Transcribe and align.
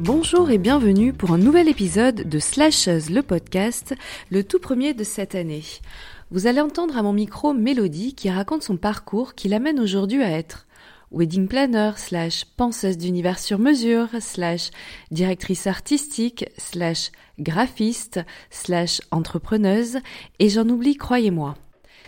Bonjour 0.00 0.50
et 0.50 0.58
bienvenue 0.58 1.12
pour 1.12 1.32
un 1.32 1.38
nouvel 1.38 1.68
épisode 1.68 2.28
de 2.28 2.38
Slashes 2.38 3.10
le 3.10 3.20
podcast, 3.20 3.94
le 4.30 4.42
tout 4.42 4.58
premier 4.58 4.94
de 4.94 5.04
cette 5.04 5.34
année. 5.34 5.62
Vous 6.30 6.46
allez 6.46 6.60
entendre 6.60 6.96
à 6.96 7.02
mon 7.02 7.12
micro 7.12 7.52
Mélodie 7.52 8.14
qui 8.14 8.30
raconte 8.30 8.62
son 8.62 8.78
parcours 8.78 9.34
qui 9.34 9.48
l'amène 9.48 9.78
aujourd'hui 9.78 10.22
à 10.22 10.30
être 10.30 10.66
wedding 11.12 11.48
planner 11.48 11.92
slash 11.96 12.44
penseuse 12.56 12.98
d'univers 12.98 13.38
sur 13.38 13.58
mesure 13.58 14.08
slash 14.20 14.70
directrice 15.10 15.66
artistique 15.66 16.46
slash 16.56 17.10
graphiste 17.38 18.20
slash 18.50 19.00
entrepreneuse 19.10 19.98
et 20.38 20.48
j'en 20.48 20.68
oublie 20.68 20.96
croyez-moi. 20.96 21.54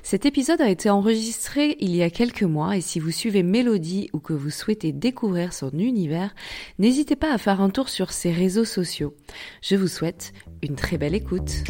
Cet 0.02 0.26
épisode 0.26 0.60
a 0.60 0.68
été 0.68 0.90
enregistré 0.90 1.78
il 1.80 1.96
y 1.96 2.02
a 2.02 2.10
quelques 2.10 2.42
mois 2.42 2.76
et 2.76 2.82
si 2.82 3.00
vous 3.00 3.10
suivez 3.10 3.42
Mélodie 3.42 4.10
ou 4.12 4.18
que 4.18 4.34
vous 4.34 4.50
souhaitez 4.50 4.92
découvrir 4.92 5.54
son 5.54 5.70
univers, 5.70 6.34
n'hésitez 6.78 7.16
pas 7.16 7.32
à 7.32 7.38
faire 7.38 7.62
un 7.62 7.70
tour 7.70 7.88
sur 7.88 8.12
ses 8.12 8.30
réseaux 8.30 8.66
sociaux. 8.66 9.14
Je 9.62 9.76
vous 9.76 9.88
souhaite 9.88 10.34
une 10.62 10.76
très 10.76 10.98
belle 10.98 11.14
écoute. 11.14 11.64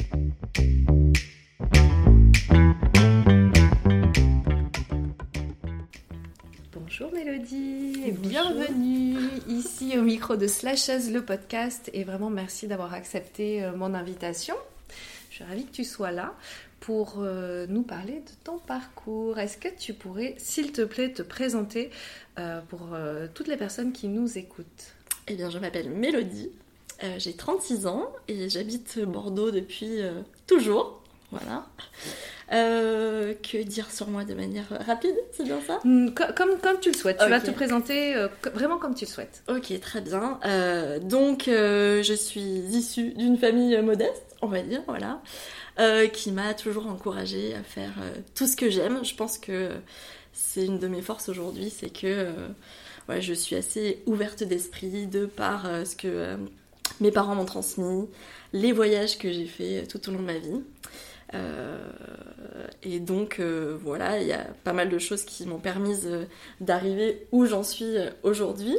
Bonjour 6.96 7.12
Mélodie 7.12 8.04
et 8.06 8.12
bienvenue 8.12 9.18
ici 9.48 9.98
au 9.98 10.02
micro 10.02 10.36
de 10.36 10.46
Slashes 10.46 11.10
le 11.10 11.24
podcast 11.24 11.90
et 11.92 12.04
vraiment 12.04 12.30
merci 12.30 12.68
d'avoir 12.68 12.94
accepté 12.94 13.64
euh, 13.64 13.72
mon 13.74 13.94
invitation. 13.94 14.54
Je 15.28 15.34
suis 15.34 15.44
ravie 15.44 15.64
que 15.64 15.72
tu 15.72 15.82
sois 15.82 16.12
là 16.12 16.36
pour 16.78 17.16
euh, 17.18 17.66
nous 17.68 17.82
parler 17.82 18.20
de 18.20 18.30
ton 18.44 18.58
parcours. 18.58 19.40
Est-ce 19.40 19.58
que 19.58 19.66
tu 19.76 19.92
pourrais, 19.92 20.36
s'il 20.38 20.70
te 20.70 20.82
plaît, 20.82 21.12
te 21.12 21.22
présenter 21.22 21.90
euh, 22.38 22.60
pour 22.60 22.96
toutes 23.34 23.48
les 23.48 23.56
personnes 23.56 23.90
qui 23.90 24.06
nous 24.06 24.38
écoutent? 24.38 24.94
Eh 25.26 25.34
bien, 25.34 25.50
je 25.50 25.58
m'appelle 25.58 25.90
Mélodie, 25.90 26.50
j'ai 27.18 27.32
36 27.32 27.88
ans 27.88 28.12
et 28.28 28.48
j'habite 28.48 29.00
Bordeaux 29.00 29.50
depuis 29.50 29.98
toujours. 30.46 31.02
Voilà. 31.32 31.66
Que 32.50 33.62
dire 33.62 33.90
sur 33.90 34.08
moi 34.08 34.24
de 34.24 34.34
manière 34.34 34.66
rapide, 34.86 35.16
c'est 35.32 35.44
bien 35.44 35.60
ça? 35.66 35.80
Hmm, 35.84 36.10
comme, 36.10 36.58
comme, 36.60 36.80
tu 36.80 36.90
le 36.90 36.96
souhaites, 36.96 37.18
tu 37.18 37.28
vas 37.28 37.40
te 37.40 37.50
présenter 37.50 38.14
vraiment 38.54 38.78
comme 38.78 38.94
tu 38.94 39.04
le 39.04 39.10
souhaites. 39.10 39.42
Ok, 39.48 39.78
très 39.80 40.00
bien. 40.00 40.38
donc, 41.02 41.44
je 41.46 42.14
suis 42.14 42.40
issue 42.40 43.12
d'une 43.12 43.38
famille 43.38 43.80
modeste, 43.82 44.36
on 44.42 44.46
va 44.46 44.62
dire, 44.62 44.82
voilà. 44.86 45.20
Euh, 45.80 46.06
qui 46.06 46.30
m'a 46.30 46.54
toujours 46.54 46.86
encouragée 46.86 47.52
à 47.52 47.62
faire 47.64 47.94
euh, 48.00 48.12
tout 48.36 48.46
ce 48.46 48.54
que 48.54 48.70
j'aime. 48.70 49.04
Je 49.04 49.16
pense 49.16 49.38
que 49.38 49.70
c'est 50.32 50.64
une 50.64 50.78
de 50.78 50.86
mes 50.86 51.02
forces 51.02 51.28
aujourd'hui, 51.28 51.68
c'est 51.68 51.90
que 51.90 52.06
euh, 53.08 53.20
je 53.20 53.34
suis 53.34 53.56
assez 53.56 54.00
ouverte 54.06 54.44
d'esprit 54.44 55.08
de 55.08 55.26
par 55.26 55.66
ce 55.84 55.96
que 55.96 56.36
mes 57.00 57.10
parents 57.10 57.34
m'ont 57.34 57.44
transmis, 57.44 58.08
les 58.52 58.70
voyages 58.70 59.18
que 59.18 59.32
j'ai 59.32 59.46
fait 59.46 59.84
tout 59.88 60.08
au 60.08 60.12
long 60.12 60.20
de 60.20 60.26
ma 60.26 60.38
vie. 60.38 60.62
Et 62.82 63.00
donc 63.00 63.40
voilà, 63.40 64.20
il 64.20 64.28
y 64.28 64.32
a 64.32 64.46
pas 64.62 64.72
mal 64.72 64.88
de 64.88 64.98
choses 64.98 65.24
qui 65.24 65.46
m'ont 65.46 65.58
permis 65.58 65.96
d'arriver 66.60 67.26
où 67.32 67.46
j'en 67.46 67.62
suis 67.62 67.96
aujourd'hui. 68.22 68.76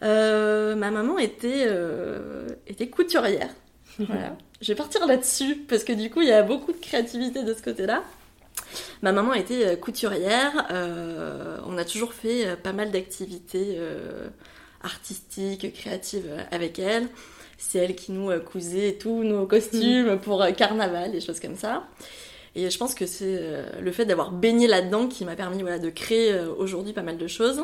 ma 0.00 0.90
maman 0.90 1.18
était, 1.18 1.68
était 2.66 2.88
couturière. 2.88 3.50
Voilà. 3.98 4.36
Je 4.60 4.68
vais 4.68 4.76
partir 4.76 5.06
là-dessus 5.06 5.56
parce 5.68 5.84
que 5.84 5.92
du 5.92 6.10
coup, 6.10 6.20
il 6.20 6.28
y 6.28 6.32
a 6.32 6.42
beaucoup 6.42 6.72
de 6.72 6.78
créativité 6.78 7.42
de 7.42 7.54
ce 7.54 7.62
côté-là. 7.62 8.02
Ma 9.02 9.12
maman 9.12 9.32
était 9.32 9.66
euh, 9.66 9.76
couturière. 9.76 10.66
Euh, 10.70 11.58
on 11.66 11.78
a 11.78 11.84
toujours 11.84 12.12
fait 12.12 12.46
euh, 12.46 12.56
pas 12.56 12.72
mal 12.72 12.90
d'activités 12.90 13.78
artistiques, 14.82 15.72
créatives 15.74 16.30
avec 16.50 16.78
elle. 16.78 17.08
C'est 17.62 17.78
elle 17.78 17.94
qui 17.94 18.10
nous 18.10 18.30
cousait 18.40 18.96
tous 18.98 19.22
nos 19.22 19.46
costumes 19.46 20.14
mm. 20.14 20.18
pour 20.18 20.44
carnaval, 20.56 21.12
des 21.12 21.20
choses 21.20 21.38
comme 21.38 21.56
ça. 21.56 21.84
Et 22.56 22.68
je 22.68 22.78
pense 22.78 22.94
que 22.96 23.06
c'est 23.06 23.40
le 23.80 23.92
fait 23.92 24.04
d'avoir 24.06 24.32
baigné 24.32 24.66
là-dedans 24.66 25.06
qui 25.06 25.24
m'a 25.24 25.36
permis 25.36 25.62
voilà, 25.62 25.78
de 25.78 25.88
créer 25.88 26.36
aujourd'hui 26.58 26.92
pas 26.92 27.02
mal 27.02 27.16
de 27.16 27.28
choses. 27.28 27.62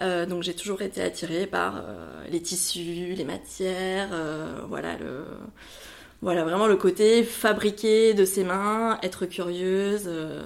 donc 0.00 0.42
j'ai 0.42 0.52
toujours 0.52 0.82
été 0.82 1.00
attirée 1.00 1.46
par 1.46 1.82
les 2.30 2.42
tissus, 2.42 3.14
les 3.16 3.24
matières, 3.24 4.10
voilà 4.68 4.98
le 4.98 5.24
voilà, 6.24 6.42
vraiment 6.42 6.66
le 6.66 6.76
côté 6.76 7.22
fabriquer 7.22 8.14
de 8.14 8.24
ses 8.24 8.44
mains, 8.44 8.98
être 9.02 9.26
curieuse 9.26 10.04
euh, 10.06 10.42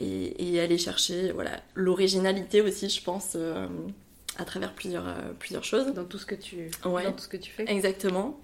et, 0.00 0.58
aller 0.58 0.76
chercher 0.76 1.30
voilà 1.30 1.62
l'originalité 1.76 2.60
aussi, 2.60 2.88
je 2.88 3.00
pense, 3.00 3.34
euh, 3.36 3.68
à 4.38 4.44
travers 4.44 4.72
plusieurs, 4.72 5.06
euh, 5.06 5.32
plusieurs 5.38 5.64
choses. 5.64 5.92
Dans 5.94 6.04
tout 6.04 6.18
ce 6.18 6.26
que 6.26 6.34
tu, 6.34 6.70
dans 6.84 7.00
tout 7.12 7.22
ce 7.22 7.28
que 7.28 7.36
tu 7.36 7.50
fais. 7.50 7.64
Exactement. 7.68 8.40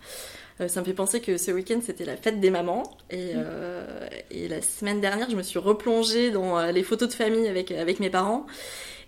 ça 0.66 0.80
me 0.80 0.84
fait 0.84 0.92
penser 0.92 1.20
que 1.20 1.36
ce 1.36 1.50
week-end 1.50 1.80
c'était 1.82 2.04
la 2.04 2.16
fête 2.16 2.40
des 2.40 2.50
mamans 2.50 2.82
et, 3.10 3.34
mm. 3.34 3.44
et, 4.32 4.48
la 4.48 4.60
semaine 4.60 5.00
dernière 5.00 5.30
je 5.30 5.36
me 5.36 5.42
suis 5.42 5.60
replongée 5.60 6.32
dans 6.32 6.60
les 6.72 6.82
photos 6.82 7.08
de 7.08 7.14
famille 7.14 7.46
avec, 7.46 7.70
avec 7.70 8.00
mes 8.00 8.10
parents 8.10 8.44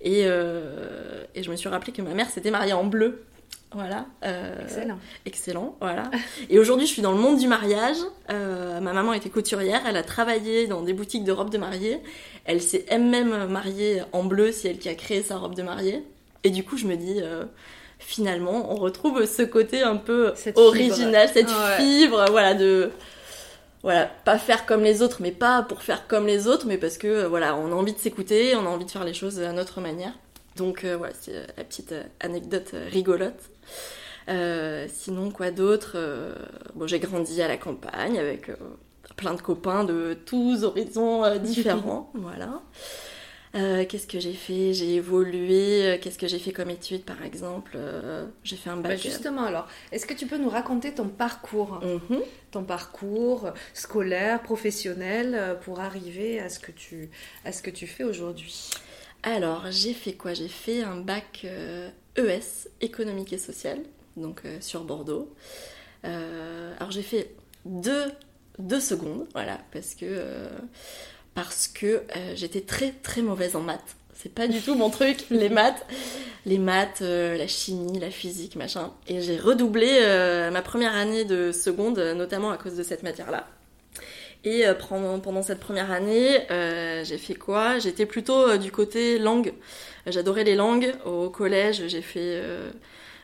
et, 0.01 0.21
et 0.21 1.43
je 1.43 1.51
me 1.51 1.57
suis 1.57 1.69
rappelé 1.69 1.93
que 1.93 2.03
ma 2.03 2.15
mère 2.15 2.31
s'était 2.31 2.53
mariée 2.53 2.73
en 2.73 2.85
bleu 2.85 3.25
voilà. 3.73 4.07
Euh, 4.25 4.63
excellent. 4.63 4.99
Excellent, 5.27 5.77
voilà. 5.81 6.11
Et 6.49 6.59
aujourd'hui, 6.59 6.87
je 6.87 6.93
suis 6.93 7.03
dans 7.03 7.13
le 7.13 7.19
monde 7.19 7.39
du 7.39 7.47
mariage. 7.47 7.99
Euh, 8.31 8.81
ma 8.81 8.93
maman 8.93 9.13
était 9.13 9.31
couturière, 9.31 9.83
elle 9.87 9.97
a 9.97 10.03
travaillé 10.03 10.67
dans 10.67 10.83
des 10.83 10.93
boutiques 10.93 11.25
de 11.25 11.33
robes 11.33 11.51
de 11.51 11.59
mariée. 11.59 12.01
Elle 12.45 12.61
s'est 12.61 12.85
elle-même 12.89 13.47
mariée 13.47 14.03
en 14.13 14.25
bleu, 14.25 14.51
c'est 14.51 14.71
elle 14.71 14.79
qui 14.79 14.89
a 14.89 14.95
créé 14.95 15.23
sa 15.23 15.37
robe 15.37 15.55
de 15.55 15.63
mariée. 15.63 16.03
Et 16.45 16.51
du 16.51 16.65
coup, 16.65 16.77
je 16.77 16.87
me 16.87 16.97
dis, 16.97 17.19
euh, 17.21 17.45
finalement, 17.99 18.73
on 18.73 18.77
retrouve 18.77 19.25
ce 19.27 19.43
côté 19.43 19.83
un 19.83 19.97
peu 19.97 20.33
original, 20.57 21.29
cette 21.33 21.51
fibre, 21.79 22.25
voilà, 22.31 22.55
de 22.55 22.91
voilà, 23.83 24.07
pas 24.25 24.39
faire 24.39 24.67
comme 24.67 24.83
les 24.83 25.03
autres, 25.03 25.19
mais 25.21 25.33
pas 25.33 25.63
pour 25.63 25.83
faire 25.83 26.07
comme 26.07 26.27
les 26.27 26.47
autres, 26.47 26.67
mais 26.67 26.77
parce 26.77 26.99
que 26.99 27.25
voilà, 27.25 27.57
on 27.57 27.73
a 27.73 27.75
envie 27.75 27.95
de 27.95 27.99
s'écouter, 27.99 28.55
on 28.57 28.67
a 28.67 28.69
envie 28.69 28.85
de 28.85 28.91
faire 28.91 29.05
les 29.05 29.15
choses 29.15 29.41
à 29.41 29.53
notre 29.53 29.81
manière. 29.81 30.13
Donc 30.57 30.85
voilà, 30.85 31.15
c'est 31.19 31.33
la 31.57 31.65
petite 31.65 31.95
anecdote 32.21 32.75
rigolote. 32.91 33.51
Euh, 34.31 34.87
sinon, 34.93 35.31
quoi 35.31 35.51
d'autre 35.51 35.93
euh, 35.97 36.35
Bon, 36.75 36.87
j'ai 36.87 37.01
grandi 37.01 37.43
à 37.43 37.49
la 37.49 37.57
campagne 37.57 38.19
avec 38.19 38.49
euh, 38.49 38.57
plein 39.17 39.35
de 39.35 39.41
copains 39.41 39.85
de 39.85 40.17
tous 40.27 40.63
horizons 40.63 41.23
différents. 41.39 42.11
voilà. 42.15 42.63
Qu'est-ce 43.53 44.07
que 44.07 44.21
j'ai 44.21 44.33
fait? 44.33 44.73
J'ai 44.75 44.95
évolué. 44.95 45.99
Qu'est-ce 46.01 46.19
que 46.19 46.29
j'ai 46.29 46.39
fait 46.39 46.53
comme 46.53 46.71
étude, 46.71 47.05
par 47.05 47.23
exemple? 47.23 47.79
J'ai 48.45 48.57
fait 48.57 48.71
un 48.71 48.77
bac. 48.77 48.93
Bah, 48.93 48.97
justement, 48.97 49.43
alors, 49.43 49.67
est-ce 49.93 50.07
que 50.07 50.15
tu 50.15 50.27
peux 50.27 50.39
nous 50.39 50.51
raconter 50.51 50.93
ton 50.95 51.09
parcours? 51.09 51.81
Mhm. 51.83 52.21
Ton 52.51 52.65
parcours 52.65 53.51
scolaire, 53.75 54.43
professionnel, 54.43 55.59
pour 55.63 55.81
arriver 55.81 56.41
à 56.41 56.49
ce 56.49 56.59
que 56.59 56.73
tu, 56.73 57.11
à 57.45 57.53
ce 57.53 57.63
que 57.63 57.71
tu 57.71 57.87
fais 57.87 58.05
aujourd'hui? 58.05 58.71
Alors, 59.23 59.67
j'ai 59.71 59.95
fait 59.95 60.15
quoi? 60.15 60.33
J'ai 60.35 60.49
fait 60.49 60.83
un 60.83 60.97
bac 60.97 61.45
ES, 62.17 62.69
économique 62.81 63.33
et 63.33 63.39
social, 63.39 63.79
donc 64.17 64.43
euh, 64.45 64.59
sur 64.61 64.85
Bordeaux. 64.85 65.33
Euh, 66.05 66.75
alors 66.79 66.91
j'ai 66.91 67.03
fait 67.03 67.35
deux, 67.65 68.11
deux, 68.59 68.81
secondes, 68.81 69.27
voilà, 69.33 69.59
parce 69.73 69.95
que, 69.95 70.07
euh, 70.07 70.49
parce 71.45 71.69
que 71.69 72.03
j'étais 72.35 72.61
très 72.61 72.93
très 73.03 73.23
mauvaise 73.23 73.57
en 73.57 73.61
maths. 73.61 73.97
C'est 74.15 74.33
pas 74.33 74.47
du 74.47 74.61
tout 74.61 74.75
mon 74.75 74.91
truc, 74.91 75.25
les 75.31 75.49
maths, 75.49 75.87
les 76.47 76.59
maths, 76.59 77.01
la 77.01 77.47
chimie, 77.47 77.99
la 77.99 78.11
physique, 78.11 78.57
machin. 78.57 78.93
Et 79.09 79.21
j'ai 79.21 79.37
redoublé 79.37 80.01
ma 80.53 80.63
première 80.63 80.95
année 80.95 81.25
de 81.25 81.53
seconde, 81.53 81.99
notamment 81.99 82.51
à 82.51 82.57
cause 82.57 82.77
de 82.77 82.83
cette 82.83 83.03
matière-là. 83.03 83.47
Et 84.45 84.65
pendant, 84.89 85.19
pendant 85.21 85.43
cette 85.43 85.61
première 85.61 85.91
année, 85.91 86.47
j'ai 87.05 87.19
fait 87.19 87.35
quoi? 87.35 87.79
J'étais 87.79 88.07
plutôt 88.07 88.57
du 88.59 88.71
côté 88.71 89.19
langue. 89.19 89.55
J'adorais 90.07 90.45
les 90.45 90.55
langues. 90.55 90.95
Au 91.05 91.31
collège, 91.31 91.87
j'ai 91.89 92.03
fait 92.03 92.41
euh, 92.43 92.71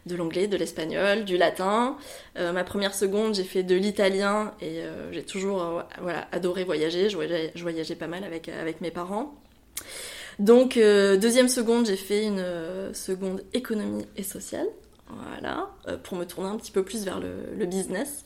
de 0.06 0.16
l'anglais, 0.16 0.46
de 0.46 0.56
l'espagnol, 0.56 1.24
du 1.24 1.36
latin. 1.36 1.96
Euh, 2.38 2.52
ma 2.52 2.64
première 2.64 2.94
seconde, 2.94 3.34
j'ai 3.34 3.44
fait 3.44 3.62
de 3.62 3.74
l'italien 3.74 4.54
et 4.60 4.80
euh, 4.80 5.12
j'ai 5.12 5.22
toujours 5.22 5.82
voilà, 6.00 6.28
adoré 6.32 6.64
voyager. 6.64 7.10
Je 7.10 7.16
voyageais, 7.62 7.94
pas 7.96 8.06
mal 8.06 8.24
avec, 8.24 8.80
mes 8.80 8.90
parents. 8.90 9.34
Donc, 10.38 10.76
deuxième 10.76 11.48
seconde, 11.48 11.86
j'ai 11.86 11.96
fait 11.96 12.24
une 12.24 12.44
seconde 12.92 13.42
économie 13.52 14.06
et 14.16 14.22
sociale. 14.22 14.66
Voilà, 15.08 15.70
pour 16.02 16.16
me 16.16 16.24
tourner 16.24 16.50
un 16.50 16.56
petit 16.56 16.72
peu 16.72 16.82
plus 16.82 17.04
vers 17.04 17.20
le, 17.20 17.64
business. 17.66 18.24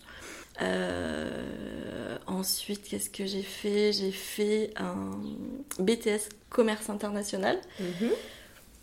ensuite, 2.26 2.88
qu'est-ce 2.88 3.10
que 3.10 3.26
j'ai 3.26 3.42
fait? 3.42 3.92
J'ai 3.92 4.12
fait 4.12 4.72
un 4.76 5.12
BTS 5.78 6.28
commerce 6.50 6.90
international. 6.90 7.58
Mhm 7.78 8.10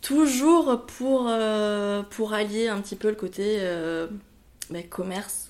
toujours 0.00 0.86
pour, 0.86 1.30
pour 2.10 2.32
allier 2.32 2.68
un 2.68 2.80
petit 2.80 2.96
peu 2.96 3.08
le 3.08 3.16
côté 3.16 3.60
bah, 4.70 4.82
commerce 4.88 5.48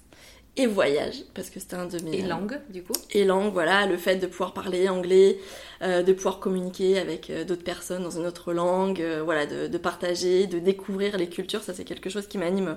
et 0.59 0.67
voyage, 0.67 1.23
parce 1.35 1.51
que 1.51 1.61
c'était 1.61 1.77
un 1.77 1.87
de 1.87 2.01
mes... 2.01 2.19
Et 2.19 2.23
langue, 2.23 2.59
du 2.69 2.83
coup 2.83 2.93
Et 3.13 3.25
langue, 3.25 3.53
voilà, 3.53 3.87
le 3.87 3.97
fait 3.97 4.17
de 4.17 4.27
pouvoir 4.27 4.53
parler 4.53 4.89
anglais, 4.89 5.39
euh, 5.83 6.03
de 6.03 6.13
pouvoir 6.13 6.41
communiquer 6.41 6.99
avec 6.99 7.31
euh, 7.31 7.45
d'autres 7.45 7.63
personnes 7.63 8.03
dans 8.03 8.11
une 8.11 8.27
autre 8.27 8.53
langue, 8.53 9.01
euh, 9.01 9.23
voilà, 9.25 9.47
de, 9.47 9.79
partager, 9.79 10.49
de 10.49 10.59
découvrir 10.59 11.17
les 11.17 11.29
cultures, 11.29 11.63
ça 11.63 11.75
c'est 11.75 11.85
quelque 11.85 12.11
chose 12.11 12.27
qui 12.27 12.39
m'anime 12.39 12.77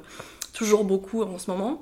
toujours 0.53 0.83
beaucoup 0.83 1.23
en 1.23 1.39
ce 1.39 1.49
moment. 1.49 1.81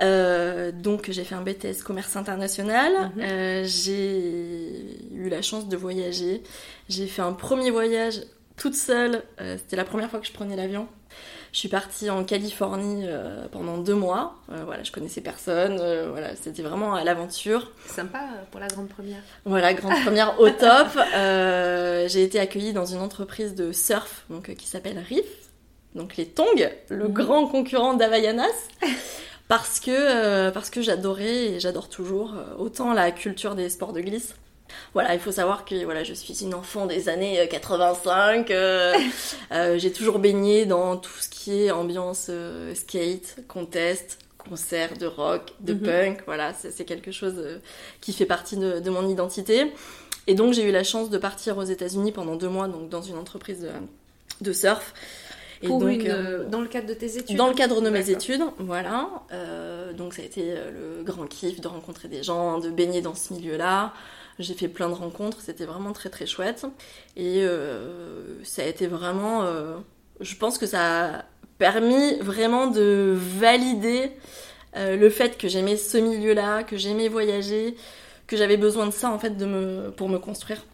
donc 0.00 1.10
j'ai 1.10 1.24
fait 1.24 1.34
un 1.34 1.42
BTS 1.42 1.82
commerce 1.84 2.14
international, 2.14 3.10
mhm. 3.16 3.64
j'ai 3.64 5.10
eu 5.12 5.28
la 5.28 5.42
chance 5.42 5.68
de 5.68 5.76
voyager, 5.76 6.44
j'ai 6.88 7.08
fait 7.08 7.22
un 7.22 7.32
premier 7.32 7.72
voyage 7.72 8.20
toute 8.56 8.74
seule, 8.74 9.22
c'était 9.38 9.76
la 9.76 9.84
première 9.84 10.10
fois 10.10 10.20
que 10.20 10.26
je 10.26 10.32
prenais 10.32 10.56
l'avion. 10.56 10.88
Je 11.56 11.60
suis 11.60 11.68
partie 11.70 12.10
en 12.10 12.22
Californie 12.22 13.04
euh, 13.06 13.46
pendant 13.50 13.78
deux 13.78 13.94
mois. 13.94 14.34
Euh, 14.52 14.62
voilà, 14.66 14.82
je 14.82 14.92
connaissais 14.92 15.22
personne. 15.22 15.78
Euh, 15.80 16.10
voilà, 16.10 16.36
c'était 16.36 16.60
vraiment 16.60 16.94
à 16.94 17.02
l'aventure. 17.02 17.72
Sympa 17.86 18.20
pour 18.50 18.60
la 18.60 18.68
grande 18.68 18.88
première. 18.88 19.22
Voilà, 19.46 19.72
grande 19.72 19.94
première 20.04 20.38
au 20.38 20.50
top. 20.50 20.88
j'ai 21.14 22.22
été 22.22 22.38
accueillie 22.38 22.74
dans 22.74 22.84
une 22.84 23.00
entreprise 23.00 23.54
de 23.54 23.72
surf 23.72 24.26
donc, 24.28 24.54
qui 24.54 24.66
s'appelle 24.66 24.98
Reef. 24.98 25.24
Donc 25.94 26.18
les 26.18 26.26
Tongs, 26.26 26.44
le 26.90 27.08
mhm. 27.08 27.12
grand 27.14 27.46
concurrent 27.46 27.94
d'Havaianas. 27.94 28.68
parce 29.48 29.80
que, 29.80 30.50
parce 30.50 30.68
que 30.68 30.82
j'adorais 30.82 31.46
et 31.46 31.60
j'adore 31.60 31.88
toujours 31.88 32.34
autant 32.58 32.92
la 32.92 33.12
culture 33.12 33.54
des 33.54 33.70
sports 33.70 33.94
de 33.94 34.02
glisse 34.02 34.34
voilà, 34.94 35.14
il 35.14 35.20
faut 35.20 35.32
savoir 35.32 35.64
que 35.64 35.84
voilà, 35.84 36.04
je 36.04 36.14
suis 36.14 36.42
une 36.42 36.54
enfant 36.54 36.86
des 36.86 37.08
années 37.08 37.46
85. 37.50 38.50
Euh, 38.50 38.94
euh, 38.94 38.98
euh, 39.52 39.78
j'ai 39.78 39.92
toujours 39.92 40.18
baigné 40.18 40.66
dans 40.66 40.96
tout 40.96 41.18
ce 41.20 41.28
qui 41.28 41.64
est 41.64 41.70
ambiance 41.70 42.30
skate, 42.74 43.36
contest, 43.48 44.18
concert 44.38 44.96
de 44.98 45.06
rock, 45.06 45.52
de 45.60 45.74
mhm. 45.74 45.80
punk. 45.80 46.22
Voilà, 46.26 46.52
c'est 46.54 46.84
quelque 46.84 47.12
chose 47.12 47.42
qui 48.00 48.12
fait 48.12 48.26
partie 48.26 48.56
de, 48.56 48.90
mon 48.90 49.08
identité. 49.08 49.72
Et 50.26 50.34
donc 50.34 50.54
j'ai 50.54 50.68
eu 50.68 50.72
la 50.72 50.82
chance 50.82 51.10
de 51.10 51.18
partir 51.18 51.56
aux 51.58 51.64
États-Unis 51.64 52.12
pendant 52.12 52.36
deux 52.36 52.48
mois, 52.48 52.66
donc 52.66 52.88
dans 52.88 53.02
une 53.02 53.16
entreprise 53.16 53.68
de, 54.40 54.52
surf. 54.52 54.92
Et 55.62 55.68
donc, 55.68 56.06
dans 56.50 56.60
le 56.60 56.66
cadre 56.66 56.86
de 56.86 56.92
tes 56.92 57.16
études 57.16 57.36
Dans 57.36 57.48
le 57.48 57.54
cadre 57.54 57.80
de 57.80 57.88
mes 57.88 58.10
études, 58.10 58.42
voilà. 58.58 59.08
donc 59.96 60.14
ça 60.14 60.22
a 60.22 60.24
été 60.24 60.54
le 60.54 61.02
grand 61.02 61.26
kiff 61.26 61.60
de 61.60 61.68
rencontrer 61.68 62.08
des 62.08 62.22
gens, 62.22 62.58
de 62.58 62.70
baigner 62.70 63.02
dans 63.02 63.14
ce 63.14 63.32
milieu-là. 63.32 63.92
J'ai 64.38 64.54
fait 64.54 64.68
plein 64.68 64.88
de 64.88 64.94
rencontres, 64.94 65.40
c'était 65.40 65.64
vraiment 65.64 65.92
très 65.92 66.10
très 66.10 66.26
chouette. 66.26 66.66
Et 67.16 67.42
euh, 67.42 68.42
ça 68.44 68.62
a 68.62 68.66
été 68.66 68.86
vraiment. 68.86 69.42
Euh, 69.42 69.76
je 70.20 70.34
pense 70.36 70.58
que 70.58 70.66
ça 70.66 71.06
a 71.18 71.24
permis 71.58 72.16
vraiment 72.20 72.66
de 72.66 73.14
valider 73.16 74.10
euh, 74.76 74.96
le 74.96 75.08
fait 75.08 75.38
que 75.38 75.48
j'aimais 75.48 75.76
ce 75.76 75.96
milieu-là, 75.96 76.64
que 76.64 76.76
j'aimais 76.76 77.08
voyager, 77.08 77.76
que 78.26 78.36
j'avais 78.36 78.58
besoin 78.58 78.86
de 78.86 78.90
ça 78.90 79.10
en 79.10 79.18
fait 79.18 79.32
pour 79.96 80.08
me 80.08 80.18
construire. 80.18 80.64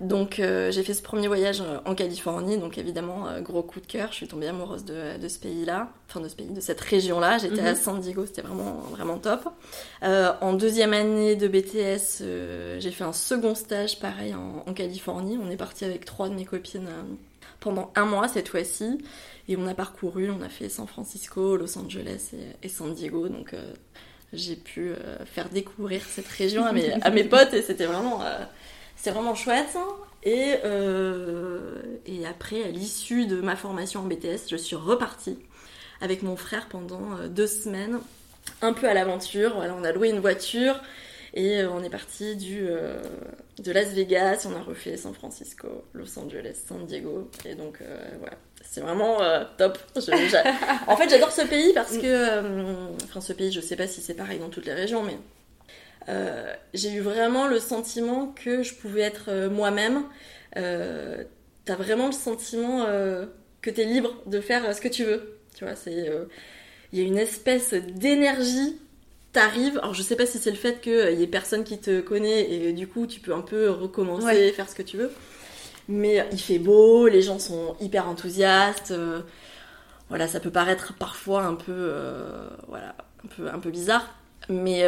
Donc 0.00 0.38
euh, 0.38 0.70
j'ai 0.70 0.84
fait 0.84 0.94
ce 0.94 1.02
premier 1.02 1.26
voyage 1.26 1.60
euh, 1.60 1.78
en 1.84 1.96
Californie, 1.96 2.56
donc 2.56 2.78
évidemment 2.78 3.26
euh, 3.26 3.40
gros 3.40 3.64
coup 3.64 3.80
de 3.80 3.86
cœur, 3.86 4.10
je 4.12 4.16
suis 4.16 4.28
tombée 4.28 4.46
amoureuse 4.46 4.84
de, 4.84 5.26
ce 5.26 5.38
pays-là, 5.40 5.90
enfin 6.08 6.20
de 6.20 6.28
ce 6.28 6.36
pays, 6.36 6.46
de 6.46 6.60
cette 6.60 6.80
région-là. 6.80 7.38
J'étais 7.38 7.62
à 7.62 7.72
mhm. 7.72 7.76
San 7.76 8.00
Diego, 8.00 8.24
c'était 8.24 8.42
vraiment 8.42 8.74
vraiment 8.90 9.18
top. 9.18 9.48
en 10.02 10.52
deuxième 10.52 10.92
année 10.92 11.34
de 11.34 11.48
BTS, 11.48 12.22
j'ai 12.78 12.90
fait 12.92 13.04
un 13.04 13.12
second 13.12 13.56
stage 13.56 13.98
pareil 13.98 14.34
en, 14.34 14.72
Californie. 14.72 15.38
On 15.42 15.50
est 15.50 15.56
parti 15.56 15.84
avec 15.84 16.04
trois 16.04 16.28
de 16.28 16.34
mes 16.34 16.44
copines 16.44 16.88
pendant 17.58 17.90
un 17.96 18.04
mois 18.04 18.28
cette 18.28 18.48
fois-ci, 18.48 18.98
et 19.48 19.56
on 19.56 19.66
a 19.66 19.74
parcouru, 19.74 20.30
on 20.30 20.42
a 20.42 20.48
fait 20.48 20.68
San 20.68 20.86
Francisco, 20.86 21.56
Los 21.56 21.76
Angeles 21.76 22.30
et, 22.62 22.68
San 22.68 22.94
Diego, 22.94 23.28
donc 23.28 23.56
j'ai 24.32 24.54
pu 24.54 24.92
faire 25.24 25.48
découvrir 25.48 26.02
cette 26.04 26.28
région 26.28 26.64
à 26.64 26.72
mes, 26.72 26.92
à 26.92 27.10
mes 27.10 27.24
potes 27.34 27.54
et 27.54 27.62
c'était 27.62 27.86
vraiment 27.86 28.22
c'est 29.00 29.10
vraiment 29.10 29.34
chouette. 29.34 29.76
Et, 30.24 30.56
euh, 30.64 31.80
et 32.06 32.26
après, 32.26 32.64
à 32.64 32.68
l'issue 32.68 33.26
de 33.26 33.40
ma 33.40 33.56
formation 33.56 34.00
en 34.00 34.04
BTS, 34.04 34.48
je 34.50 34.56
suis 34.56 34.76
repartie 34.76 35.38
avec 36.00 36.22
mon 36.22 36.36
frère 36.36 36.68
pendant 36.68 37.16
euh, 37.16 37.28
deux 37.28 37.46
semaines, 37.46 38.00
un 38.60 38.72
peu 38.72 38.88
à 38.88 38.94
l'aventure. 38.94 39.54
Voilà, 39.54 39.74
on 39.74 39.84
a 39.84 39.92
loué 39.92 40.10
une 40.10 40.18
voiture 40.18 40.80
et 41.34 41.60
euh, 41.60 41.70
on 41.70 41.82
est 41.84 41.90
parti 41.90 42.36
du, 42.36 42.66
de 42.66 43.72
Las 43.72 43.88
Vegas, 43.88 44.46
on 44.50 44.56
a 44.56 44.62
refait 44.62 44.96
San 44.96 45.14
Francisco, 45.14 45.84
Los 45.94 46.18
Angeles, 46.18 46.56
San 46.66 46.84
Diego. 46.84 47.30
Et 47.44 47.54
donc, 47.54 47.78
voilà, 48.18 48.36
c'est 48.62 48.80
vraiment 48.80 49.18
top. 49.56 49.78
en 50.88 50.96
fait, 50.96 51.08
j'adore 51.08 51.30
ce 51.30 51.46
pays 51.46 51.72
parce 51.74 51.96
que, 51.96 52.94
enfin, 53.04 53.20
ce 53.20 53.32
pays, 53.32 53.52
je 53.52 53.60
sais 53.60 53.76
pas 53.76 53.86
si 53.86 54.00
c'est 54.00 54.14
pareil 54.14 54.40
dans 54.40 54.48
toutes 54.48 54.66
les 54.66 54.74
régions, 54.74 55.04
mais 55.04 55.16
euh, 56.08 56.54
j'ai 56.74 56.92
eu 56.92 57.00
vraiment 57.00 57.46
le 57.48 57.58
sentiment 57.58 58.28
que 58.28 58.62
je 58.62 58.74
pouvais 58.74 59.02
être 59.02 59.26
euh, 59.28 59.50
moi-même. 59.50 60.04
Euh, 60.56 61.24
t'as 61.64 61.76
vraiment 61.76 62.06
le 62.06 62.12
sentiment 62.12 62.86
que 63.60 63.70
t'es 63.70 63.84
libre 63.84 64.14
de 64.26 64.40
faire 64.40 64.74
ce 64.74 64.80
que 64.80 64.88
tu 64.88 65.04
veux. 65.04 65.38
Tu 65.54 65.64
vois, 65.64 65.76
c'est 65.76 66.10
il 66.92 66.98
y 66.98 67.02
a 67.02 67.06
une 67.06 67.18
espèce 67.18 67.74
d'énergie. 67.74 68.78
T'arrives, 69.34 69.78
alors 69.78 69.92
je 69.92 70.00
sais 70.02 70.16
pas 70.16 70.24
si 70.24 70.38
c'est 70.38 70.50
le 70.50 70.56
fait 70.56 70.80
qu'il 70.80 71.20
y 71.20 71.22
ait 71.22 71.26
personne 71.26 71.62
qui 71.62 71.78
te 71.78 72.00
connaît 72.00 72.50
et 72.50 72.72
du 72.72 72.88
coup 72.88 73.06
tu 73.06 73.20
peux 73.20 73.34
un 73.34 73.42
peu 73.42 73.68
recommencer, 73.68 74.52
faire 74.52 74.70
ce 74.70 74.74
que 74.74 74.82
tu 74.82 74.96
veux. 74.96 75.12
Mais 75.86 76.26
il 76.32 76.40
fait 76.40 76.58
beau, 76.58 77.06
les 77.06 77.20
gens 77.20 77.38
sont 77.38 77.76
hyper 77.80 78.08
enthousiastes. 78.08 78.94
voilà, 80.08 80.26
ça 80.26 80.40
peut 80.40 80.50
paraître 80.50 80.94
parfois 80.98 81.42
un 81.42 81.54
peu, 81.54 81.92
voilà, 82.68 82.94
un 83.22 83.28
peu, 83.28 83.48
un 83.50 83.58
peu 83.58 83.70
bizarre, 83.70 84.08
mais 84.48 84.86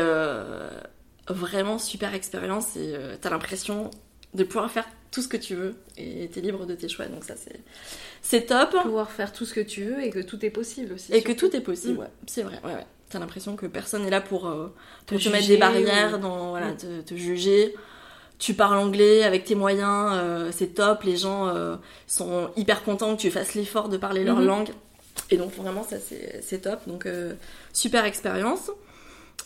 vraiment 1.33 1.79
super 1.79 2.15
expérience 2.15 2.77
et 2.77 2.95
euh, 2.95 3.17
t'as 3.21 3.31
l'impression 3.31 3.91
de 4.35 4.45
pouvoir 4.45 4.71
faire 4.71 4.87
tout 5.11 5.23
ce 5.23 5.29
que 5.29 5.37
tu 5.37 5.55
veux 5.55 5.75
et 5.97 6.29
t'es 6.29 6.41
libre 6.41 6.67
de 6.67 6.75
tes 6.75 6.89
choix. 6.89 7.07
Donc 7.07 7.25
ça 7.25 7.35
c'est 7.37 7.61
c'est 8.23 8.47
top. 8.47 8.71
Pouvoir 8.83 9.11
faire 9.11 9.33
tout 9.33 9.45
ce 9.45 9.55
que 9.55 9.61
tu 9.61 9.85
veux 9.85 10.03
et 10.03 10.11
que 10.11 10.21
tout 10.21 10.45
est 10.45 10.51
possible 10.51 10.95
aussi. 10.95 11.13
Et 11.13 11.23
que 11.23 11.33
tout 11.33 11.55
est 11.57 11.61
possible, 11.61 11.99
ouais. 11.99 12.11
C'est 12.27 12.43
vrai, 12.43 12.61
ouais, 12.65 12.75
ouais. 12.75 12.87
T'as 13.09 13.19
l'impression 13.19 13.57
que 13.57 13.67
personne 13.67 14.05
n'est 14.05 14.11
là 14.11 14.21
pour, 14.21 14.47
euh, 14.47 14.73
te, 15.07 15.15
mettre 15.31 15.49
des 15.49 15.57
barrières, 15.57 16.21
dans, 16.21 16.51
voilà, 16.51 16.73
mm. 16.73 17.03
te, 17.05 17.15
juger. 17.17 17.75
Tu 18.39 18.55
parles 18.55 18.77
anglais 18.77 19.25
avec 19.25 19.45
tes 19.45 19.57
moyens, 19.57 20.13
euh, 20.15 20.51
c'est 20.53 20.75
top. 20.75 21.03
Les 21.03 21.17
gens 21.17 21.53
sont 22.07 22.51
hyper 22.57 22.85
contents 22.85 23.17
que 23.17 23.21
tu 23.21 23.31
fasses 23.31 23.55
l'effort 23.55 23.89
de 23.89 23.97
parler 23.97 24.23
leur 24.23 24.41
mm-hmm. 24.41 24.45
langue. 24.45 24.71
Et 25.33 25.37
donc 25.37 25.53
vraiment 25.55 25.83
ça 25.83 25.97
c'est 25.99 26.59
top. 26.63 26.81
Donc 26.87 27.09
super 27.73 28.05
expérience. 28.05 28.71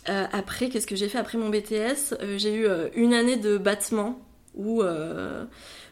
Euh, 0.09 0.27
après, 0.33 0.69
qu'est-ce 0.69 0.87
que 0.87 0.97
j'ai 0.97 1.09
fait 1.09 1.19
après 1.19 1.39
mon 1.39 1.49
BTS 1.49 2.15
euh, 2.21 2.39
J'ai 2.39 2.55
eu 2.55 2.67
euh, 2.67 2.89
une 2.95 3.15
année 3.15 3.37
de 3.37 3.57
battement 3.57 4.21
où 4.55 4.83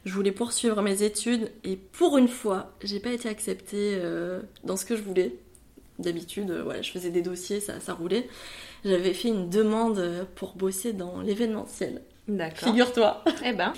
je 0.04 0.12
voulais 0.12 0.30
poursuivre 0.30 0.80
mes 0.82 1.02
études 1.02 1.50
et 1.64 1.74
pour 1.76 2.16
une 2.16 2.28
fois, 2.28 2.76
j'ai 2.84 3.00
pas 3.00 3.10
été 3.10 3.28
acceptée 3.28 4.00
dans 4.62 4.76
ce 4.76 4.84
que 4.84 4.94
je 4.94 5.02
voulais. 5.02 5.34
D'habitude, 5.98 6.52
voilà, 6.62 6.80
je 6.80 6.92
faisais 6.92 7.10
des 7.10 7.22
dossiers, 7.22 7.58
ça, 7.58 7.80
ça 7.80 7.92
roulait. 7.92 8.28
J'avais 8.84 9.14
fait 9.14 9.28
une 9.28 9.50
demande 9.50 10.28
pour 10.36 10.54
bosser 10.54 10.92
dans 10.92 11.22
l'événementiel. 11.22 12.02
D'accord. 12.28 12.68
Figure-toi. 12.68 13.24
Eh 13.44 13.52
ben. 13.52 13.72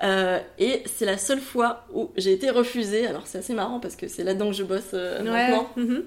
et 0.58 0.84
c'est 0.86 1.04
la 1.04 1.18
seule 1.18 1.40
fois 1.40 1.84
où 1.92 2.10
j'ai 2.16 2.32
été 2.32 2.48
refusée. 2.48 3.06
Alors 3.06 3.26
c'est 3.26 3.36
assez 3.36 3.52
marrant 3.52 3.78
parce 3.78 3.94
que 3.94 4.08
c'est 4.08 4.24
là-dedans 4.24 4.48
que 4.48 4.56
je 4.56 4.64
bosse 4.64 4.94
maintenant. 4.94 5.68
Mhm. 5.76 6.04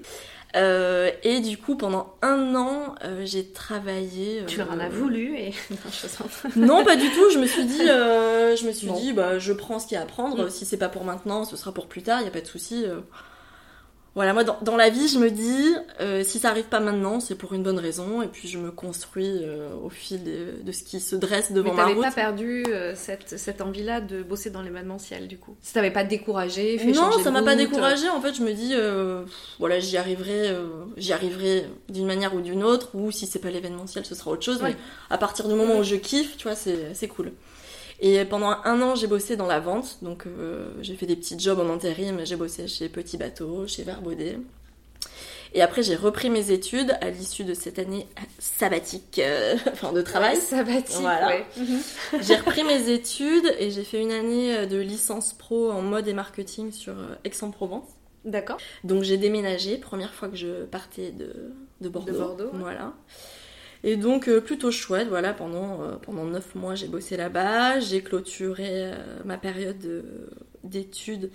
Euh, 0.54 1.10
et 1.24 1.40
du 1.40 1.58
coup, 1.58 1.76
pendant 1.76 2.14
un 2.22 2.54
an, 2.54 2.94
euh, 3.04 3.22
j'ai 3.24 3.44
travaillé. 3.44 4.44
tu 4.46 4.62
en 4.62 4.78
as 4.78 4.88
voulu 4.88 5.36
et 5.36 5.52
non, 6.56 6.84
pas 6.84 6.96
du 6.96 7.10
tout. 7.10 7.30
Je 7.32 7.38
me 7.38 7.46
suis 7.46 7.64
dit, 7.64 7.88
euh, 7.88 8.54
je 8.54 8.66
me 8.66 8.72
suis 8.72 8.90
dit, 8.92 9.12
bah, 9.12 9.38
je 9.38 9.52
prends 9.52 9.78
ce 9.78 9.86
qu'il 9.86 9.96
y 9.96 9.98
a 9.98 10.02
à 10.02 10.06
prendre. 10.06 10.46
Mm. 10.46 10.50
Si 10.50 10.64
c'est 10.64 10.76
pas 10.76 10.88
pour 10.88 11.04
maintenant, 11.04 11.44
ce 11.44 11.56
sera 11.56 11.72
pour 11.72 11.86
plus 11.86 12.02
tard. 12.02 12.20
Il 12.20 12.24
y 12.24 12.28
a 12.28 12.30
pas 12.30 12.40
de 12.40 12.46
souci. 12.46 12.84
Voilà, 14.14 14.32
moi 14.32 14.44
dans, 14.44 14.76
la 14.76 14.90
vie, 14.90 15.08
je 15.08 15.18
me 15.18 15.28
dis, 15.28 15.74
euh, 16.00 16.22
si 16.22 16.38
ça 16.38 16.50
arrive 16.50 16.66
pas 16.66 16.78
maintenant, 16.78 17.18
c'est 17.18 17.34
pour 17.34 17.52
une 17.52 17.64
bonne 17.64 17.80
raison, 17.80 18.22
et 18.22 18.28
puis 18.28 18.46
je 18.46 18.58
me 18.58 18.70
construis 18.70 19.40
euh, 19.42 19.74
au 19.82 19.90
fil 19.90 20.22
de, 20.22 20.70
ce 20.70 20.84
qui 20.84 21.00
se 21.00 21.16
dresse 21.16 21.50
devant 21.50 21.74
ma 21.74 21.86
route. 21.86 21.96
Mais 21.96 22.02
t'avais 22.02 22.14
pas 22.14 22.14
perdu 22.14 22.64
euh, 22.68 22.94
cette, 22.94 23.36
cette 23.40 23.60
envie-là 23.60 24.00
de 24.00 24.22
bosser 24.22 24.50
dans 24.50 24.62
l'événementiel, 24.62 25.26
du 25.26 25.36
coup 25.36 25.56
Ça 25.62 25.74
t'avait 25.74 25.90
pas 25.90 26.04
découragé 26.04 26.78
fait 26.78 26.92
Non, 26.92 27.10
ça 27.24 27.32
m'a 27.32 27.42
pas 27.42 27.56
découragé. 27.56 28.08
En 28.08 28.20
fait, 28.20 28.34
je 28.34 28.42
me 28.42 28.52
dis, 28.52 28.74
voilà, 29.58 29.80
j'y 29.80 29.96
arriverai, 29.96 30.56
j'y 30.96 31.12
arriverai 31.12 31.66
d'une 31.88 32.06
manière 32.06 32.36
ou 32.36 32.40
d'une 32.40 32.62
autre, 32.62 32.90
ou 32.94 33.10
si 33.10 33.26
c'est 33.26 33.40
pas 33.40 33.50
l'événementiel, 33.50 34.04
ce 34.04 34.14
sera 34.14 34.30
autre 34.30 34.44
chose. 34.44 34.60
Mais 34.62 34.76
à 35.10 35.18
partir 35.18 35.48
du 35.48 35.54
moment 35.54 35.78
où 35.78 35.82
je 35.82 35.96
kiffe, 35.96 36.36
tu 36.36 36.46
vois, 36.46 36.56
c'est 36.56 37.08
cool. 37.08 37.32
Et 38.00 38.24
pendant 38.24 38.56
un 38.64 38.82
an, 38.82 38.94
j'ai 38.94 39.06
bossé 39.06 39.36
dans 39.36 39.46
la 39.46 39.60
vente. 39.60 39.98
Donc, 40.02 40.26
euh, 40.26 40.68
j'ai 40.80 40.94
fait 40.96 41.06
des 41.06 41.16
petits 41.16 41.38
jobs 41.38 41.58
en 41.60 41.70
intérim. 41.72 42.20
J'ai 42.24 42.36
bossé 42.36 42.66
chez 42.68 42.88
Petit 42.88 43.16
Bateau, 43.16 43.66
chez 43.66 43.82
Verbaudet. 43.84 44.38
Et 45.56 45.62
après, 45.62 45.84
j'ai 45.84 45.94
repris 45.94 46.30
mes 46.30 46.50
études 46.50 46.96
à 47.00 47.10
l'issue 47.10 47.44
de 47.44 47.54
cette 47.54 47.78
année 47.78 48.08
sabbatique, 48.40 49.20
euh, 49.20 49.54
enfin 49.72 49.92
de 49.92 50.02
travail. 50.02 50.34
Ouais, 50.34 50.40
sabbatique, 50.40 50.96
Voilà. 51.00 51.28
ouais. 51.28 51.46
J'ai 52.22 52.34
repris 52.34 52.64
mes 52.64 52.90
études 52.90 53.54
et 53.60 53.70
j'ai 53.70 53.84
fait 53.84 54.00
une 54.00 54.10
année 54.10 54.56
euh, 54.56 54.66
de 54.66 54.78
licence 54.78 55.32
pro 55.32 55.70
en 55.70 55.80
mode 55.80 56.08
et 56.08 56.12
marketing 56.12 56.72
sur 56.72 56.94
Aix-en-Provence. 57.22 57.88
D'accord. 58.24 58.58
Donc 58.82 59.04
j'ai 59.04 59.16
déménagé, 59.16 59.76
première 59.76 60.12
fois 60.12 60.28
que 60.28 60.36
je 60.36 60.64
partais 60.64 61.12
de, 61.12 61.52
de 61.80 61.88
Bordeaux. 61.88 62.12
De 62.12 62.18
Bordeaux, 62.18 62.50
ouais. 62.54 62.74
Et 63.84 63.96
donc 63.96 64.28
euh, 64.28 64.40
plutôt 64.42 64.72
chouette, 64.72 65.08
voilà, 65.08 65.34
pendant, 65.34 65.82
euh, 65.82 65.96
pendant 65.96 66.24
9 66.24 66.56
mois 66.56 66.74
j'ai 66.74 66.88
bossé 66.88 67.16
là-bas. 67.18 67.80
J'ai 67.80 68.02
clôturé 68.02 68.66
euh, 68.70 68.94
ma 69.26 69.38
période 69.38 69.78
de- 69.78 70.30
d'études 70.64 71.30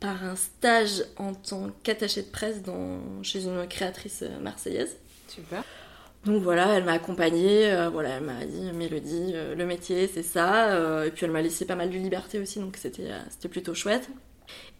par 0.00 0.24
un 0.24 0.36
stage 0.36 1.04
en 1.16 1.34
tant 1.34 1.70
qu'attachée 1.84 2.22
de 2.22 2.30
presse 2.30 2.62
dans, 2.62 3.00
chez 3.22 3.44
une 3.46 3.66
créatrice 3.68 4.24
marseillaise. 4.42 4.96
Super. 5.28 5.64
Donc 6.24 6.42
voilà, 6.42 6.74
elle 6.76 6.84
m'a 6.84 6.92
accompagnée, 6.92 7.72
euh, 7.72 7.90
voilà, 7.90 8.10
elle 8.10 8.24
m'a 8.24 8.44
dit 8.46 8.72
Mélodie, 8.72 9.32
euh, 9.34 9.56
le 9.56 9.66
métier 9.66 10.06
c'est 10.06 10.22
ça, 10.22 10.72
euh, 10.74 11.04
et 11.06 11.10
puis 11.10 11.26
elle 11.26 11.32
m'a 11.32 11.42
laissé 11.42 11.64
pas 11.66 11.74
mal 11.76 11.90
de 11.90 11.96
liberté 11.98 12.38
aussi, 12.38 12.60
donc 12.60 12.76
c'était 12.76 13.10
c'était 13.30 13.48
plutôt 13.48 13.74
chouette. 13.74 14.08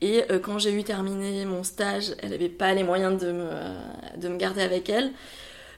Et 0.00 0.24
quand 0.42 0.58
j'ai 0.58 0.72
eu 0.72 0.84
terminé 0.84 1.44
mon 1.46 1.62
stage, 1.62 2.14
elle 2.20 2.30
n'avait 2.30 2.48
pas 2.48 2.74
les 2.74 2.82
moyens 2.84 3.20
de 3.22 3.32
me, 3.32 4.18
de 4.18 4.28
me 4.28 4.36
garder 4.36 4.62
avec 4.62 4.88
elle, 4.90 5.12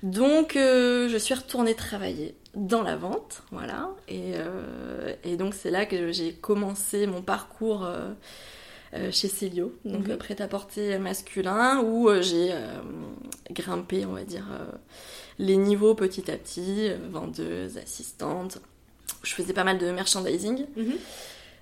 donc 0.05 0.55
euh, 0.55 1.09
je 1.09 1.17
suis 1.17 1.35
retournée 1.35 1.75
travailler 1.75 2.35
dans 2.55 2.83
la 2.83 2.95
vente, 2.95 3.43
voilà, 3.51 3.89
et, 4.07 4.35
euh, 4.35 5.13
et 5.25 5.37
donc 5.37 5.55
c'est 5.55 5.71
là 5.73 5.87
que 5.87 6.13
j'ai 6.13 6.33
commencé 6.35 7.07
mon 7.09 7.21
parcours 7.23 7.85
euh, 7.85 8.13
chez 9.11 9.27
Célio, 9.29 9.73
donc 9.85 10.07
Mhm. 10.07 10.17
prêt-à-porter 10.19 10.99
masculin, 10.99 11.81
où 11.81 12.09
j'ai 12.21 12.53
grimpé, 13.51 14.07
on 14.07 14.13
va 14.13 14.23
dire, 14.23 14.47
les 15.41 15.57
niveaux 15.57 15.95
petit 15.97 16.31
à 16.31 16.37
petit, 16.37 16.91
vendeuse, 17.11 17.77
assistante. 17.79 18.59
Je 19.25 19.35
faisais 19.35 19.53
pas 19.53 19.65
mal 19.65 19.79
de 19.79 19.91
merchandising, 19.91 20.67
Mhm. 20.77 20.95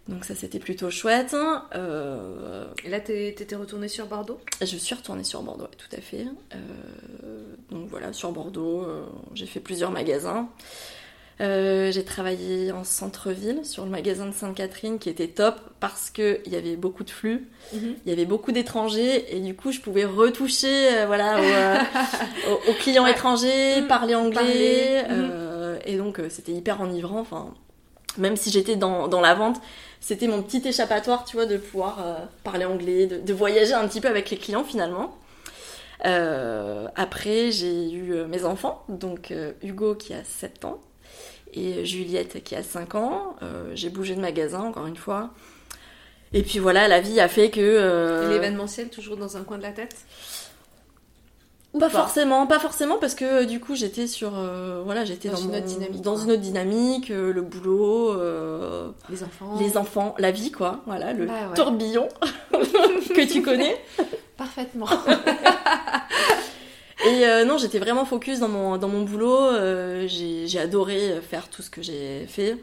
Donc 0.09 0.25
ça 0.25 0.35
c'était 0.35 0.59
plutôt 0.59 0.91
chouette. 0.91 1.35
Euh, 1.75 2.67
Et 2.85 2.89
là, 2.91 3.01
t'étais 3.01 3.55
retournée 3.57 3.89
sur 3.89 4.07
Bordeaux? 4.07 4.41
je 4.61 4.77
suis 4.77 4.95
retournée 4.95 5.25
sur 5.25 5.43
Bordeaux, 5.43 5.69
tout 5.79 5.97
à 5.97 6.01
fait. 6.01 6.27
Euh, 6.55 7.43
donc 7.71 7.89
voilà, 7.89 8.13
sur 8.13 8.33
Bordeaux, 8.33 8.83
euh, 8.83 9.05
j'ai 9.35 9.47
fait 9.47 9.61
plusieurs 9.61 9.91
magasins. 9.91 10.49
J'ai 11.41 12.05
travaillé 12.05 12.71
en 12.71 12.85
centre-ville 12.85 13.65
sur 13.65 13.85
le 13.85 13.91
magasin 13.91 14.27
de 14.27 14.33
Sainte-Catherine 14.33 15.01
qui 15.01 15.09
était 15.09 15.27
top 15.27 15.57
parce 15.81 16.09
qu'il 16.11 16.39
y 16.47 16.55
avait 16.55 16.77
beaucoup 16.77 17.03
de 17.03 17.11
flux, 17.11 17.49
il 17.73 17.97
y 18.07 18.13
avait 18.13 18.27
beaucoup 18.27 18.53
d'étrangers 18.53 19.35
et 19.37 19.41
du 19.41 19.57
coup 19.57 19.73
je 19.73 19.81
pouvais 19.81 20.05
retoucher 20.05 21.05
voilà, 21.07 21.41
aux, 22.69 22.73
clients 22.75 23.03
Ouais. 23.05 23.11
étrangers, 23.11 23.81
Mm. 23.81 23.87
parler 23.89 24.15
anglais. 24.15 24.35
Parler. 24.35 25.03
euh, 25.11 25.79
et 25.85 25.97
donc 25.97 26.21
c'était 26.29 26.53
hyper 26.53 26.81
enivrant. 26.81 27.19
Enfin, 27.19 27.53
même 28.19 28.37
si 28.37 28.51
j'étais 28.53 28.77
dans, 28.77 29.09
dans 29.09 29.21
la 29.21 29.35
vente, 29.35 29.61
c'était 30.03 30.27
mon 30.27 30.43
petit 30.43 30.67
échappatoire, 30.67 31.25
tu 31.25 31.37
vois, 31.37 31.47
de 31.47 31.57
pouvoir 31.57 32.05
euh, 32.05 32.17
parler 32.43 32.65
anglais, 32.65 33.07
de, 33.07 33.33
voyager 33.33 33.73
un 33.73 33.87
petit 33.87 34.01
peu 34.01 34.09
avec 34.09 34.31
les 34.31 34.37
clients 34.37 34.65
finalement. 34.65 35.17
Euh, 36.05 36.89
après, 36.97 37.53
j'ai 37.53 37.89
eu 37.89 38.13
euh, 38.13 38.27
mes 38.27 38.45
enfants, 38.45 38.85
donc 38.89 39.33
Hugo 39.63 39.95
qui 39.95 40.13
a 40.13 40.25
7 40.25 40.65
ans 40.65 40.81
et 41.55 41.87
Juliette 41.87 42.43
qui 42.43 42.57
a 42.57 42.65
5 42.65 42.97
ans. 42.97 43.37
J'ai 43.75 43.91
bougé 43.91 44.17
de 44.17 44.21
magasin 44.21 44.61
encore 44.61 44.87
une 44.87 44.97
fois. 44.97 45.31
Et 46.33 46.43
puis 46.43 46.59
voilà, 46.59 46.89
la 46.89 47.01
vie 47.01 47.21
a 47.21 47.29
fait 47.29 47.51
que. 47.51 48.29
L'événementiel 48.29 48.89
toujours 48.89 49.17
dans 49.17 49.37
un 49.37 49.45
coin 49.45 49.59
de 49.59 49.63
la 49.63 49.73
tête? 49.73 49.95
Ou 51.75 51.79
pas, 51.79 51.89
forcément, 51.89 52.47
pas 52.47 52.59
forcément 52.59 52.99
parce 52.99 53.15
que 53.15 53.25
euh, 53.25 53.45
du 53.47 53.59
coup 53.59 53.75
j'étais 53.75 54.07
sur 54.07 54.33
euh, 54.37 54.83
voilà 54.85 55.07
j'étais 55.07 55.31
Dans 55.31 55.37
dans, 55.37 55.41
une 55.41 55.51
mon- 55.53 55.57
autre 55.57 55.65
dynamique, 55.67 56.01
dans 56.03 56.15
quoi. 56.15 56.23
une 56.25 56.31
autre 56.33 56.43
dynamique, 56.43 57.11
euh, 57.11 57.33
le 57.33 57.41
boulot, 57.41 58.11
euh, 58.13 58.91
Les 59.09 59.25
enfants. 59.25 59.57
les 59.59 59.77
enfants, 59.79 60.15
la 60.19 60.33
vie 60.33 60.51
quoi, 60.53 60.83
voilà 60.87 61.15
le 61.15 61.25
Bah 61.25 61.33
ouais. 61.49 61.55
tourbillon 61.57 62.09
que 62.53 63.27
tu 63.33 63.41
connais. 63.41 63.75
Parfaitement. 64.37 64.87
Et 67.05 67.27
euh, 67.27 67.45
non, 67.45 67.59
j'étais 67.59 67.81
vraiment 67.81 68.05
focus 68.05 68.39
dans 68.39 68.49
mon, 68.49 68.77
dans 68.79 68.87
mon 68.89 69.03
boulot. 69.03 69.37
euh, 69.47 70.05
j'ai 70.07 70.59
adoré 70.61 71.21
faire 71.29 71.49
tout 71.49 71.61
ce 71.63 71.71
que 71.71 71.83
j'ai 71.83 72.27
fait. 72.29 72.57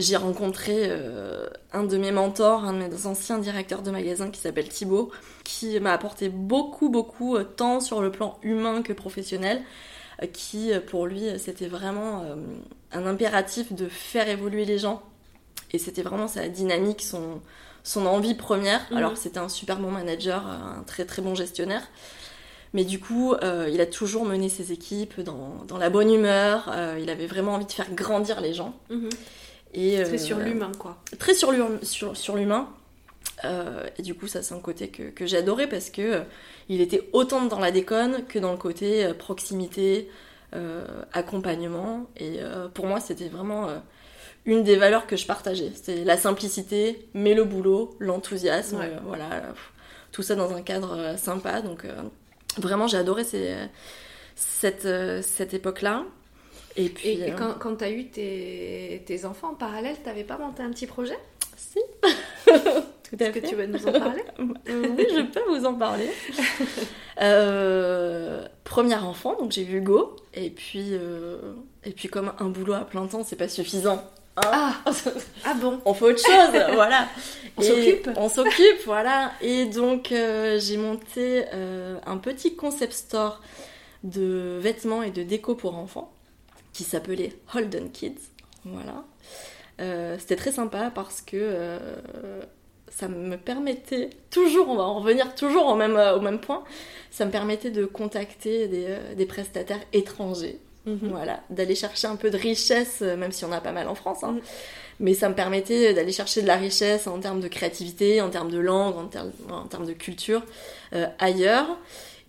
J'ai 0.00 0.16
rencontré 0.16 0.86
euh, 0.88 1.46
un 1.72 1.84
de 1.84 1.96
mes 1.98 2.10
mentors, 2.10 2.64
un 2.64 2.72
de 2.72 2.78
mes 2.78 3.06
anciens 3.06 3.38
directeurs 3.38 3.82
de 3.82 3.90
magasin 3.90 4.30
qui 4.30 4.40
s'appelle 4.40 4.68
Thibaut, 4.68 5.10
qui 5.44 5.78
m'a 5.78 5.92
apporté 5.92 6.30
beaucoup, 6.30 6.88
beaucoup, 6.88 7.36
euh, 7.36 7.44
tant 7.44 7.80
sur 7.80 8.00
le 8.00 8.10
plan 8.10 8.38
humain 8.42 8.80
que 8.82 8.94
professionnel, 8.94 9.60
euh, 10.22 10.26
qui 10.26 10.72
pour 10.86 11.06
lui 11.06 11.24
c'était 11.38 11.66
vraiment 11.66 12.24
un 12.92 13.06
impératif 13.06 13.74
de 13.74 13.88
faire 13.88 14.28
évoluer 14.28 14.64
les 14.64 14.78
gens. 14.78 15.02
Et 15.72 15.78
c'était 15.78 16.02
vraiment 16.02 16.28
sa 16.28 16.48
dynamique, 16.48 17.02
son, 17.02 17.40
son 17.84 18.06
envie 18.06 18.34
première. 18.34 18.80
Mhm. 18.90 18.96
Alors 18.96 19.16
c'était 19.18 19.38
un 19.38 19.50
super 19.50 19.78
bon 19.78 19.90
manager, 19.90 20.46
un 20.46 20.82
très 20.86 21.04
très 21.04 21.20
bon 21.20 21.34
gestionnaire. 21.34 21.82
Mais 22.72 22.84
du 22.84 23.00
coup, 23.00 23.34
euh, 23.34 23.68
il 23.72 23.80
a 23.80 23.86
toujours 23.86 24.24
mené 24.24 24.48
ses 24.48 24.72
équipes 24.72 25.20
dans, 25.20 25.64
dans 25.66 25.76
la 25.76 25.90
bonne 25.90 26.10
humeur. 26.12 26.70
euh, 26.72 26.98
il 27.02 27.10
avait 27.10 27.26
vraiment 27.26 27.54
envie 27.54 27.66
de 27.66 27.72
faire 27.72 27.92
grandir 27.92 28.40
les 28.40 28.54
gens. 28.54 28.74
Mhm. 28.90 29.10
Et, 29.74 30.02
Très 30.02 30.14
euh, 30.14 30.18
sur 30.18 30.38
l'humain, 30.38 30.72
quoi. 30.78 30.98
Très 31.18 31.34
sur 31.34 31.52
l'hum- 31.52 31.82
sur, 31.82 32.16
sur 32.16 32.36
l'humain. 32.36 32.68
Euh, 33.44 33.86
et 33.98 34.02
du 34.02 34.14
coup, 34.14 34.26
ça, 34.26 34.42
c'est 34.42 34.54
un 34.54 34.60
côté 34.60 34.88
que, 34.88 35.04
que 35.10 35.36
adoré 35.36 35.66
parce 35.68 35.90
que 35.90 36.02
euh, 36.02 36.20
il 36.68 36.80
était 36.80 37.08
autant 37.12 37.44
dans 37.46 37.58
la 37.60 37.70
déconne 37.70 38.24
que 38.26 38.38
dans 38.38 38.52
le 38.52 38.58
côté 38.58 39.04
euh, 39.04 39.14
proximité, 39.14 40.10
euh, 40.54 40.84
accompagnement. 41.12 42.06
Et 42.16 42.36
euh, 42.40 42.68
pour 42.68 42.86
moi, 42.86 43.00
c'était 43.00 43.28
vraiment 43.28 43.68
euh, 43.68 43.78
une 44.44 44.62
des 44.64 44.76
valeurs 44.76 45.06
que 45.06 45.16
je 45.16 45.26
partageais. 45.26 45.70
C'était 45.74 46.04
la 46.04 46.16
simplicité, 46.16 47.08
mais 47.14 47.34
le 47.34 47.44
boulot, 47.44 47.94
l'enthousiasme. 47.98 48.78
Ouais. 48.78 48.86
euh, 48.92 48.98
voilà, 49.04 49.28
pff, 49.52 49.72
tout 50.12 50.22
ça 50.22 50.34
dans 50.34 50.52
un 50.54 50.62
cadre 50.62 50.96
euh, 50.98 51.16
sympa. 51.16 51.62
Donc, 51.62 51.84
euh, 51.84 51.94
vraiment, 52.58 52.88
j'ai 52.88 52.96
adoré 52.98 53.24
ces- 53.24 53.56
cette, 54.34 54.84
euh, 54.86 55.22
cette 55.22 55.54
époque-là. 55.54 56.04
Et 56.76 56.88
puis, 56.88 57.08
Et, 57.08 57.18
et 57.20 57.32
euh, 57.32 57.36
quand, 57.36 57.54
quand 57.58 57.76
t'as 57.76 57.90
eu 57.90 58.06
tes, 58.08 59.02
tes 59.06 59.24
enfants 59.24 59.50
en 59.50 59.54
parallèle, 59.54 59.96
t'avais 60.04 60.24
pas 60.24 60.38
monté 60.38 60.62
un 60.62 60.70
petit 60.70 60.86
projet 60.86 61.18
si, 61.56 61.78
tout 62.46 63.16
à 63.20 63.24
Est-ce 63.24 63.38
que 63.38 63.46
tu 63.46 63.54
vas 63.54 63.66
nous 63.66 63.86
en 63.86 63.92
parler 63.92 64.24
oui, 64.38 65.06
je 65.14 65.22
peux 65.22 65.42
vous 65.48 65.64
en 65.66 65.74
parler. 65.74 66.08
Euh, 67.22 68.46
premier 68.64 68.94
enfant, 68.94 69.36
donc 69.38 69.52
j'ai 69.52 69.62
eu 69.62 69.76
Hugo. 69.76 70.16
Et 70.32 70.48
puis, 70.48 70.90
euh, 70.92 71.36
et 71.84 71.90
puis 71.90 72.08
comme 72.08 72.32
un 72.38 72.48
boulot 72.48 72.72
à 72.72 72.80
plein 72.86 73.06
temps, 73.06 73.22
c'est 73.24 73.36
pas 73.36 73.48
suffisant. 73.48 74.02
hein. 74.36 74.42
Ah 74.42 74.74
Ah 75.44 75.52
bon 75.52 75.80
on 75.84 75.92
fait 75.92 76.04
autre 76.06 76.20
chose, 76.24 76.62
voilà. 76.72 77.08
On 77.58 77.62
Et 77.62 77.64
s'occupe. 77.66 78.08
On 78.16 78.30
s'occupe, 78.30 78.84
voilà. 78.86 79.32
Et 79.42 79.66
donc 79.66 80.12
euh, 80.12 80.58
j'ai 80.58 80.78
monté 80.78 81.44
un 82.06 82.16
petit 82.16 82.56
concept 82.56 82.94
store 82.94 83.42
de 84.02 84.56
vêtements 84.58 85.02
et 85.02 85.10
de 85.10 85.22
déco 85.22 85.54
pour 85.54 85.76
enfants 85.76 86.10
qui 86.80 86.84
s'appelait 86.84 87.34
Holden 87.54 87.90
Kids. 87.92 88.30
Voilà. 88.64 89.04
Euh, 89.82 90.16
C'était 90.18 90.36
très 90.36 90.50
sympa 90.50 90.90
parce 90.94 91.20
que 91.20 91.36
euh, 91.38 92.40
ça 92.88 93.06
me 93.06 93.36
permettait 93.36 94.08
toujours, 94.30 94.70
on 94.70 94.76
va 94.76 94.84
en 94.84 94.94
revenir 94.98 95.34
toujours 95.34 95.66
au 95.66 95.74
même, 95.74 95.96
euh, 95.98 96.16
au 96.16 96.22
même 96.22 96.40
point, 96.40 96.64
ça 97.10 97.26
me 97.26 97.30
permettait 97.30 97.70
de 97.70 97.84
contacter 97.84 98.66
des, 98.66 98.96
des 99.14 99.26
prestataires 99.26 99.80
étrangers 99.92 100.58
Mhm. 100.86 101.10
voilà, 101.10 101.40
d'aller 101.50 101.74
chercher 101.74 102.06
un 102.06 102.16
peu 102.16 102.30
de 102.30 102.38
richesse, 102.38 103.02
même 103.02 103.32
si 103.32 103.44
on 103.44 103.52
a 103.52 103.60
pas 103.60 103.70
mal 103.72 103.86
en 103.86 103.94
France. 103.94 104.24
hein. 104.24 104.32
Mhm. 104.32 104.40
Mais 105.00 105.12
ça 105.12 105.28
me 105.28 105.34
permettait 105.34 105.92
d'aller 105.92 106.12
chercher 106.12 106.40
de 106.40 106.46
la 106.46 106.56
richesse 106.56 107.06
en 107.06 107.20
termes 107.20 107.40
de 107.40 107.48
créativité, 107.48 108.22
en 108.22 108.30
termes 108.30 108.50
de 108.50 108.58
langue, 108.58 108.96
en 108.96 109.06
termes, 109.06 109.32
en 109.50 109.66
termes 109.66 109.84
de 109.86 109.92
culture 109.92 110.42
ailleurs. 111.18 111.66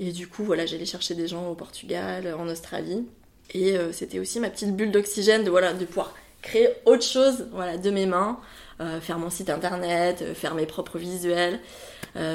Et 0.02 0.12
du 0.12 0.28
coup, 0.28 0.44
voilà, 0.44 0.66
j'allais 0.66 0.86
chercher 0.86 1.16
des 1.16 1.28
gens 1.28 1.48
au 1.50 1.56
Portugal, 1.56 2.36
en 2.38 2.50
Australie. 2.50 3.06
Et 3.54 3.78
euh, 3.78 3.92
c'était 3.92 4.20
aussi 4.20 4.40
ma 4.40 4.50
petite 4.50 4.76
bulle 4.76 4.92
d'oxygène 4.92 5.44
de, 5.44 5.50
voilà, 5.50 5.74
de 5.74 5.86
pouvoir 5.86 6.14
créer 6.42 6.70
autre 6.86 7.04
chose 7.04 7.48
voilà, 7.52 7.78
de 7.78 7.92
mes 7.92 8.06
mains, 8.06 8.40
euh, 8.80 9.00
faire 9.02 9.20
mon 9.20 9.30
site 9.30 9.50
internet, 9.50 10.22
euh, 10.22 10.34
faire 10.34 10.56
mes 10.56 10.66
propres 10.66 10.98
visuels, 10.98 11.60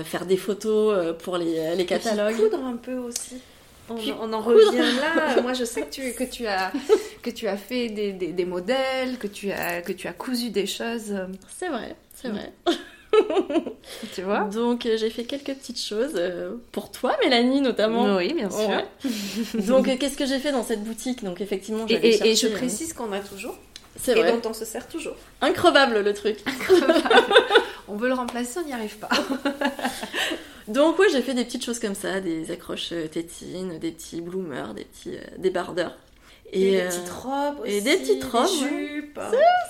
faire 0.04 0.24
des 0.24 0.36
photos 0.38 1.14
pour 1.22 1.36
les, 1.36 1.74
les 1.76 1.84
catalogues. 1.86 2.36
coudre 2.36 2.64
un 2.64 2.76
peu 2.76 2.94
aussi. 2.96 3.36
On, 3.90 3.94
on 3.94 4.32
en 4.32 4.42
coudre. 4.42 4.56
revient 4.66 4.96
là. 5.00 5.40
Moi, 5.42 5.52
je 5.52 5.64
sais 5.64 5.82
que 5.82 5.90
tu, 5.90 6.12
que 6.14 6.24
tu, 6.24 6.46
as, 6.46 6.72
que 7.22 7.28
tu 7.30 7.46
as 7.46 7.56
fait 7.58 7.88
des, 7.88 8.12
des, 8.12 8.32
des 8.32 8.44
modèles, 8.46 9.18
que 9.18 9.26
tu, 9.26 9.52
as, 9.52 9.82
que 9.82 9.92
tu 9.92 10.08
as 10.08 10.12
cousu 10.14 10.48
des 10.50 10.66
choses. 10.66 11.14
C'est 11.56 11.68
vrai, 11.68 11.94
c'est 12.14 12.28
Mm. 12.28 12.32
vrai. 12.32 12.52
Tu 14.14 14.22
vois 14.22 14.40
Donc 14.52 14.86
euh, 14.86 14.96
j'ai 14.96 15.10
fait 15.10 15.24
quelques 15.24 15.54
petites 15.54 15.80
choses 15.80 16.12
euh, 16.16 16.52
pour 16.72 16.90
toi, 16.90 17.16
Mélanie 17.22 17.60
notamment. 17.60 18.16
Oui, 18.16 18.32
bien 18.34 18.50
sûr. 18.50 18.68
Ouais. 18.68 18.84
Donc 19.66 19.88
euh, 19.88 19.96
qu'est-ce 19.98 20.16
que 20.16 20.26
j'ai 20.26 20.38
fait 20.38 20.52
dans 20.52 20.62
cette 20.64 20.82
boutique? 20.84 21.22
Donc 21.24 21.40
effectivement, 21.40 21.86
Et, 21.88 21.94
et- 21.94 22.28
et 22.30 22.34
je 22.34 22.48
précise 22.48 22.92
qu'on 22.92 23.12
a 23.12 23.20
toujours. 23.20 23.56
C'est 23.98 24.12
Et 24.16 24.20
vrai, 24.20 24.32
dont 24.32 24.50
on 24.50 24.52
se 24.52 24.64
sert 24.66 24.86
toujours. 24.88 25.16
increvable 25.40 26.00
le 26.00 26.12
truc. 26.12 26.38
on 27.88 27.96
veut 27.96 28.08
le 28.08 28.14
remplacer, 28.14 28.60
on 28.62 28.66
n'y 28.66 28.72
arrive 28.74 28.96
pas. 28.98 29.08
Donc 30.68 30.98
ouais, 30.98 31.06
j'ai 31.12 31.22
fait 31.22 31.32
des 31.34 31.44
petites 31.44 31.64
choses 31.64 31.78
comme 31.78 31.94
ça, 31.94 32.20
des 32.20 32.50
accroches 32.50 32.92
tétines, 33.12 33.78
des 33.78 33.92
petits 33.92 34.20
bloomers, 34.20 34.74
des 34.74 34.84
petits 34.84 35.16
euh, 35.16 35.20
débardeurs. 35.38 35.96
Et, 36.52 36.70
des 36.72 36.80
euh, 36.80 36.88
petites 36.88 37.08
robes 37.10 37.60
aussi. 37.60 37.72
et 37.72 37.80
des 37.80 37.96
petites 37.96 38.24
robes, 38.24 38.46
Des 38.46 38.64
ouais. 38.64 38.88
jupes. 38.88 39.20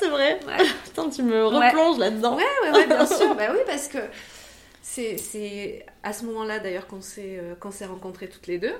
c'est 0.01 0.09
vrai. 0.09 0.41
Ouais. 0.47 0.65
Putain, 0.85 1.09
tu 1.11 1.23
me 1.23 1.45
replonges 1.47 1.99
là-dedans. 1.99 2.37
Ouais, 2.37 2.45
ouais, 2.65 2.71
ouais, 2.73 2.87
bien 2.87 3.07
sûr. 3.07 3.35
bah 3.37 3.49
oui, 3.53 3.59
parce 3.67 3.89
que 3.89 3.99
c'est, 4.83 5.85
à 6.03 6.13
ce 6.13 6.25
moment-là 6.27 6.59
d'ailleurs 6.59 6.87
qu'on 6.87 7.01
s'est, 7.01 7.39
euh, 7.41 7.55
rencontrés 7.89 8.29
toutes 8.29 8.47
les 8.47 8.59
deux. 8.59 8.75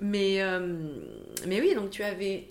Mais, 0.00 0.42
euh, 0.42 0.76
mais 1.46 1.60
oui, 1.60 1.74
donc 1.74 1.90
tu 1.90 2.02
avais 2.02 2.48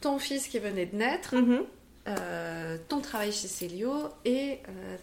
ton 0.00 0.18
fils 0.18 0.48
qui 0.48 0.58
venait 0.58 0.86
de 0.86 0.96
naître, 0.96 1.34
Mhm. 1.36 1.64
euh, 2.08 2.76
ton 2.88 3.00
travail 3.00 3.32
chez 3.32 3.48
Célio 3.48 3.92
et 4.24 4.58
euh, 4.68 4.96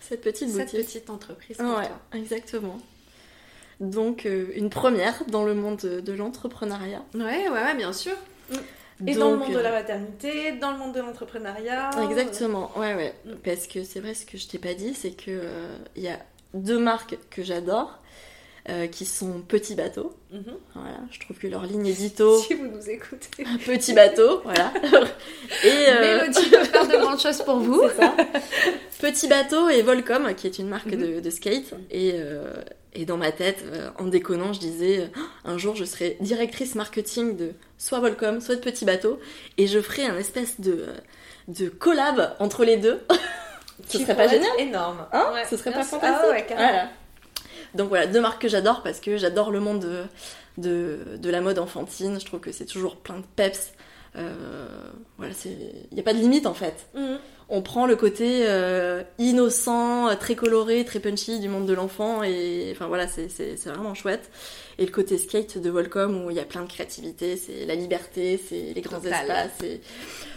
Cette 0.00 0.20
petite 0.20 0.50
cette 0.50 0.66
boutique. 0.72 0.86
petite 0.86 1.10
entreprise 1.10 1.56
pour 1.56 1.66
toi. 1.66 1.82
exactement. 2.12 2.78
Donc 3.80 4.26
euh, 4.26 4.46
une 4.54 4.70
première 4.70 5.24
dans 5.28 5.44
le 5.44 5.54
monde 5.54 5.78
de, 5.78 6.00
de 6.00 6.12
l'entrepreneuriat. 6.12 7.02
Ouais, 7.14 7.48
ouais, 7.48 7.50
ouais, 7.50 7.74
bien 7.74 7.92
sûr. 7.92 8.14
Et 9.06 9.14
dans 9.14 9.32
le 9.32 9.38
monde 9.38 9.50
de 9.50 9.56
euh, 9.56 9.62
la 9.62 9.72
maternité, 9.72 10.52
dans 10.52 10.70
le 10.70 10.78
monde 10.78 10.94
de 10.94 11.00
l'entrepreneuriat. 11.00 11.90
Exactement, 12.08 12.70
ouais, 12.76 12.94
ouais. 12.94 13.14
Mm. 13.24 13.32
Parce 13.44 13.66
que 13.66 13.82
c'est 13.82 14.00
vrai, 14.00 14.14
ce 14.14 14.24
que 14.24 14.38
je 14.38 14.46
t'ai 14.46 14.58
pas 14.58 14.74
dit, 14.74 14.94
c'est 14.94 15.10
que 15.10 15.30
euh, 15.30 15.76
il 15.96 16.02
y 16.02 16.08
a 16.08 16.18
deux 16.54 16.78
marques 16.78 17.18
que 17.30 17.42
j'adore, 17.42 17.98
euh, 18.68 18.86
qui 18.86 19.04
sont 19.04 19.40
Petit 19.46 19.74
Bateau. 19.74 20.14
Mhm. 20.32 20.44
Voilà, 20.74 20.98
je 21.10 21.20
trouve 21.20 21.36
que 21.38 21.46
leur 21.46 21.64
ligne 21.64 21.86
édito, 21.86 22.38
Si 22.42 22.54
vous 22.54 22.66
nous 22.66 22.88
écoutez. 22.90 23.44
Petit 23.66 23.92
Bateau, 23.92 24.40
voilà. 24.44 24.72
Et 25.64 25.68
euh, 25.88 26.00
Mélodie 26.20 26.50
peut 26.50 26.64
faire 26.64 26.86
de 26.88 26.96
grandes 26.96 27.20
choses 27.20 27.42
pour 27.42 27.56
vous. 27.60 27.82
ça. 27.98 28.14
Petit 29.00 29.28
Bateau 29.28 29.68
et 29.68 29.82
Volcom, 29.82 30.34
qui 30.34 30.46
est 30.46 30.58
une 30.58 30.68
marque 30.68 30.86
Mhm. 30.92 31.14
de, 31.16 31.20
de 31.20 31.30
skate. 31.30 31.74
Et, 31.90 32.12
euh, 32.14 32.54
et 32.94 33.04
dans 33.04 33.16
ma 33.18 33.32
tête, 33.32 33.64
euh, 33.72 33.90
en 33.98 34.04
déconnant, 34.04 34.52
je 34.52 34.60
disais, 34.60 35.00
euh, 35.00 35.06
un 35.44 35.58
jour, 35.58 35.74
je 35.76 35.84
serai 35.84 36.16
directrice 36.20 36.74
marketing 36.74 37.36
de 37.36 37.52
soit 37.76 37.98
Volcom, 38.00 38.40
soit 38.40 38.54
de 38.56 38.60
Petit 38.60 38.84
Bateau, 38.84 39.18
et 39.58 39.66
je 39.66 39.80
ferai 39.80 40.06
un 40.06 40.16
espèce 40.16 40.60
de, 40.60 40.86
de 41.48 41.68
collab 41.68 42.34
entre 42.38 42.64
les 42.64 42.76
deux. 42.78 43.00
Ce 43.88 43.96
Qui 43.98 44.02
serait 44.04 44.16
pas 44.16 44.28
génial 44.28 44.48
Énorme. 44.58 45.04
Hein? 45.12 45.30
Ouais. 45.34 45.42
Ce 45.50 45.56
serait 45.56 45.72
pas 45.72 45.82
fantastique 45.82 46.24
Ah 46.26 46.30
ouais. 46.30 46.46
Voilà. 46.48 46.88
Donc 47.74 47.88
voilà, 47.88 48.06
deux 48.06 48.20
marques 48.20 48.40
que 48.42 48.48
j'adore 48.48 48.82
parce 48.82 49.00
que 49.00 49.16
j'adore 49.16 49.50
le 49.50 49.60
monde 49.60 49.80
de, 49.80 50.02
de, 50.58 51.16
de 51.16 51.30
la 51.30 51.40
mode 51.40 51.58
enfantine. 51.58 52.18
Je 52.20 52.24
trouve 52.24 52.40
que 52.40 52.52
c'est 52.52 52.66
toujours 52.66 52.96
plein 52.96 53.16
de 53.18 53.24
peps. 53.36 53.72
Euh, 54.16 54.66
voilà, 55.18 55.34
c'est 55.34 55.50
il 55.90 55.94
n'y 55.94 56.00
a 56.00 56.04
pas 56.04 56.14
de 56.14 56.18
limite 56.20 56.46
en 56.46 56.54
fait. 56.54 56.86
Mhm. 56.94 57.18
On 57.50 57.60
prend 57.60 57.84
le 57.84 57.94
côté 57.94 58.44
euh, 58.46 59.02
innocent, 59.18 60.08
très 60.18 60.34
coloré, 60.34 60.84
très 60.84 60.98
punchy 61.00 61.40
du 61.40 61.48
monde 61.48 61.66
de 61.66 61.74
l'enfant 61.74 62.22
et 62.22 62.70
enfin 62.72 62.86
voilà, 62.86 63.06
c'est 63.06 63.28
vraiment 63.66 63.92
chouette. 63.94 64.30
Et 64.78 64.86
le 64.86 64.90
côté 64.92 65.18
skate 65.18 65.58
de 65.58 65.68
Volcom 65.68 66.24
où 66.24 66.30
il 66.30 66.36
y 66.36 66.40
a 66.40 66.44
plein 66.44 66.62
de 66.62 66.68
créativité, 66.68 67.36
c'est 67.36 67.66
la 67.66 67.74
liberté, 67.74 68.40
c'est 68.48 68.72
les 68.74 68.80
grands 68.80 68.98
Total. 69.00 69.24
espaces. 69.24 69.62
et- 69.62 69.80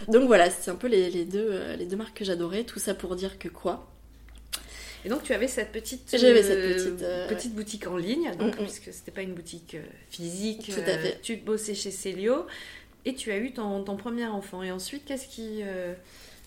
Donc 0.08 0.24
voilà, 0.26 0.50
c'est 0.50 0.70
un 0.70 0.74
peu 0.74 0.86
les, 0.88 1.08
les 1.10 1.24
deux, 1.24 1.48
euh, 1.50 1.76
les 1.76 1.86
deux 1.86 1.96
marques 1.96 2.18
que 2.18 2.24
j'adorais. 2.24 2.64
Tout 2.64 2.78
ça 2.78 2.94
pour 2.94 3.16
dire 3.16 3.38
que 3.38 3.48
quoi? 3.48 3.86
Et 5.04 5.08
donc 5.08 5.22
tu 5.22 5.32
avais 5.32 5.48
cette 5.48 5.72
petite, 5.72 6.08
J'avais 6.12 6.42
euh, 6.42 6.42
cette 6.42 6.76
petite, 6.76 7.02
euh, 7.02 7.28
petite 7.28 7.54
boutique 7.54 7.86
en 7.86 7.96
ligne, 7.96 8.30
donc, 8.38 8.56
Mm, 8.56 8.62
mm. 8.62 8.64
puisque 8.64 8.92
c'était 8.92 9.10
pas 9.12 9.22
une 9.22 9.34
boutique 9.34 9.74
euh, 9.74 9.82
physique. 10.10 10.72
Tout 10.74 10.80
à 10.80 10.98
fait. 10.98 11.18
tu 11.22 11.36
bossais 11.36 11.74
chez 11.74 11.90
Célio 11.90 12.46
et 13.04 13.14
tu 13.14 13.30
as 13.30 13.36
eu 13.38 13.52
ton, 13.52 13.82
ton 13.84 13.96
premier 13.96 14.26
enfant. 14.26 14.62
Et 14.62 14.70
ensuite, 14.72 15.04
qu'est-ce 15.04 15.28
qui, 15.28 15.60
euh, 15.62 15.94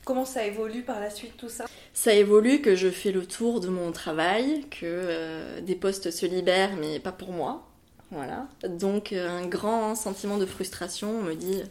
comment 0.06 0.26
ça 0.26 0.46
évolue 0.46 0.84
par 0.84 1.00
la 1.00 1.10
suite 1.10 1.38
tout 1.38 1.50
ça? 1.50 1.66
Ça 1.94 2.14
évolue 2.14 2.62
que 2.62 2.76
je 2.76 2.90
fais 2.90 3.12
le 3.12 3.26
tour 3.26 3.60
de 3.62 3.68
mon 3.70 3.92
travail, 3.92 4.66
que 4.70 4.80
euh, 4.84 5.62
des 5.62 5.76
postes 5.76 6.12
se 6.12 6.26
libèrent, 6.26 6.76
mais 6.76 7.00
pas 7.00 7.12
pour 7.12 7.32
moi. 7.32 7.68
Voilà. 8.12 8.48
Donc 8.68 9.14
un 9.14 9.46
grand 9.46 9.96
sentiment 9.96 10.38
de 10.38 10.46
frustration. 10.46 11.20
On 11.20 11.24
me 11.24 11.34
dit, 11.34 11.64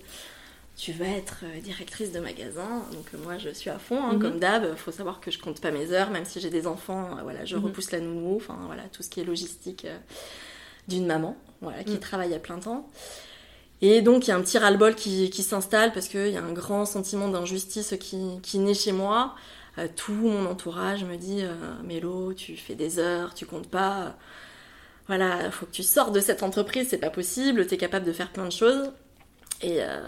tu 0.77 0.93
vas 0.93 1.07
être 1.09 1.41
euh, 1.45 1.61
directrice 1.61 2.11
de 2.13 2.21
magasin. 2.21 2.83
Donc 2.93 3.05
euh, 3.15 3.19
moi, 3.23 3.37
je 3.39 3.51
suis 3.51 3.69
à 3.71 3.79
fond, 3.79 4.03
hein, 4.03 4.15
Mhm. 4.15 4.19
comme 4.23 4.39
d'hab. 4.39 4.75
Faut 4.77 4.93
savoir 4.93 5.21
que 5.21 5.31
je 5.31 5.39
compte 5.39 5.61
pas 5.61 5.71
mes 5.71 5.93
heures, 5.93 6.11
même 6.11 6.25
si 6.25 6.41
j'ai 6.41 6.51
des 6.51 6.67
enfants. 6.67 7.19
euh, 7.19 7.23
voilà, 7.23 7.45
je 7.45 7.57
Mhm. 7.57 7.65
repousse 7.67 7.91
la 7.93 8.01
nounou. 8.01 8.37
Enfin 8.37 8.59
voilà, 8.67 8.83
tout 8.93 9.03
ce 9.03 9.11
qui 9.11 9.21
est 9.21 9.25
logistique 9.25 9.85
euh, 9.85 9.99
d'une 10.89 11.07
maman, 11.07 11.37
voilà, 11.61 11.85
qui 11.85 11.93
Mhm. 11.95 11.99
travaille 12.01 12.35
à 12.35 12.39
plein 12.39 12.59
temps. 12.59 12.89
Et 13.83 14.03
donc, 14.03 14.27
il 14.27 14.31
y 14.31 14.33
a 14.33 14.37
un 14.37 14.43
petit 14.43 14.59
ras-le-bol 14.59 14.95
qui, 14.95 15.31
qui 15.31 15.43
s'installe 15.43 15.93
parce 15.93 16.09
qu'il 16.09 16.29
y 16.29 16.37
a 16.37 16.43
un 16.43 16.53
grand 16.53 16.85
sentiment 16.87 17.29
d'injustice 17.29 17.95
qui, 18.01 18.39
qui 18.43 18.59
naît 18.59 18.75
chez 18.75 18.93
moi. 18.93 19.35
Euh, 19.79 19.87
tout 19.97 20.13
mon 20.13 20.47
entourage 20.47 21.05
me 21.05 21.17
dit 21.17 21.43
euh, 21.43 21.55
Mélo, 21.85 22.33
tu 22.35 22.57
fais 22.57 22.75
des 22.75 22.99
heures, 22.99 23.33
tu 23.35 23.47
comptes 23.47 23.69
pas. 23.69 24.17
Voilà, 25.07 25.51
faut 25.51 25.67
que 25.67 25.71
tu 25.73 25.83
sors 25.83 26.11
de 26.13 26.21
cette 26.21 26.43
entreprise, 26.43 26.89
c'est 26.91 26.99
pas 26.99 27.11
possible, 27.11 27.67
t'es 27.67 27.77
capable 27.77 28.05
de 28.07 28.13
faire 28.13 28.31
plein 28.33 28.45
de 28.47 28.53
choses. 28.53 28.91
Et, 29.63 29.83
euh, 29.83 30.01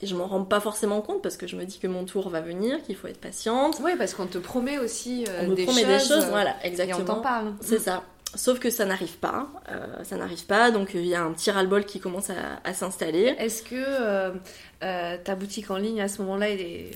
et 0.00 0.06
je 0.06 0.14
m'en 0.14 0.26
rends 0.26 0.44
pas 0.44 0.60
forcément 0.60 1.00
compte 1.02 1.20
parce 1.22 1.36
que 1.36 1.46
je 1.46 1.56
me 1.56 1.64
dis 1.64 1.78
que 1.78 1.86
mon 1.86 2.04
tour 2.04 2.30
va 2.30 2.40
venir, 2.40 2.82
qu'il 2.82 2.96
faut 2.96 3.06
être 3.06 3.20
patiente. 3.20 3.78
Oui, 3.84 3.92
parce 3.98 4.14
qu'on 4.14 4.26
te 4.26 4.38
promet 4.38 4.78
aussi 4.78 5.24
euh, 5.28 5.42
On 5.42 5.48
me 5.48 5.54
des, 5.54 5.64
promet 5.64 5.82
choses, 5.82 6.08
des 6.08 6.14
choses, 6.14 6.26
voilà, 6.30 6.52
Et 6.62 6.68
on 6.68 6.68
exactement. 6.68 7.04
t'en 7.04 7.20
parle. 7.20 7.52
C'est 7.60 7.78
ça. 7.78 8.02
Sauf 8.34 8.58
que 8.60 8.70
ça 8.70 8.86
n'arrive 8.86 9.18
pas. 9.18 9.46
euh, 9.70 10.02
ça 10.04 10.16
n'arrive 10.16 10.46
pas, 10.46 10.70
donc 10.70 10.92
il 10.94 11.04
y 11.06 11.14
a 11.14 11.22
un 11.22 11.32
petit 11.32 11.50
ras-le-bol 11.50 11.84
qui 11.84 12.00
commence 12.00 12.30
à, 12.30 12.34
à 12.64 12.72
s'installer. 12.72 13.34
Est-ce 13.38 13.62
que 13.62 13.74
euh, 13.76 14.30
euh, 14.82 15.18
ta 15.22 15.34
boutique 15.34 15.70
en 15.70 15.76
ligne 15.76 16.00
à 16.00 16.08
ce 16.08 16.22
moment-là, 16.22 16.48
est, 16.48 16.90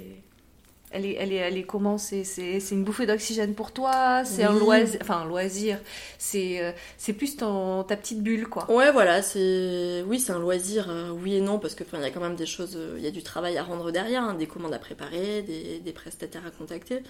elle 0.92 1.04
est, 1.06 1.14
elle 1.14 1.32
est, 1.32 1.36
elle 1.36 1.58
est 1.58 1.64
comment? 1.64 1.98
C'est 1.98 2.24
c'est- 2.24 2.60
c'est 2.60 2.74
une 2.74 2.84
bouffée 2.84 3.06
d'oxygène 3.06 3.54
pour 3.54 3.72
toi? 3.72 4.24
C'est 4.24 4.44
un 4.44 4.52
loisir 4.58 4.98
Enfin, 5.02 5.18
un 5.18 5.24
loisir. 5.26 5.78
C'est 6.18 6.62
euh, 6.62 6.72
c'est 6.96 7.12
plus 7.12 7.36
ton, 7.36 7.82
ta 7.84 7.96
petite 7.96 8.22
bulle, 8.22 8.48
quoi. 8.48 8.70
Ouais, 8.70 8.92
voilà, 8.92 9.20
c'est 9.22 10.02
oui, 10.06 10.20
c'est 10.20 10.32
un 10.32 10.38
loisir, 10.38 10.86
euh, 10.88 11.10
oui 11.10 11.34
et 11.36 11.40
non, 11.40 11.58
parce 11.58 11.74
que 11.74 11.84
enfin, 11.84 11.98
il 11.98 12.02
y 12.02 12.06
a 12.06 12.10
quand 12.10 12.20
même 12.20 12.36
des 12.36 12.46
choses, 12.46 12.76
euh, 12.76 12.94
il 12.98 13.04
y 13.04 13.06
a 13.08 13.10
du 13.10 13.22
travail 13.22 13.58
à 13.58 13.62
rendre 13.64 13.90
derrière, 13.90 14.22
hein, 14.22 14.34
des 14.34 14.46
commandes 14.46 14.74
à 14.74 14.78
préparer, 14.78 15.42
des, 15.42 15.80
des 15.80 15.92
prestataires 15.92 16.46
à 16.46 16.50
contacter. 16.50 17.02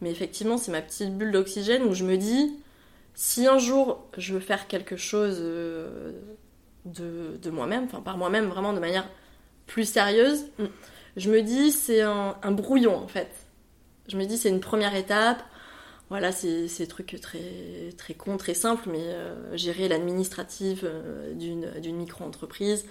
Mais 0.00 0.10
effectivement, 0.10 0.58
c'est 0.58 0.72
ma 0.72 0.82
petite 0.82 1.16
bulle 1.16 1.32
d'oxygène 1.32 1.82
où 1.84 1.94
je 1.94 2.04
me 2.04 2.16
dis, 2.16 2.54
si 3.14 3.46
un 3.46 3.58
jour 3.58 4.04
je 4.18 4.34
veux 4.34 4.40
faire 4.40 4.66
quelque 4.68 4.96
chose 4.96 5.38
euh, 5.40 6.12
de, 6.84 7.38
de 7.42 7.50
moi-même, 7.50 7.84
enfin 7.84 8.00
par 8.00 8.18
moi-même, 8.18 8.46
vraiment 8.46 8.72
de 8.72 8.80
manière 8.80 9.08
plus 9.66 9.84
sérieuse, 9.88 10.46
Mm. 10.58 10.64
Je 11.16 11.30
me 11.30 11.42
dis 11.42 11.70
c'est 11.72 12.02
un, 12.02 12.36
un 12.42 12.50
brouillon 12.52 12.96
en 12.96 13.08
fait. 13.08 13.30
Je 14.08 14.16
me 14.16 14.24
dis 14.24 14.36
c'est 14.36 14.48
une 14.50 14.60
première 14.60 14.94
étape. 14.94 15.42
Voilà, 16.10 16.32
c'est 16.32 16.66
des 16.78 16.86
trucs 16.86 17.18
très, 17.20 17.40
très 17.96 18.12
cons, 18.14 18.36
très 18.36 18.52
simples, 18.54 18.88
mais 18.90 19.00
euh, 19.02 19.56
gérer 19.56 19.88
l'administratif 19.88 20.80
euh, 20.84 21.32
d'une 21.34 21.96
micro-entreprise, 21.96 22.84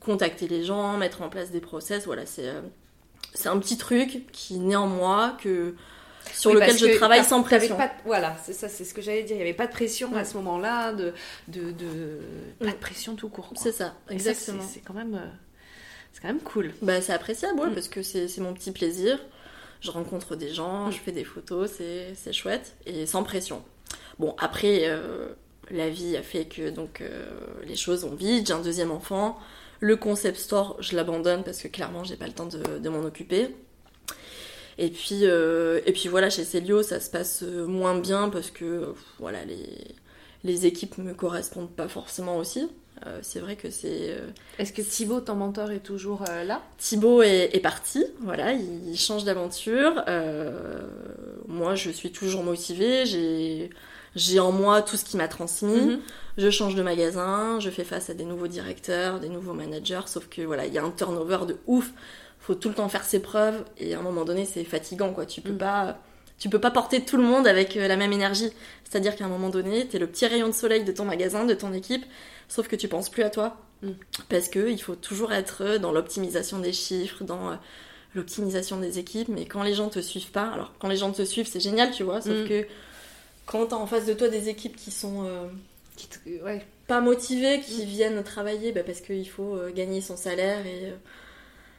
contacter 0.00 0.48
les 0.48 0.64
gens, 0.64 0.96
mettre 0.96 1.20
en 1.22 1.28
place 1.28 1.50
des 1.50 1.60
process, 1.60 2.06
voilà, 2.06 2.24
c'est 2.24 2.48
euh, 2.48 2.62
un 3.44 3.58
petit 3.58 3.76
truc 3.76 4.26
qui 4.32 4.58
naît 4.58 4.76
en 4.76 4.86
moi, 4.86 5.36
que, 5.42 5.74
sur 6.32 6.52
Oui, 6.52 6.56
lequel 6.56 6.78
je 6.78 6.96
travaille 6.96 7.22
sans 7.22 7.42
pression. 7.42 7.76
pas 7.76 7.88
de- 7.88 7.92
voilà, 8.06 8.34
c'est 8.42 8.54
ça, 8.54 8.68
c'est 8.70 8.84
ce 8.84 8.94
que 8.94 9.02
j'allais 9.02 9.22
dire. 9.24 9.36
Il 9.36 9.40
n'y 9.40 9.42
avait 9.44 9.52
pas 9.52 9.66
de 9.66 9.72
pression 9.72 10.16
à 10.16 10.24
ce 10.24 10.34
moment-là, 10.38 10.94
de, 10.94 11.12
de, 11.48 11.70
de- 11.70 12.18
pas 12.60 12.66
Mm. 12.68 12.70
de 12.72 12.76
pression 12.76 13.14
tout 13.14 13.28
court. 13.28 13.52
C'est 13.56 13.72
ça, 13.72 13.94
exactement. 14.08 14.62
c'est- 14.62 14.74
C'est 14.74 14.80
quand 14.80 14.94
même, 14.94 15.14
euh, 15.14 15.26
c'est 16.14 16.22
quand 16.22 16.28
même 16.28 16.40
cool. 16.40 16.72
Bah, 16.80 17.02
c'est 17.02 17.12
appréciable, 17.12 17.58
ouais, 17.60 17.66
Mm. 17.68 17.74
parce 17.74 17.88
que 17.88 18.02
c'est 18.02 18.38
mon 18.38 18.54
petit 18.54 18.70
plaisir. 18.72 19.18
Je 19.82 19.90
rencontre 19.90 20.34
des 20.36 20.48
gens, 20.48 20.90
je 20.90 20.98
fais 20.98 21.12
des 21.12 21.24
photos, 21.24 21.70
c'est 21.70 22.32
chouette, 22.32 22.74
et 22.86 23.04
sans 23.04 23.22
pression. 23.22 23.62
Bon, 24.18 24.34
après, 24.38 24.84
euh, 24.88 25.28
la 25.70 25.90
vie 25.90 26.16
a 26.16 26.22
fait 26.22 26.46
que 26.46 26.70
donc 26.70 27.02
euh, 27.02 27.26
les 27.66 27.76
choses 27.76 28.02
vont 28.06 28.14
vite, 28.14 28.46
j'ai 28.46 28.54
un 28.54 28.62
deuxième 28.62 28.90
enfant. 28.90 29.38
Le 29.80 29.96
concept 29.96 30.38
store, 30.38 30.76
je 30.80 30.96
l'abandonne 30.96 31.44
parce 31.44 31.60
que 31.60 31.68
clairement, 31.68 32.02
j'ai 32.04 32.16
pas 32.16 32.26
le 32.26 32.32
temps 32.32 32.46
de, 32.46 32.78
de 32.78 32.88
m'en 32.88 33.00
occuper. 33.04 33.48
Et 34.78 34.88
puis, 34.88 35.20
euh, 35.24 35.80
et 35.84 35.92
puis 35.92 36.08
voilà, 36.08 36.30
chez 36.30 36.44
Célio, 36.44 36.82
ça 36.82 36.98
se 37.00 37.10
passe 37.10 37.42
moins 37.42 37.98
bien 37.98 38.30
parce 38.30 38.50
que 38.50 38.94
voilà, 39.18 39.44
les, 39.44 39.68
les 40.44 40.66
équipes 40.66 40.96
me 40.98 41.12
correspondent 41.12 41.70
pas 41.74 41.88
forcément 41.88 42.38
aussi. 42.38 42.68
Euh, 43.06 43.18
c'est 43.22 43.40
vrai 43.40 43.56
que 43.56 43.70
c'est. 43.70 44.10
euh, 44.10 44.28
Est-ce 44.58 44.72
que 44.72 44.80
Thibaut, 44.82 45.20
ton 45.20 45.34
mentor, 45.34 45.70
est 45.72 45.80
toujours 45.80 46.24
euh, 46.30 46.44
là? 46.44 46.62
Thibaut 46.78 47.22
est, 47.22 47.50
est 47.54 47.60
parti, 47.60 48.04
voilà, 48.20 48.52
il 48.52 48.96
change 48.96 49.24
d'aventure. 49.24 50.02
Moi, 51.48 51.74
je 51.74 51.90
suis 51.90 52.10
toujours 52.10 52.42
motivée, 52.42 53.04
j'ai, 53.06 53.70
j'ai 54.16 54.40
en 54.40 54.52
moi 54.52 54.82
tout 54.82 54.96
ce 54.96 55.04
qui 55.04 55.16
m'a 55.16 55.28
transmis. 55.28 55.80
Mhm. 55.80 56.00
Je 56.38 56.50
change 56.50 56.74
de 56.74 56.82
magasin, 56.82 57.60
je 57.60 57.70
fais 57.70 57.84
face 57.84 58.10
à 58.10 58.14
des 58.14 58.24
nouveaux 58.24 58.48
directeurs, 58.48 59.20
des 59.20 59.28
nouveaux 59.28 59.52
managers, 59.52 60.00
sauf 60.06 60.28
que 60.28 60.42
voilà, 60.42 60.66
il 60.66 60.72
y 60.72 60.78
a 60.78 60.82
un 60.84 60.90
turnover 60.90 61.40
de 61.46 61.56
ouf. 61.66 61.90
Faut 62.40 62.54
tout 62.54 62.68
le 62.68 62.74
temps 62.74 62.88
faire 62.88 63.04
ses 63.04 63.20
preuves 63.20 63.64
et 63.78 63.94
à 63.94 63.98
un 63.98 64.02
moment 64.02 64.24
donné, 64.24 64.44
c'est 64.44 64.64
fatigant 64.64 65.12
quoi. 65.12 65.26
Tu 65.26 65.40
peux 65.40 65.52
Mm. 65.52 65.58
pas, 65.58 65.98
tu 66.38 66.48
peux 66.50 66.58
pas 66.60 66.70
porter 66.70 67.02
tout 67.04 67.16
le 67.16 67.22
monde 67.22 67.46
avec 67.46 67.74
la 67.74 67.96
même 67.96 68.12
énergie. 68.12 68.50
C'est-à-dire 68.84 69.14
qu'à 69.16 69.24
un 69.24 69.28
moment 69.28 69.48
donné, 69.48 69.86
t'es 69.86 69.98
le 69.98 70.06
petit 70.06 70.26
rayon 70.26 70.48
de 70.48 70.52
soleil 70.54 70.84
de 70.84 70.92
ton 70.92 71.04
magasin, 71.04 71.44
de 71.44 71.54
ton 71.54 71.72
équipe, 71.72 72.04
sauf 72.48 72.68
que 72.68 72.76
tu 72.76 72.88
penses 72.88 73.08
plus 73.10 73.22
à 73.22 73.30
toi 73.30 73.56
Mm. 73.82 73.90
parce 74.30 74.48
que 74.48 74.70
il 74.70 74.80
faut 74.80 74.94
toujours 74.94 75.32
être 75.32 75.76
dans 75.78 75.92
l'optimisation 75.92 76.58
des 76.58 76.72
chiffres, 76.72 77.22
dans 77.24 77.50
euh, 77.50 77.54
l'optimisation 78.14 78.78
des 78.78 78.98
équipes. 78.98 79.28
Mais 79.28 79.44
quand 79.46 79.62
les 79.62 79.74
gens 79.74 79.88
te 79.90 79.98
suivent 80.00 80.30
pas, 80.30 80.46
alors 80.48 80.72
quand 80.78 80.88
les 80.88 80.96
gens 80.96 81.10
te 81.12 81.22
suivent, 81.24 81.48
c'est 81.48 81.60
génial, 81.60 81.90
tu 81.90 82.02
vois, 82.02 82.20
sauf 82.22 82.32
Mm. 82.44 82.48
que 82.48 82.66
quand 83.46 83.66
t'as 83.66 83.76
en 83.76 83.86
face 83.86 84.06
de 84.06 84.14
toi 84.14 84.28
des 84.28 84.48
équipes 84.48 84.76
qui 84.76 84.90
sont 84.90 85.24
euh, 85.26 85.46
Qui 85.96 86.06
te- 86.08 86.42
ouais. 86.44 86.64
pas 86.86 87.00
motivées, 87.00 87.58
Mm. 87.58 87.60
qui 87.62 87.84
viennent 87.84 88.22
travailler 88.22 88.72
bah, 88.72 88.82
parce 88.86 89.00
qu'il 89.00 89.28
faut 89.28 89.54
euh, 89.56 89.70
gagner 89.72 90.00
son 90.00 90.16
salaire 90.16 90.64
et 90.66 90.86
euh, 90.86 90.94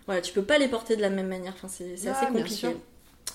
voilà, 0.06 0.22
tu 0.22 0.32
peux 0.34 0.44
pas 0.44 0.58
les 0.60 0.68
porter 0.68 0.96
de 0.98 1.02
la 1.02 1.10
même 1.10 1.28
manière. 1.28 1.54
Enfin, 1.56 1.68
c'est 1.70 1.96
Ah, 2.08 2.12
assez 2.12 2.28
compliqué. 2.32 2.76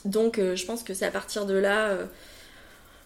Donc, 0.04 0.38
euh, 0.38 0.54
je 0.54 0.64
pense 0.64 0.82
que 0.84 0.94
c'est 0.94 1.06
à 1.06 1.10
partir 1.10 1.44
de 1.46 1.54
là, 1.54 1.88
euh, 1.88 2.06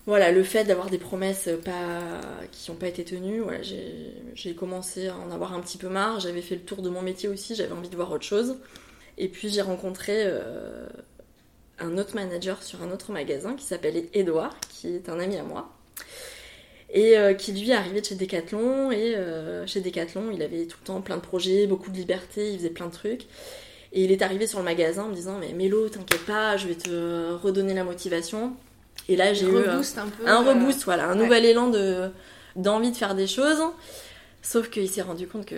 voilà, 0.07 0.33
le 0.33 0.43
fait 0.43 0.65
d'avoir 0.65 0.91
des 0.91 0.99
promesses 0.99 1.49
pas 1.65 2.21
qui 2.53 2.71
n'ont 2.71 2.77
pas 2.77 2.89
été 2.89 3.05
tenues. 3.05 3.41
Voilà, 3.41 3.61
j'ai 3.63 4.55
commencé 4.55 5.09
à 5.09 5.17
en 5.17 5.31
avoir 5.31 5.55
un 5.55 5.61
petit 5.61 5.79
peu 5.79 5.89
marre. 5.89 6.21
J'avais 6.21 6.43
fait 6.43 6.57
le 6.57 6.61
tour 6.61 6.83
de 6.83 6.91
mon 6.91 7.01
métier 7.01 7.29
aussi. 7.29 7.55
J'avais 7.55 7.73
envie 7.73 7.89
de 7.89 7.97
voir 7.97 8.13
autre 8.13 8.25
chose. 8.25 8.57
Et 9.17 9.29
puis 9.29 9.49
j'ai 9.49 9.63
rencontré 9.63 10.25
euh, 10.27 10.87
un 11.79 11.97
autre 11.99 12.15
manager 12.15 12.63
sur 12.63 12.83
un 12.83 12.91
autre 12.91 13.13
magasin 13.13 13.55
qui 13.55 13.65
s'appelle 13.65 14.05
Edouard, 14.13 14.59
qui 14.69 14.89
est 14.89 15.09
un 15.09 15.19
ami 15.19 15.37
à 15.37 15.43
moi. 15.43 15.71
Et 16.93 17.17
euh, 17.17 17.33
qui 17.35 17.53
lui 17.53 17.71
est 17.71 17.75
arrivé 17.75 18.01
de 18.03 18.07
chez 18.07 18.15
Decathlon. 18.15 18.93
Et 18.93 19.15
euh, 19.17 19.67
chez 19.67 19.81
Decathlon, 19.81 20.31
il 20.33 20.43
avait 20.43 20.67
tout 20.67 20.77
le 20.83 20.87
temps 20.87 21.01
plein 21.01 21.17
de 21.17 21.23
projets, 21.23 21.67
beaucoup 21.67 21.91
de 21.91 21.97
liberté, 21.97 22.53
il 22.53 22.59
faisait 22.59 22.71
plein 22.71 22.87
de 22.87 22.93
trucs. 22.93 23.23
Et 23.93 24.05
il 24.05 24.13
est 24.13 24.23
arrivé 24.23 24.47
sur 24.47 24.59
le 24.59 24.65
magasin 24.67 25.05
en 25.05 25.09
me 25.09 25.15
disant 25.15 25.39
Mais 25.39 25.53
Mélo, 25.53 25.89
t'inquiète 25.89 26.27
pas, 26.27 26.59
je 26.59 26.67
vais 26.67 26.75
te 26.75 27.33
redonner 27.33 27.73
la 27.73 27.85
motivation. 27.85 28.55
Et 29.09 29.17
là, 29.17 29.33
j'ai 29.35 29.47
eu 29.47 29.55
euh, 29.55 29.81
un 29.97 30.09
peu. 30.09 30.27
un 30.27 30.45
euh, 30.45 30.51
reboost, 30.51 30.85
voilà, 30.85 31.07
un 31.07 31.13
ouais. 31.17 31.23
nouvel 31.23 31.45
élan 31.45 31.69
de 31.69 32.11
d'envie 32.57 32.93
de 32.93 32.97
faire 32.97 33.15
des 33.15 33.27
choses. 33.27 33.63
Sauf 34.43 34.69
qu'il 34.69 34.89
s'est 34.89 35.03
rendu 35.03 35.27
compte 35.27 35.47
que 35.47 35.57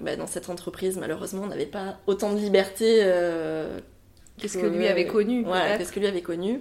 bah, 0.00 0.16
dans 0.16 0.26
cette 0.26 0.50
entreprise, 0.50 0.96
malheureusement, 0.98 1.42
on 1.44 1.48
n'avait 1.48 1.66
pas 1.66 1.98
autant 2.06 2.32
de 2.32 2.38
liberté 2.38 3.00
euh, 3.02 3.78
Qu'est-ce 4.38 4.58
que 4.58 4.66
lui 4.66 4.86
avait 4.86 5.06
connu 5.06 5.44
Voilà, 5.44 5.78
qu'est-ce 5.78 5.92
que 5.92 6.00
lui 6.00 6.08
avait 6.08 6.22
connu. 6.22 6.60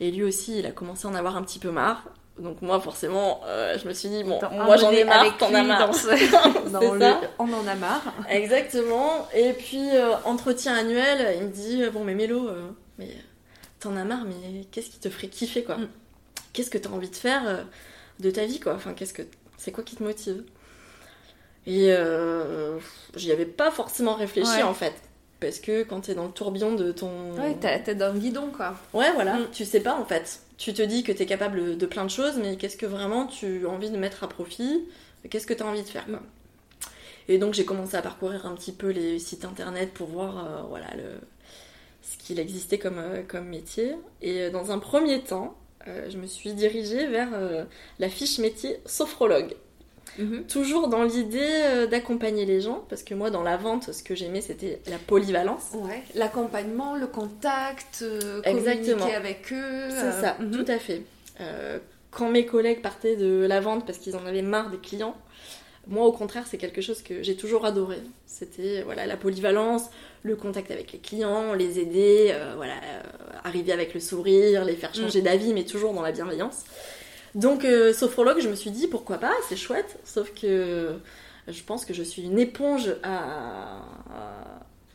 Et 0.00 0.10
lui 0.10 0.24
aussi, 0.24 0.58
il 0.58 0.66
a 0.66 0.72
commencé 0.72 1.06
à 1.06 1.10
en 1.10 1.14
avoir 1.14 1.36
un 1.36 1.42
petit 1.42 1.58
peu 1.58 1.70
marre. 1.70 2.04
Donc 2.38 2.60
moi, 2.60 2.80
forcément, 2.80 3.40
euh, 3.46 3.78
je 3.82 3.88
me 3.88 3.94
suis 3.94 4.10
dit, 4.10 4.22
bon, 4.22 4.38
moi 4.52 4.76
j'en 4.76 4.90
ai 4.90 5.04
marre, 5.04 5.36
t'en 5.38 5.54
as 5.54 5.62
marre. 5.62 5.94
ce- 5.94 6.68
dans 6.70 6.92
le-. 6.94 7.14
On 7.38 7.44
en 7.44 7.66
a 7.66 7.74
marre. 7.76 8.02
Exactement. 8.28 9.26
Et 9.34 9.52
puis, 9.52 9.88
euh, 9.94 10.10
entretien 10.24 10.74
annuel, 10.74 11.36
il 11.40 11.46
me 11.46 11.50
dit 11.52 11.82
Bon, 11.92 12.04
mais 12.04 12.14
Mélo, 12.14 12.48
euh, 12.48 12.68
mais 12.98 13.08
t'en 13.80 13.96
as 13.96 14.04
marre, 14.04 14.24
mais 14.24 14.64
qu'est-ce 14.70 14.90
qui 14.90 14.98
te 14.98 15.08
ferait 15.10 15.28
kiffer, 15.28 15.64
quoi 15.64 15.76
Mm. 15.76 15.88
Qu'est-ce 16.52 16.70
que 16.70 16.78
t'as 16.78 16.90
envie 16.90 17.10
de 17.10 17.16
faire 17.16 17.42
euh, 17.46 17.62
de 18.20 18.30
ta 18.30 18.46
vie, 18.46 18.60
quoi 18.60 18.74
Enfin, 18.74 18.94
qu'est-ce 18.94 19.12
que. 19.12 19.22
C'est 19.58 19.72
quoi 19.72 19.84
qui 19.84 19.96
te 19.96 20.02
motive 20.02 20.42
Et 21.66 21.92
euh, 21.92 22.78
j'y 23.14 23.32
avais 23.32 23.46
pas 23.46 23.70
forcément 23.70 24.14
réfléchi, 24.14 24.48
Ouais. 24.50 24.62
en 24.62 24.74
fait. 24.74 24.94
Parce 25.40 25.58
que 25.58 25.82
quand 25.82 26.00
t'es 26.00 26.14
dans 26.14 26.24
le 26.24 26.30
tourbillon 26.32 26.74
de 26.74 26.92
ton. 26.92 27.32
Ouais, 27.34 27.56
t'as 27.60 27.72
la 27.72 27.78
tête 27.80 27.98
dans 27.98 28.12
le 28.12 28.18
guidon, 28.18 28.50
quoi. 28.56 28.74
Ouais, 28.94 29.12
voilà, 29.12 29.34
Mm. 29.38 29.50
tu 29.52 29.64
sais 29.66 29.80
pas 29.80 29.94
en 29.98 30.04
fait. 30.06 30.40
Tu 30.56 30.72
te 30.72 30.80
dis 30.80 31.02
que 31.02 31.12
t'es 31.12 31.26
capable 31.26 31.76
de 31.76 31.86
plein 31.86 32.04
de 32.04 32.10
choses, 32.10 32.38
mais 32.38 32.56
qu'est-ce 32.56 32.78
que 32.78 32.86
vraiment 32.86 33.26
tu 33.26 33.66
as 33.66 33.68
envie 33.68 33.90
de 33.90 33.98
mettre 33.98 34.24
à 34.24 34.28
profit 34.28 34.84
Qu'est-ce 35.28 35.46
que 35.46 35.52
tu 35.52 35.62
as 35.62 35.66
envie 35.66 35.82
de 35.82 35.88
faire 35.88 36.06
quoi. 36.06 36.20
Et 37.28 37.36
donc 37.38 37.52
j'ai 37.52 37.64
commencé 37.66 37.96
à 37.96 38.02
parcourir 38.02 38.46
un 38.46 38.54
petit 38.54 38.72
peu 38.72 38.88
les 38.90 39.18
sites 39.18 39.44
internet 39.44 39.92
pour 39.92 40.06
voir 40.08 40.38
euh, 40.46 40.62
voilà, 40.68 40.86
le... 40.96 41.20
qu'il 42.26 42.40
existait 42.40 42.78
comme, 42.78 42.98
euh, 42.98 43.22
comme 43.26 43.46
métier. 43.46 43.94
Et 44.20 44.42
euh, 44.42 44.50
dans 44.50 44.72
un 44.72 44.78
premier 44.78 45.20
temps, 45.20 45.56
euh, 45.86 46.10
je 46.10 46.18
me 46.18 46.26
suis 46.26 46.52
dirigée 46.52 47.06
vers 47.06 47.28
la 47.98 48.08
fiche 48.08 48.38
métier 48.38 48.78
sophrologue. 48.84 49.54
Toujours 50.48 50.88
dans 50.88 51.02
l'idée 51.02 51.86
d'accompagner 51.90 52.46
les 52.46 52.62
gens, 52.62 52.82
parce 52.88 53.02
que 53.02 53.12
moi 53.12 53.28
dans 53.28 53.42
la 53.42 53.58
vente, 53.58 53.92
ce 53.92 54.02
que 54.02 54.14
j'aimais 54.14 54.40
c'était 54.40 54.80
la 54.86 54.96
polyvalence. 54.96 55.72
Ouais, 55.74 56.02
l'accompagnement, 56.14 56.96
le 56.96 57.06
contact, 57.06 57.98
euh, 58.00 58.40
communiquer 58.40 59.14
avec 59.14 59.52
eux. 59.52 59.90
C'est 59.90 59.96
euh, 59.96 60.20
ça, 60.22 60.36
mhm. 60.40 60.52
tout 60.52 60.72
à 60.72 60.78
fait. 60.78 61.02
Euh, 61.42 61.78
quand 62.10 62.30
mes 62.30 62.46
collègues 62.46 62.80
partaient 62.80 63.16
de 63.16 63.44
la 63.46 63.60
vente 63.60 63.84
parce 63.84 63.98
qu'ils 63.98 64.16
en 64.16 64.24
avaient 64.24 64.40
marre 64.40 64.70
des 64.70 64.78
clients, 64.78 65.14
moi 65.88 66.04
au 66.06 66.12
contraire 66.12 66.44
c'est 66.48 66.58
quelque 66.58 66.80
chose 66.80 67.02
que 67.02 67.22
j'ai 67.22 67.36
toujours 67.36 67.64
adoré. 67.64 67.98
C'était 68.26 68.82
voilà 68.82 69.06
la 69.06 69.16
polyvalence, 69.16 69.84
le 70.22 70.36
contact 70.36 70.70
avec 70.70 70.92
les 70.92 70.98
clients, 70.98 71.54
les 71.54 71.78
aider, 71.78 72.30
euh, 72.32 72.54
voilà, 72.56 72.74
euh, 72.74 73.02
arriver 73.44 73.72
avec 73.72 73.94
le 73.94 74.00
sourire, 74.00 74.64
les 74.64 74.74
faire 74.76 74.94
changer 74.94 75.22
d'avis, 75.22 75.52
mais 75.54 75.64
toujours 75.64 75.92
dans 75.94 76.02
la 76.02 76.12
bienveillance. 76.12 76.64
Donc 77.34 77.64
euh, 77.64 77.92
sophrologue, 77.92 78.40
je 78.40 78.48
me 78.48 78.54
suis 78.54 78.70
dit 78.70 78.86
pourquoi 78.88 79.18
pas, 79.18 79.32
c'est 79.48 79.56
chouette, 79.56 79.98
sauf 80.04 80.32
que 80.34 80.94
je 81.48 81.62
pense 81.62 81.84
que 81.84 81.94
je 81.94 82.02
suis 82.02 82.22
une 82.22 82.38
éponge 82.38 82.94
à, 83.02 83.80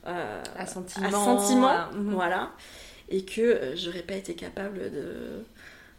à, 0.04 0.12
à- 0.12 0.42
À 0.62 0.66
sentiment. 0.66 1.12
mhm. 1.94 2.14
voilà, 2.14 2.52
et 3.10 3.24
que 3.24 3.42
euh, 3.42 3.76
j'aurais 3.76 4.02
pas 4.02 4.16
été 4.16 4.34
capable 4.34 4.80
de, 4.92 5.44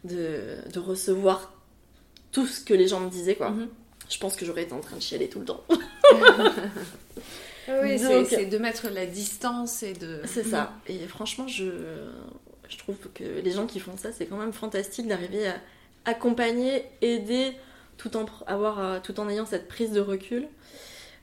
de, 0.04 0.56
de 0.72 0.78
recevoir 0.80 1.52
tout 2.32 2.46
ce 2.46 2.60
que 2.64 2.74
les 2.74 2.88
gens 2.88 3.00
me 3.00 3.08
disaient, 3.10 3.36
quoi. 3.36 3.50
Mhm. 3.50 3.68
Je 4.08 4.18
pense 4.18 4.36
que 4.36 4.44
j'aurais 4.44 4.64
été 4.64 4.72
en 4.72 4.80
train 4.80 4.96
de 4.96 5.02
chialer 5.02 5.28
tout 5.28 5.40
le 5.40 5.46
temps. 5.46 5.64
Oui, 7.68 7.96
c'est 8.28 8.46
de 8.46 8.58
mettre 8.58 8.88
la 8.88 9.06
distance 9.06 9.84
et 9.84 9.92
de. 9.92 10.20
C'est 10.26 10.44
ça. 10.44 10.72
Et 10.88 10.98
franchement, 11.06 11.46
je, 11.46 11.64
je 12.68 12.76
trouve 12.76 12.96
que 13.14 13.22
les 13.22 13.50
gens 13.52 13.66
qui 13.66 13.78
font 13.78 13.96
ça, 13.96 14.10
c'est 14.12 14.26
quand 14.26 14.36
même 14.36 14.52
fantastique 14.52 15.06
d'arriver 15.06 15.46
à 15.46 15.54
accompagner, 16.04 16.84
aider, 17.00 17.52
tout 17.96 18.16
en, 18.16 18.26
avoir, 18.46 18.80
euh, 18.80 18.98
tout 19.02 19.20
en 19.20 19.28
ayant 19.28 19.46
cette 19.46 19.68
prise 19.68 19.92
de 19.92 20.00
recul. 20.00 20.48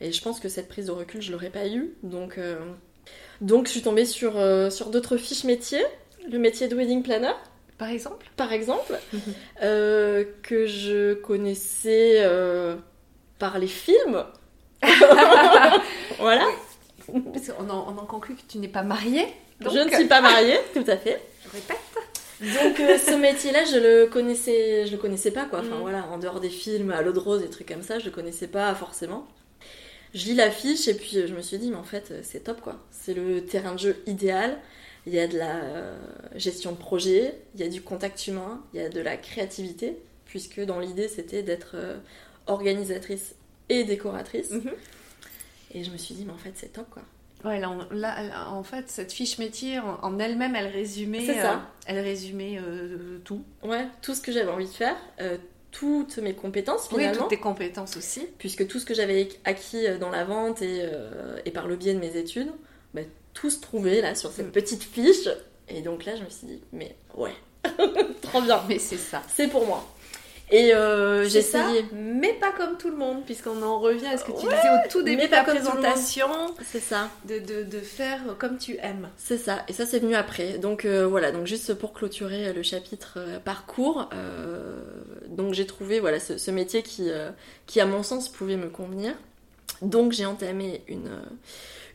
Et 0.01 0.11
je 0.11 0.21
pense 0.21 0.39
que 0.39 0.47
cette 0.47 0.69
prise 0.69 0.85
de 0.85 0.91
recul, 0.91 1.21
je 1.21 1.31
l'aurais 1.31 1.49
pas 1.49 1.67
eu. 1.67 1.93
Donc, 2.03 2.37
euh, 2.37 2.57
donc 3.41 3.67
je 3.67 3.71
suis 3.71 3.81
tombée 3.81 4.05
sur, 4.05 4.37
euh, 4.37 4.69
sur 4.69 4.89
d'autres 4.89 5.17
fiches 5.17 5.43
métiers. 5.43 5.83
Le 6.31 6.37
métier 6.37 6.67
de 6.67 6.75
wedding 6.75 7.03
planner, 7.03 7.33
Par 7.79 7.89
exemple 7.89 8.27
par 8.35 8.53
exemple, 8.53 8.93
euh, 9.63 10.23
que 10.43 10.67
je 10.67 11.13
connaissais 11.15 12.17
euh, 12.19 12.75
par 13.39 13.57
les 13.57 13.67
films. 13.67 14.23
voilà. 16.19 16.45
Parce 17.33 17.47
qu'on 17.49 17.69
en, 17.69 17.93
on 17.93 17.97
en 17.97 18.05
conclut 18.05 18.35
que 18.35 18.41
tu 18.47 18.59
n'es 18.59 18.67
pas 18.67 18.83
mariée. 18.83 19.25
Donc, 19.61 19.73
Je 19.73 19.79
ne 19.79 19.89
suis 19.93 20.05
pas 20.07 20.21
mariée, 20.21 20.57
tout 20.73 20.83
à 20.87 20.97
fait. 20.97 21.21
Je 21.45 21.49
répète. 21.51 21.77
Donc 22.41 22.79
euh, 22.79 22.97
ce 22.97 23.15
métier-là, 23.15 23.65
je 23.65 23.77
le 23.77 24.07
connaissais, 24.07 24.85
je 24.87 24.93
le 24.93 24.97
connaissais 24.97 25.31
pas 25.31 25.43
quoi. 25.45 25.59
Enfin 25.59 25.75
Mhm. 25.75 25.81
voilà, 25.81 26.05
en 26.05 26.17
dehors 26.17 26.39
des 26.39 26.49
films, 26.49 26.91
à 26.91 27.01
l'eau 27.01 27.11
de 27.11 27.19
rose, 27.19 27.41
des 27.41 27.49
trucs 27.49 27.67
comme 27.67 27.81
ça, 27.83 27.99
je 27.99 28.05
le 28.05 28.11
connaissais 28.11 28.47
pas 28.47 28.73
forcément. 28.75 29.27
Je 30.13 30.25
lis 30.25 30.35
l'affiche 30.35 30.87
et 30.87 30.93
puis 30.93 31.27
je 31.27 31.33
me 31.33 31.41
suis 31.41 31.57
dit 31.57 31.69
mais 31.69 31.75
en 31.75 31.83
fait 31.83 32.13
c'est 32.23 32.45
top 32.45 32.61
quoi. 32.61 32.75
C'est 32.91 33.13
le 33.13 33.43
terrain 33.45 33.73
de 33.73 33.79
jeu 33.79 34.01
idéal. 34.07 34.57
Il 35.07 35.13
y 35.13 35.19
a 35.19 35.27
de 35.27 35.37
la 35.37 35.55
euh, 35.63 35.97
gestion 36.35 36.71
de 36.73 36.77
projet, 36.77 37.35
il 37.55 37.61
y 37.61 37.63
a 37.63 37.69
du 37.69 37.81
contact 37.81 38.27
humain, 38.27 38.61
il 38.73 38.81
y 38.81 38.83
a 38.83 38.89
de 38.89 38.99
la 39.01 39.17
créativité 39.17 39.97
puisque 40.25 40.59
dans 40.61 40.79
l'idée 40.79 41.07
c'était 41.07 41.41
d'être 41.41 41.71
euh, 41.75 41.97
organisatrice 42.47 43.35
et 43.69 43.83
décoratrice. 43.83 44.51
Mhm. 44.51 44.71
Et 45.73 45.83
je 45.83 45.91
me 45.91 45.97
suis 45.97 46.15
dit 46.15 46.25
mais 46.25 46.33
en 46.33 46.37
fait 46.37 46.51
c'est 46.55 46.73
top 46.73 46.89
quoi. 46.89 47.03
Ouais, 47.45 47.57
là, 47.61 47.73
là, 47.91 48.21
là, 48.21 48.49
en 48.49 48.63
fait, 48.63 48.89
cette 48.89 49.13
fiche 49.13 49.37
métier 49.37 49.79
en, 49.79 50.19
elle-même, 50.19 50.55
elle 50.57 50.67
résumait. 50.67 51.25
Ça. 51.25 51.53
euh, 51.53 51.57
elle 51.85 51.99
résumait 51.99 52.59
euh, 52.61 53.19
tout. 53.23 53.43
Ouais, 53.63 53.87
tout 54.01 54.13
ce 54.13 54.19
que 54.19 54.33
j'avais 54.33 54.51
envie 54.51 54.65
de 54.65 54.71
faire, 54.71 54.97
euh, 55.21 55.37
toutes 55.71 56.17
mes 56.17 56.33
compétences 56.33 56.89
Oui, 56.91 56.97
finalement. 56.97 57.21
toutes 57.21 57.29
tes 57.29 57.39
compétences 57.39 57.95
aussi. 57.95 58.27
puisque 58.39 58.67
tout 58.67 58.77
ce 58.77 58.85
que 58.85 58.93
j'avais 58.93 59.29
acquis 59.45 59.87
euh, 59.87 59.97
dans 59.97 60.09
la 60.09 60.25
vente 60.25 60.61
et, 60.61 60.81
euh, 60.81 61.39
et 61.45 61.51
par 61.51 61.67
le 61.67 61.77
biais 61.77 61.93
de 61.93 61.99
mes 61.99 62.17
études, 62.17 62.51
tout 63.39 63.49
se 63.49 63.59
trouvait 63.61 64.01
là 64.01 64.15
sur 64.15 64.31
cette 64.31 64.47
Mm. 64.47 64.51
petite 64.51 64.83
fiche. 64.83 65.29
Et 65.67 65.81
donc 65.81 66.05
là, 66.05 66.15
je 66.15 66.23
me 66.23 66.29
suis 66.29 66.47
dit, 66.47 66.61
mais 66.73 66.95
ouais, 67.15 67.33
trop 68.21 68.41
bien, 68.41 68.61
Mais 68.67 68.79
c'est 68.79 68.97
ça. 68.97 69.21
c'est 69.35 69.47
pour 69.47 69.65
moi. 69.65 69.85
Et 70.51 70.73
euh, 70.73 71.29
j'ai 71.29 71.39
essayé. 71.39 71.85
mais 71.93 72.33
pas 72.33 72.51
comme 72.51 72.75
tout 72.75 72.89
le 72.89 72.95
monde, 72.97 73.23
puisqu'on 73.23 73.61
en 73.61 73.79
revient 73.79 74.07
à 74.07 74.17
ce 74.17 74.23
que 74.23 74.31
tu 74.31 74.47
Ouais, 74.47 74.55
disais 74.55 74.69
au 74.69 74.89
tout 74.89 75.03
début 75.03 75.17
mais 75.17 75.25
de 75.27 75.31
ta 75.31 75.43
présentation, 75.43 76.27
C'est 76.65 76.79
ça, 76.79 77.09
de, 77.25 77.37
de, 77.37 77.61
de 77.61 77.79
faire 77.81 78.19
comme 78.39 78.57
tu 78.57 78.77
aimes. 78.81 79.09
c'est 79.15 79.37
ça. 79.37 79.63
Et 79.67 79.73
ça, 79.73 79.85
c'est 79.85 79.99
venu 79.99 80.15
après. 80.15 80.57
Donc 80.57 80.85
euh, 80.85 81.05
voilà, 81.05 81.31
donc 81.31 81.45
juste 81.45 81.75
pour 81.75 81.93
clôturer 81.93 82.51
le 82.51 82.63
chapitre 82.63 83.13
euh, 83.17 83.39
parcours, 83.39 84.09
donc 85.27 85.53
j'ai 85.53 85.67
trouvé 85.67 85.99
voilà 85.99 86.19
ce, 86.19 86.39
ce 86.39 86.49
métier 86.49 86.81
qui, 86.81 87.11
qui, 87.67 87.79
à 87.79 87.85
mon 87.85 88.01
sens, 88.01 88.27
pouvait 88.27 88.57
me 88.57 88.69
convenir. 88.69 89.13
Donc 89.83 90.13
j'ai 90.13 90.25
entamé 90.25 90.81
une, 90.87 91.11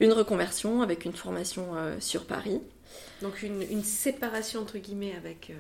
une 0.01 0.13
reconversion 0.13 0.83
avec 0.83 1.05
une 1.05 1.13
formation 1.15 1.69
euh, 1.77 1.97
sur 2.01 2.25
Paris. 2.25 2.61
Donc 3.23 3.43
une, 3.43 3.63
une 3.63 3.85
séparation 3.85 4.61
entre 4.61 4.79
guillemets 4.79 5.15
avec, 5.17 5.51
euh, 5.51 5.55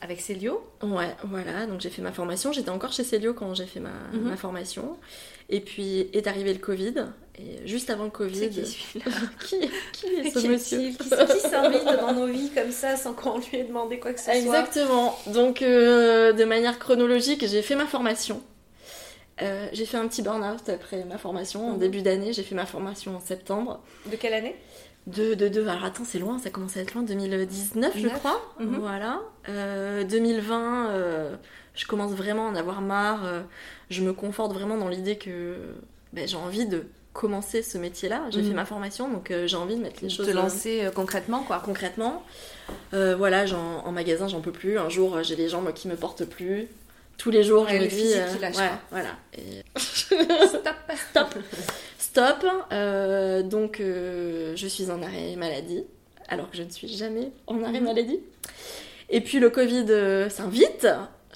avec 0.00 0.20
Célio. 0.20 0.60
Ouais, 0.82 1.14
voilà, 1.24 1.66
donc 1.66 1.80
j'ai 1.80 1.90
fait 1.90 2.02
ma 2.02 2.12
formation. 2.12 2.52
J'étais 2.52 2.70
encore 2.70 2.92
chez 2.92 3.04
Célio 3.04 3.34
quand 3.34 3.54
j'ai 3.54 3.66
fait 3.66 3.80
ma, 3.80 3.90
Mhm. 4.12 4.22
ma 4.30 4.36
formation. 4.36 4.96
Et 5.50 5.60
puis 5.60 6.08
est 6.12 6.26
arrivé 6.26 6.52
le 6.52 6.58
Covid. 6.60 6.94
Et 7.40 7.66
juste 7.66 7.88
avant 7.88 8.04
le 8.04 8.10
Covid. 8.10 8.50
Qui 8.50 8.66
celui-là 8.66 9.10
qui, 9.48 9.58
qui 9.92 10.06
est 10.06 10.30
ce 10.30 10.38
Qui 10.40 10.48
monsieur 10.48 10.78
Qui, 10.78 10.96
qui 10.98 11.40
s'invite 11.40 11.84
dans 11.84 12.12
nos 12.12 12.26
vies 12.26 12.50
comme 12.50 12.72
ça 12.72 12.96
sans 12.96 13.14
qu'on 13.14 13.38
lui 13.38 13.48
ait 13.58 13.64
demandé 13.64 13.98
quoi 13.98 14.12
que 14.12 14.18
ce 14.18 14.26
soit 14.26 14.34
Exactement. 14.36 15.16
Donc, 15.28 15.62
euh, 15.62 16.32
de 16.32 16.44
manière 16.44 16.78
chronologique, 16.78 17.46
j'ai 17.46 17.62
fait 17.62 17.76
ma 17.76 17.86
formation. 17.86 18.42
Euh, 19.42 19.68
j'ai 19.72 19.86
fait 19.86 19.96
un 19.96 20.08
petit 20.08 20.22
burn-out 20.22 20.68
après 20.68 21.04
ma 21.04 21.18
formation 21.18 21.68
en 21.70 21.72
Mhm. 21.74 21.78
début 21.78 22.02
d'année. 22.02 22.32
J'ai 22.32 22.42
fait 22.42 22.54
ma 22.54 22.66
formation 22.66 23.16
en 23.16 23.20
septembre 23.20 23.80
De 24.10 24.16
quelle 24.16 24.34
année? 24.34 24.56
De, 25.06 25.34
de, 25.34 25.48
de, 25.48 25.62
alors 25.62 25.84
attends, 25.84 26.04
c'est 26.04 26.18
loin, 26.18 26.38
ça 26.38 26.50
commence 26.50 26.76
à 26.76 26.80
être 26.80 26.92
loin, 26.94 27.02
2019 27.02 27.94
je 27.96 28.08
crois. 28.08 28.40
Mhm. 28.60 28.78
Voilà. 28.80 29.20
2020, 30.04 30.90
je 31.74 31.86
commence 31.86 32.12
vraiment 32.12 32.48
à 32.48 32.50
en 32.50 32.54
avoir 32.54 32.80
marre. 32.80 33.44
je 33.90 34.02
me 34.02 34.12
conforte 34.12 34.52
vraiment 34.52 34.76
dans 34.76 34.88
l'idée 34.88 35.16
que 35.16 35.56
ben, 36.12 36.26
j'ai 36.28 36.36
envie 36.36 36.66
de 36.66 36.84
commencer 37.14 37.62
ce 37.62 37.78
métier-là. 37.78 38.24
J'ai 38.30 38.42
fait 38.42 38.48
mhm. 38.50 38.56
ma 38.56 38.64
formation, 38.66 39.08
donc 39.08 39.32
j'ai 39.46 39.56
envie 39.56 39.76
de 39.76 39.82
mettre 39.82 40.00
les 40.02 40.10
choses. 40.10 40.26
De 40.26 40.32
lancer 40.32 40.88
concrètement, 40.94 41.42
quoi. 41.42 41.62
Concrètement. 41.64 42.22
voilà, 42.92 43.44
en 43.86 43.92
magasin, 43.92 44.28
j'en 44.28 44.40
peux 44.40 44.52
plus. 44.52 44.78
Un 44.78 44.88
jour, 44.90 45.22
j'ai 45.22 45.36
les 45.36 45.48
jambes 45.48 45.72
qui 45.72 45.88
me 45.88 45.96
portent 45.96 46.24
plus 46.26 46.68
tous 47.18 47.30
les 47.30 47.42
jours, 47.42 47.68
je 47.68 47.76
me 47.76 47.86
dis. 47.86 48.14
Euh, 48.14 48.78
voilà. 48.90 49.16
Stop. 49.76 50.76
Stop. 51.10 51.34
Stop. 51.98 52.46
Euh, 52.72 53.42
donc, 53.42 53.80
euh, 53.80 54.54
je 54.56 54.66
suis 54.68 54.90
en 54.90 55.02
arrêt 55.02 55.34
maladie, 55.36 55.84
alors 56.28 56.48
que 56.48 56.56
je 56.56 56.62
ne 56.62 56.70
suis 56.70 56.88
jamais 56.88 57.32
en 57.48 57.62
arrêt 57.64 57.80
mhm. 57.80 57.86
maladie. 57.86 58.20
Et 59.10 59.20
puis, 59.20 59.40
le 59.40 59.50
Covid 59.50 60.30
s'invite. 60.30 60.86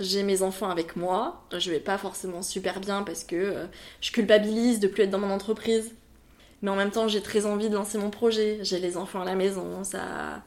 J'ai 0.01 0.23
mes 0.23 0.40
enfants 0.40 0.71
avec 0.71 0.97
moi. 0.97 1.45
Je 1.57 1.71
vais 1.71 1.81
pas 1.81 1.99
forcément 1.99 2.42
super 2.42 2.81
bien 2.81 3.03
parce 3.03 3.25
que 3.25 3.55
je 4.01 4.11
culpabilise 4.11 4.81
de 4.81 4.88
plus 4.88 5.03
être 5.03 5.11
dans 5.11 5.18
mon 5.18 5.31
entreprise. 5.31 5.95
Mais 6.62 6.71
en 6.71 6.77
même 6.77 6.90
temps, 6.90 7.09
j'ai 7.09 7.21
très 7.21 7.45
envie 7.45 7.68
de 7.68 7.75
lancer 7.75 7.99
mon 7.99 8.09
projet. 8.09 8.61
J'ai 8.62 8.79
les 8.79 8.97
enfants 8.97 9.21
à 9.21 9.25
la 9.25 9.35
maison, 9.35 9.85
ça 9.85 10.42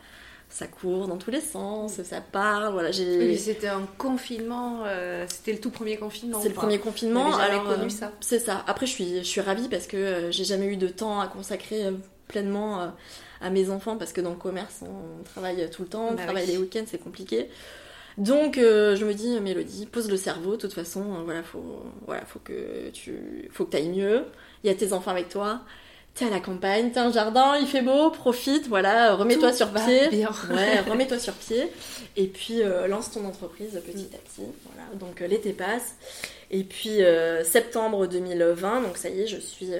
ça 0.49 0.67
court 0.67 1.07
dans 1.07 1.17
tous 1.17 1.31
les 1.31 1.41
sens, 1.41 2.01
ça 2.03 2.21
parle. 2.21 2.71
Voilà, 2.71 2.91
j'ai. 2.91 3.37
c'était 3.37 3.67
un 3.67 3.85
confinement, 3.97 4.83
euh, 4.85 5.25
c'était 5.27 5.53
le 5.53 5.59
tout 5.59 5.69
premier 5.69 5.97
confinement. 5.97 6.39
C'est 6.41 6.49
le 6.49 6.53
premier 6.53 6.79
confinement. 6.79 7.31
J'avais 7.31 7.59
connu 7.59 7.85
euh, 7.85 7.89
ça. 7.89 8.11
C'est 8.21 8.39
ça. 8.39 8.63
Après, 8.67 8.85
je 8.85 8.91
suis, 8.91 9.17
je 9.17 9.23
suis 9.23 9.41
ravie 9.41 9.67
parce 9.67 9.87
que 9.87 9.97
euh, 9.97 10.31
j'ai 10.31 10.45
jamais 10.45 10.67
eu 10.67 10.77
de 10.77 10.87
temps 10.87 11.19
à 11.19 11.27
consacrer 11.27 11.91
pleinement 12.27 12.91
à 13.41 13.49
mes 13.49 13.69
enfants 13.69 13.97
parce 13.97 14.13
que 14.13 14.21
dans 14.21 14.31
le 14.31 14.35
commerce, 14.37 14.81
on 14.81 15.23
travaille 15.23 15.69
tout 15.69 15.83
le 15.83 15.87
temps, 15.87 16.07
on 16.09 16.13
bah 16.13 16.23
travaille 16.23 16.47
les 16.47 16.57
week-ends, 16.57 16.85
c'est 16.87 17.03
compliqué. 17.03 17.49
Donc, 18.17 18.55
je 18.55 19.03
me 19.03 19.13
dis, 19.13 19.39
Mélodie, 19.41 19.85
pose 19.85 20.09
le 20.09 20.17
cerveau. 20.17 20.51
De 20.51 20.61
toute 20.61 20.73
façon, 20.73 21.03
voilà, 21.25 21.43
faut, 21.43 21.83
voilà, 22.05 22.25
faut 22.25 22.39
que 22.39 22.89
tu, 22.91 23.49
faut 23.51 23.65
que 23.65 23.75
ailles 23.75 23.89
mieux. 23.89 24.23
Il 24.63 24.67
y 24.67 24.69
a 24.69 24.75
tes 24.75 24.93
enfants 24.93 25.11
avec 25.11 25.27
toi 25.29 25.61
t'es 26.15 26.25
à 26.25 26.29
la 26.29 26.39
campagne, 26.39 26.91
t'as 26.91 27.03
un 27.03 27.11
jardin, 27.11 27.57
il 27.57 27.67
fait 27.67 27.81
beau, 27.81 28.09
profite, 28.09 28.67
voilà, 28.67 29.15
remets-toi 29.15 29.51
sur 29.51 29.71
pied. 29.71 30.07
Ouais, 30.49 30.79
remets-toi 30.89 31.19
sur 31.19 31.33
pied. 31.33 31.69
Et 32.15 32.27
puis 32.27 32.63
euh, 32.63 32.87
lance 32.87 33.11
ton 33.11 33.25
entreprise 33.25 33.71
petit 33.85 34.09
à 34.13 34.17
petit. 34.17 34.49
Voilà. 34.63 34.89
Donc 34.95 35.21
euh, 35.21 35.27
l'été 35.27 35.51
passe. 35.51 35.95
Et 36.51 36.63
puis 36.63 37.03
euh, 37.03 37.43
septembre 37.43 38.07
2020, 38.07 38.81
donc 38.81 38.97
ça 38.97 39.09
y 39.09 39.21
est, 39.21 39.27
je 39.27 39.37
suis, 39.37 39.71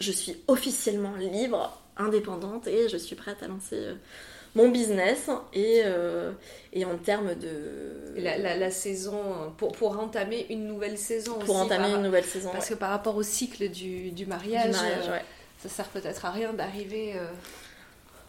je 0.00 0.12
suis 0.12 0.36
officiellement 0.48 1.14
libre, 1.14 1.80
indépendante 1.96 2.66
et 2.66 2.88
je 2.88 2.96
suis 2.96 3.14
prête 3.14 3.40
à 3.42 3.46
lancer 3.46 3.78
mon 4.56 4.68
business 4.68 5.30
et, 5.52 5.82
et 6.72 6.84
en 6.84 6.96
termes 6.96 7.34
de... 7.34 8.20
La, 8.20 8.70
saison, 8.70 9.52
pour, 9.56 9.72
pour 9.72 9.98
entamer 9.98 10.46
une 10.48 10.66
nouvelle 10.66 10.96
saison 10.96 11.38
Pour 11.40 11.56
entamer 11.56 11.90
une 11.90 12.02
nouvelle 12.02 12.24
saison. 12.24 12.50
Parce 12.52 12.68
que 12.68 12.74
par 12.74 12.90
rapport 12.90 13.16
au 13.16 13.22
cycle 13.22 13.68
du, 13.68 14.10
du 14.10 14.26
mariage, 14.26 14.70
du 14.70 14.76
mariage 14.76 15.08
ouais 15.08 15.22
ça 15.68 15.70
sert 15.70 15.88
peut-être 15.88 16.26
à 16.26 16.30
rien 16.30 16.52
d'arriver 16.52 17.14
euh, 17.16 17.24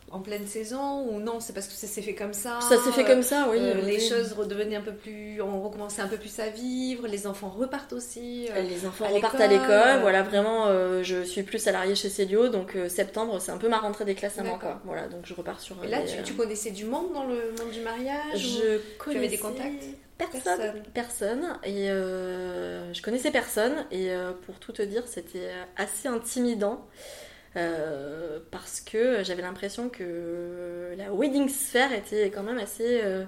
en 0.10 0.20
pleine 0.20 0.48
saison 0.48 1.06
ou 1.10 1.20
non 1.20 1.42
c'est 1.42 1.52
parce 1.52 1.68
que 1.68 1.74
ça 1.74 1.86
s'est 1.86 2.02
fait 2.02 2.14
comme 2.14 2.32
ça 2.32 2.62
ça 2.62 2.78
s'est 2.78 2.92
fait 2.92 3.04
comme 3.04 3.24
ça 3.24 3.48
oui, 3.52 3.58
euh, 3.60 3.82
les 3.82 4.00
choses 4.00 4.32
redevenaient 4.32 4.78
un 4.78 4.82
peu 4.82 4.94
plus 4.94 5.42
on 5.42 5.62
recommençait 5.62 6.02
un 6.02 6.08
peu 6.08 6.16
plus 6.16 6.40
à 6.40 6.48
vivre 6.48 7.08
les 7.08 7.28
enfants 7.28 7.50
repartent 7.50 7.92
aussi 7.92 8.48
euh, 8.52 8.62
les 8.62 8.86
enfants 8.86 9.08
repartent 9.08 9.42
à 9.42 9.48
l'école 9.48 10.00
voilà 10.00 10.24
vraiment 10.24 10.72
je 11.04 11.24
suis 11.24 11.44
plus 11.44 11.60
salariée 11.60 11.96
chez 11.96 12.10
Célio 12.10 12.48
donc 12.48 12.78
septembre 12.88 13.42
c'est 13.42 13.52
un 13.52 13.58
peu 13.58 13.68
ma 13.68 13.80
rentrée 13.80 14.06
des 14.06 14.16
classes 14.16 14.40
à 14.40 14.44
moi 14.44 14.58
quoi 14.58 14.80
voilà 14.86 15.08
donc 15.08 15.26
je 15.26 15.34
repars 15.34 15.60
sur 15.60 15.84
et 15.84 15.88
là 15.90 16.00
tu, 16.24 16.34
connaissais 16.34 16.72
du 16.72 16.86
monde 16.86 17.12
dans 17.14 17.26
le 17.26 17.52
monde 17.60 17.72
du 17.74 17.82
mariage 17.82 18.38
je 18.38 18.80
connaissais 18.98 19.12
tu 19.12 19.18
avais 19.18 19.28
des 19.28 19.38
contacts 19.38 19.84
Personne. 20.18 20.82
Personne. 20.94 21.60
Et 21.66 21.88
je 21.88 23.02
connaissais 23.02 23.32
personne. 23.32 23.86
Et 23.92 24.14
pour 24.46 24.60
tout 24.60 24.72
te 24.72 24.82
dire, 24.82 25.04
c'était 25.08 25.52
assez 25.76 26.08
intimidant. 26.08 26.86
Euh, 27.58 28.40
parce 28.52 28.82
que 28.82 29.24
j'avais 29.24 29.42
l'impression 29.42 29.88
que 29.90 30.94
la 30.98 31.14
wedding 31.14 31.48
sphere 31.48 31.94
était 31.94 32.30
quand 32.30 32.44
même 32.44 32.58
assez 32.58 33.02
euh, 33.04 33.24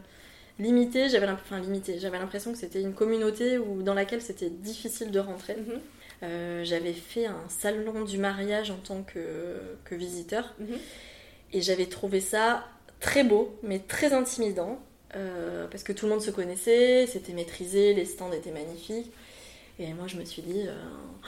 limitée. 0.59 1.09
J'avais 1.09 1.29
enfin, 1.29 1.59
limitée. 1.59 1.99
J'avais 1.99 2.19
l'impression 2.19 2.51
que 2.51 2.57
c'était 2.57 2.81
une 2.81 2.93
communauté 2.93 3.57
où, 3.57 3.83
dans 3.83 3.93
laquelle 3.93 4.21
c'était 4.21 4.49
difficile 4.49 5.11
de 5.11 5.19
rentrer. 5.19 5.55
Mhm. 5.55 5.79
Euh, 6.23 6.63
j'avais 6.63 6.93
fait 6.93 7.27
un 7.27 7.47
salon 7.47 8.03
du 8.03 8.17
mariage 8.17 8.71
en 8.71 8.77
tant 8.77 9.03
que, 9.03 9.59
que 9.85 9.93
visiteur 9.93 10.55
mhm. 10.59 10.75
et 11.53 11.61
j'avais 11.61 11.85
trouvé 11.85 12.21
ça 12.21 12.65
très 12.99 13.23
beau 13.23 13.55
mais 13.61 13.77
très 13.77 14.13
intimidant 14.13 14.79
parce 15.71 15.83
que 15.83 15.93
tout 15.93 16.05
le 16.05 16.11
monde 16.11 16.21
se 16.21 16.29
connaissait, 16.29 17.07
c'était 17.07 17.33
maîtrisé, 17.33 17.95
les 17.95 18.05
stands 18.05 18.31
étaient 18.31 18.51
magnifiques. 18.51 19.11
Et 19.79 19.93
moi, 19.93 20.07
je 20.07 20.17
me 20.17 20.25
suis 20.25 20.41
dit, 20.41 20.63
euh, 20.67 20.73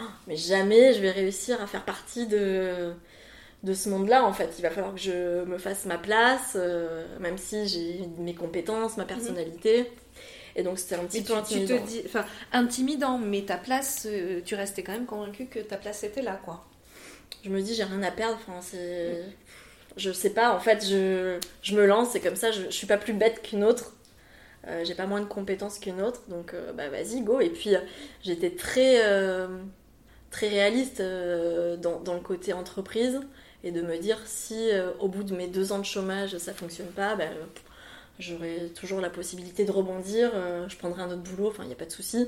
oh, 0.01 0.05
mais 0.27 0.35
jamais 0.35 0.93
je 0.93 1.01
vais 1.01 1.11
réussir 1.11 1.61
à 1.61 1.67
faire 1.67 1.85
partie 1.85 2.25
de, 2.25 2.93
de 3.63 3.73
ce 3.73 3.89
monde-là, 3.89 4.25
en 4.25 4.33
fait. 4.33 4.55
Il 4.57 4.61
va 4.63 4.71
falloir 4.71 4.93
que 4.95 4.99
je 4.99 5.43
me 5.45 5.57
fasse 5.59 5.85
ma 5.85 5.97
place, 5.99 6.53
euh, 6.55 7.05
même 7.19 7.37
si 7.37 7.67
j'ai 7.67 8.01
mes 8.17 8.33
compétences, 8.33 8.97
ma 8.97 9.05
personnalité. 9.05 9.91
Et 10.55 10.63
donc, 10.63 10.79
c'était 10.79 10.95
un 10.95 11.05
petit 11.05 11.21
peu 11.21 11.35
intimidant. 11.35 11.75
Tu 11.77 11.81
te 11.83 11.87
dis, 11.87 12.01
enfin, 12.05 12.25
intimidant, 12.51 13.17
mais 13.19 13.43
ta 13.43 13.57
place, 13.57 14.07
euh, 14.09 14.41
tu 14.43 14.55
restais 14.55 14.81
quand 14.83 14.93
même 14.93 15.05
convaincue 15.05 15.45
que 15.45 15.59
ta 15.59 15.77
place 15.77 16.03
était 16.03 16.23
là, 16.23 16.39
quoi. 16.43 16.65
Je 17.43 17.49
me 17.49 17.61
dis, 17.61 17.75
j'ai 17.75 17.83
rien 17.83 18.01
à 18.03 18.11
perdre. 18.11 18.37
Enfin, 18.47 18.61
c'est. 18.61 19.23
Je 19.97 20.11
sais 20.11 20.29
pas, 20.31 20.55
en 20.55 20.59
fait, 20.59 20.85
je, 20.85 21.39
je 21.61 21.75
me 21.75 21.85
lance, 21.85 22.09
c'est 22.11 22.19
comme 22.19 22.35
ça, 22.35 22.51
je, 22.51 22.63
je 22.65 22.69
suis 22.69 22.87
pas 22.87 22.97
plus 22.97 23.13
bête 23.13 23.41
qu'une 23.41 23.63
autre. 23.63 23.93
Euh, 24.67 24.83
j'ai 24.83 24.93
pas 24.93 25.05
moins 25.05 25.21
de 25.21 25.25
compétences 25.25 25.79
qu'une 25.79 26.01
autre, 26.01 26.21
donc 26.27 26.53
euh, 26.53 26.73
bah 26.73 26.89
vas-y, 26.89 27.21
go. 27.21 27.39
Et 27.39 27.49
puis 27.49 27.75
euh, 27.75 27.79
j'étais 28.21 28.51
très, 28.51 29.01
très 30.31 30.49
réaliste 30.49 31.01
dans, 31.01 31.99
dans, 31.99 32.13
le 32.13 32.19
côté 32.19 32.53
entreprise 32.53 33.19
et 33.63 33.71
de 33.71 33.81
me 33.81 33.97
dire 33.97 34.19
si 34.25 34.69
au 34.99 35.07
bout 35.07 35.23
de 35.23 35.35
mes 35.35 35.47
deux 35.47 35.71
ans 35.71 35.79
de 35.79 35.85
chômage 35.85 36.37
ça 36.37 36.53
fonctionne 36.53 36.87
pas, 36.87 37.15
bah, 37.15 37.25
j'aurai 38.19 38.71
toujours 38.75 39.01
la 39.01 39.09
possibilité 39.09 39.65
de 39.65 39.71
rebondir, 39.71 40.31
je 40.67 40.75
prendrai 40.77 41.01
un 41.01 41.11
autre 41.11 41.21
boulot, 41.21 41.47
enfin 41.47 41.63
il 41.63 41.67
n'y 41.67 41.73
a 41.73 41.77
pas 41.77 41.85
de 41.85 41.91
souci. 41.91 42.27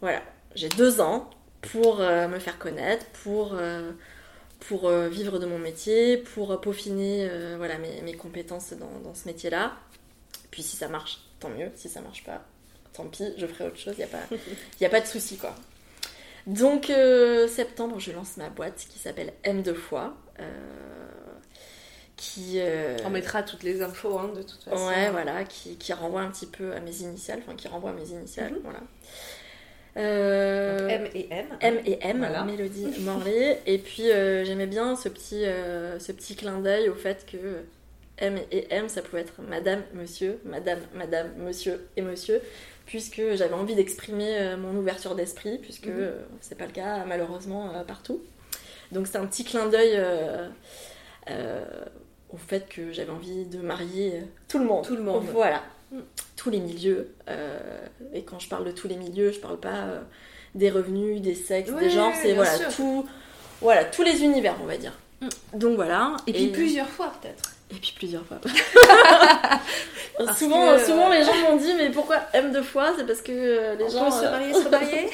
Voilà, 0.00 0.22
j'ai 0.54 0.68
deux 0.68 1.00
ans 1.00 1.30
pour 1.62 1.98
me 1.98 2.38
faire 2.38 2.58
connaître, 2.58 3.06
pour, 3.24 3.56
pour 4.60 4.90
vivre 4.90 5.38
de 5.38 5.46
mon 5.46 5.58
métier, 5.58 6.18
pour 6.18 6.60
peaufiner 6.60 7.28
voilà, 7.56 7.78
mes, 7.78 8.14
compétences 8.14 8.74
dans 9.02 9.14
ce 9.14 9.26
métier-là. 9.26 9.72
Puis 10.50 10.62
si 10.62 10.76
ça 10.76 10.88
marche, 10.88 11.20
tant 11.44 11.50
mieux. 11.50 11.70
Si 11.74 11.88
ça 11.88 12.00
marche 12.00 12.24
pas, 12.24 12.42
tant 12.92 13.04
pis, 13.04 13.24
je 13.36 13.46
ferai 13.46 13.66
autre 13.66 13.78
chose. 13.78 13.94
Il 13.96 13.98
n'y 13.98 14.04
a, 14.04 14.08
pas, 14.08 14.36
y 14.80 14.84
a 14.84 14.90
pas 14.90 15.00
de 15.00 15.06
souci, 15.06 15.36
quoi. 15.36 15.54
Donc, 16.46 16.90
euh, 16.90 17.48
septembre, 17.48 17.98
je 17.98 18.12
lance 18.12 18.36
ma 18.36 18.48
boîte 18.48 18.86
qui 18.90 18.98
s'appelle 18.98 19.32
M2 19.44 19.74
fois. 19.74 20.14
Euh, 20.40 20.44
qui, 22.16 22.54
euh, 22.56 22.96
On 23.04 23.10
mettra 23.10 23.42
toutes 23.42 23.62
les 23.62 23.82
infos, 23.82 24.18
hein, 24.18 24.30
de 24.34 24.42
toute 24.42 24.62
façon. 24.62 24.86
Ouais, 24.86 25.10
voilà, 25.10 25.44
qui, 25.44 25.76
qui, 25.76 25.92
renvoie 25.92 26.20
un 26.20 26.30
petit 26.30 26.46
peu 26.46 26.72
à 26.72 26.80
mes 26.80 26.96
initiales, 26.98 27.40
enfin 27.44 27.56
qui 27.56 27.68
renvoie 27.68 27.90
à 27.90 27.92
mes 27.94 28.08
initiales, 28.08 28.52
mhm. 28.52 28.60
voilà. 28.62 28.80
M 29.96 31.08
et 31.14 31.28
M. 31.30 31.46
M 31.60 31.80
et 31.86 31.98
M, 32.00 32.26
Mélodie 32.46 32.86
Morley. 33.00 33.60
Et 33.66 33.78
puis 33.78 34.04
j'aimais 34.04 34.66
bien 34.66 34.96
ce 34.96 35.08
petit, 35.08 35.44
ce 35.44 36.12
petit 36.12 36.34
clin 36.34 36.58
d'œil 36.58 36.88
au 36.88 36.94
fait 36.94 37.24
que 37.30 37.64
M 38.18 38.38
et 38.52 38.66
M, 38.70 38.88
ça 38.88 39.02
pouvait 39.02 39.22
être 39.22 39.40
madame, 39.48 39.82
monsieur, 39.94 40.40
madame, 40.44 40.78
madame, 40.94 41.32
monsieur 41.36 41.88
et 41.96 42.02
monsieur, 42.02 42.40
puisque 42.86 43.22
j'avais 43.34 43.54
envie 43.54 43.74
d'exprimer 43.74 44.36
euh, 44.38 44.56
mon 44.56 44.76
ouverture 44.76 45.14
d'esprit, 45.14 45.58
puisque 45.58 45.88
euh, 45.88 46.20
c'est 46.40 46.56
pas 46.56 46.66
le 46.66 46.72
cas 46.72 47.04
malheureusement 47.04 47.74
euh, 47.74 47.82
partout. 47.82 48.22
Donc 48.92 49.06
c'est 49.06 49.18
un 49.18 49.26
petit 49.26 49.44
clin 49.44 49.66
d'œil 49.66 50.00
au 52.32 52.36
fait 52.36 52.68
que 52.68 52.92
j'avais 52.92 53.10
envie 53.10 53.46
de 53.46 53.58
marier 53.58 54.22
tout 54.48 54.58
le 54.58 54.64
monde. 54.64 54.84
Tout 54.84 54.96
le 54.96 55.02
monde. 55.02 55.24
Voilà. 55.32 55.62
Mm. 55.90 56.00
Tous 56.36 56.50
les 56.50 56.60
milieux. 56.60 57.14
et 58.12 58.22
quand 58.22 58.38
je 58.38 58.48
parle 58.48 58.64
de 58.64 58.72
tous 58.72 58.86
les 58.86 58.96
milieux, 58.96 59.32
je 59.32 59.40
parle 59.40 59.58
pas 59.58 59.86
des 60.54 60.70
revenus, 60.70 61.20
des 61.20 61.34
sexes, 61.34 61.72
des 61.72 61.90
genres, 61.90 62.12
c'est 62.22 62.34
voilà, 62.34 62.58
tout, 62.70 63.04
voilà, 63.60 63.84
tous 63.84 64.02
les 64.02 64.22
univers, 64.22 64.56
on 64.62 64.66
va 64.66 64.76
dire. 64.76 64.92
Mm. 65.20 65.58
Donc 65.58 65.74
voilà. 65.74 66.16
Et 66.28 66.32
puis 66.32 66.48
plusieurs 66.48 66.88
fois 66.88 67.12
peut-être. 67.20 67.53
Et 67.70 67.74
puis 67.76 67.92
plusieurs 67.96 68.24
fois. 68.26 68.38
souvent, 70.36 70.78
souvent 70.78 71.10
les 71.10 71.24
gens 71.24 71.36
m'ont 71.42 71.56
dit 71.56 71.74
mais 71.74 71.90
pourquoi 71.90 72.20
M 72.32 72.52
deux 72.52 72.62
fois? 72.62 72.92
C'est 72.96 73.06
parce 73.06 73.22
que 73.22 73.32
euh, 73.32 73.74
les 73.76 73.90
gens. 73.90 74.06
On 74.06 74.10
peut 74.10 74.16
se 74.16 74.30
marier, 74.30 74.54
se 74.64 74.68
marier? 74.68 75.10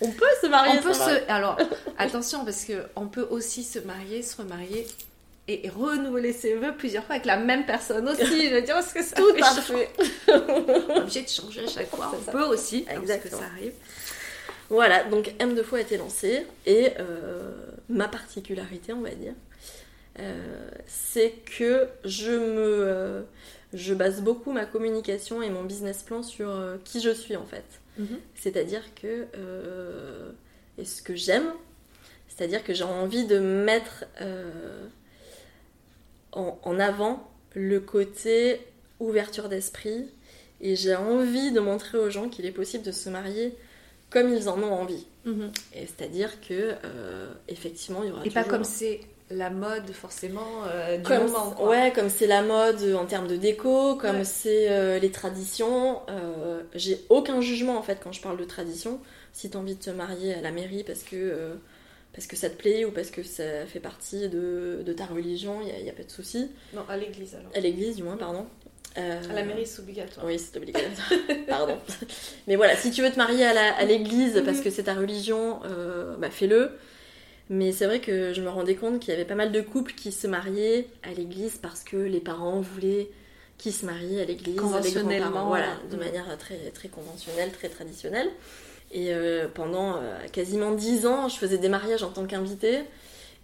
On 0.00 0.10
peut 0.10 0.24
se 0.40 0.46
marier, 0.46 0.78
on 0.78 0.82
peut 0.82 0.94
se... 0.94 1.30
Alors 1.30 1.56
attention 1.98 2.44
parce 2.44 2.64
que 2.64 2.84
on 2.96 3.06
peut 3.06 3.26
aussi 3.30 3.62
se 3.62 3.78
marier, 3.80 4.22
se 4.22 4.36
remarier 4.36 4.86
et 5.48 5.68
renouveler 5.68 6.32
ses 6.32 6.54
vœux 6.54 6.74
plusieurs 6.76 7.04
fois 7.04 7.16
avec 7.16 7.26
la 7.26 7.36
même 7.36 7.66
personne 7.66 8.08
aussi. 8.08 8.48
Je 8.48 8.54
veux 8.54 8.62
dire, 8.62 8.74
parce 8.74 8.92
que 8.92 9.02
ça 9.02 9.16
Tout 9.16 9.34
à 9.42 9.50
fait. 9.60 9.90
obligé 10.96 11.22
de 11.22 11.28
changer 11.28 11.64
à 11.64 11.68
chaque 11.68 11.90
fois. 11.90 12.12
On 12.16 12.30
peut 12.30 12.44
aussi, 12.44 12.86
Exactement. 12.88 13.38
ça 13.38 13.44
arrive. 13.56 13.72
Voilà, 14.70 15.04
donc 15.04 15.34
M 15.38 15.54
deux 15.54 15.64
fois 15.64 15.78
a 15.78 15.82
été 15.82 15.98
lancé 15.98 16.46
et 16.64 16.92
euh, 16.98 17.50
ma 17.88 18.08
particularité, 18.08 18.92
on 18.92 19.00
va 19.02 19.10
dire, 19.10 19.34
c'est 20.86 21.32
que 21.56 21.88
je 22.04 22.30
me 22.30 23.24
je 23.72 23.94
base 23.94 24.20
beaucoup 24.20 24.52
ma 24.52 24.66
communication 24.66 25.42
et 25.42 25.48
mon 25.48 25.64
business 25.64 26.02
plan 26.02 26.22
sur 26.22 26.50
qui 26.84 27.00
je 27.00 27.10
suis 27.10 27.36
en 27.36 27.46
fait. 27.46 27.64
Mhm. 27.98 28.18
C'est-à-dire 28.34 28.82
que 28.94 29.26
et 30.78 30.84
ce 30.84 31.02
que 31.02 31.14
j'aime, 31.14 31.50
c'est-à-dire 32.28 32.62
que 32.64 32.74
j'ai 32.74 32.84
envie 32.84 33.26
de 33.26 33.38
mettre 33.38 34.04
en, 36.32 36.78
avant 36.78 37.30
le 37.54 37.80
côté 37.80 38.60
ouverture 39.00 39.48
d'esprit 39.48 40.06
et 40.60 40.76
j'ai 40.76 40.94
envie 40.94 41.52
de 41.52 41.60
montrer 41.60 41.98
aux 41.98 42.10
gens 42.10 42.28
qu'il 42.28 42.46
est 42.46 42.52
possible 42.52 42.84
de 42.84 42.92
se 42.92 43.08
marier 43.10 43.54
comme 44.10 44.32
ils 44.32 44.48
en 44.48 44.62
ont 44.62 44.72
envie. 44.72 45.06
Mhm. 45.24 45.50
Et 45.74 45.86
c'est-à-dire 45.86 46.40
que 46.40 46.74
euh, 46.84 47.32
effectivement, 47.48 48.02
il 48.02 48.10
y 48.10 48.12
aura 48.12 48.24
et 48.24 48.30
pas 48.30 48.44
comme 48.44 48.64
c'est 48.64 49.00
la 49.32 49.50
mode 49.50 49.90
forcément 49.92 50.64
euh, 50.66 50.96
du 50.96 51.02
comme 51.02 51.26
moment. 51.26 51.64
Ouais, 51.66 51.92
comme 51.94 52.08
c'est 52.08 52.26
la 52.26 52.42
mode 52.42 52.82
en 52.94 53.06
termes 53.06 53.28
de 53.28 53.36
déco, 53.36 53.96
comme 53.96 54.24
c'est 54.24 54.70
euh, 54.70 54.98
les 54.98 55.10
traditions. 55.10 56.00
j'ai 56.74 57.04
aucun 57.08 57.40
jugement 57.40 57.78
en 57.78 57.82
fait 57.82 57.98
quand 58.02 58.12
je 58.12 58.20
parle 58.20 58.36
de 58.36 58.44
tradition. 58.44 59.00
Si 59.32 59.50
tu 59.50 59.56
as 59.56 59.60
envie 59.60 59.74
de 59.74 59.82
te 59.82 59.90
marier 59.90 60.34
à 60.34 60.40
la 60.40 60.50
mairie 60.50 60.84
parce 60.84 61.02
que 61.02 61.56
parce 62.12 62.26
que 62.26 62.36
ça 62.36 62.50
te 62.50 62.56
plaît 62.56 62.84
ou 62.84 62.90
parce 62.90 63.10
que 63.10 63.22
ça 63.22 63.66
fait 63.66 63.80
partie 63.80 64.28
de, 64.28 64.82
de 64.84 64.92
ta 64.92 65.06
religion, 65.06 65.60
il 65.62 65.82
n'y 65.82 65.88
a, 65.88 65.94
pas 65.94 66.02
de 66.02 66.10
souci. 66.10 66.50
Non, 66.74 66.82
à 66.88 66.96
l'église 66.96 67.34
alors. 67.34 67.50
À 67.54 67.60
l'église, 67.60 67.96
du 67.96 68.02
moins, 68.02 68.16
pardon. 68.16 68.46
Euh... 68.98 69.30
À 69.30 69.32
la 69.32 69.44
mairie, 69.44 69.66
c'est 69.66 69.80
obligatoire. 69.80 70.26
Oui, 70.26 70.38
c'est 70.38 70.56
obligatoire. 70.56 70.92
pardon. 71.48 71.78
Mais 72.46 72.56
voilà, 72.56 72.76
si 72.76 72.90
tu 72.90 73.02
veux 73.02 73.10
te 73.10 73.16
marier 73.16 73.44
à 73.44 73.84
l'église 73.84 74.42
parce 74.44 74.58
mhm. 74.58 74.64
que 74.64 74.70
c'est 74.70 74.84
ta 74.84 74.94
religion, 74.94 75.60
euh, 75.64 76.16
bah 76.16 76.30
fais-le. 76.30 76.72
Mais 77.52 77.70
c'est 77.70 77.84
vrai 77.84 78.00
que 78.00 78.32
je 78.32 78.40
me 78.40 78.48
rendais 78.48 78.76
compte 78.76 78.98
qu'il 78.98 79.10
y 79.10 79.12
avait 79.14 79.26
pas 79.26 79.34
mal 79.34 79.52
de 79.52 79.60
couples 79.60 79.92
qui 79.92 80.10
se 80.10 80.26
mariaient 80.26 80.86
à 81.02 81.12
l'église 81.12 81.58
parce 81.58 81.84
que 81.84 81.98
les 81.98 82.18
parents 82.18 82.62
voulaient 82.62 83.10
qu'ils 83.58 83.74
se 83.74 83.84
marient 83.84 84.22
à 84.22 84.24
l'église. 84.24 84.56
Conventionnellement. 84.56 85.48
Voilà, 85.48 85.76
de 85.90 85.96
manière 85.98 86.24
très, 86.38 86.56
très 86.70 86.88
conventionnelle, 86.88 87.52
très 87.52 87.68
traditionnelle. 87.68 88.30
Et 88.90 89.12
euh, 89.12 89.48
pendant 89.52 89.96
euh, 89.96 90.16
quasiment 90.32 90.72
dix 90.72 91.04
ans, 91.04 91.28
je 91.28 91.36
faisais 91.36 91.58
des 91.58 91.68
mariages 91.68 92.02
en 92.02 92.08
tant 92.08 92.24
qu'invitée. 92.24 92.84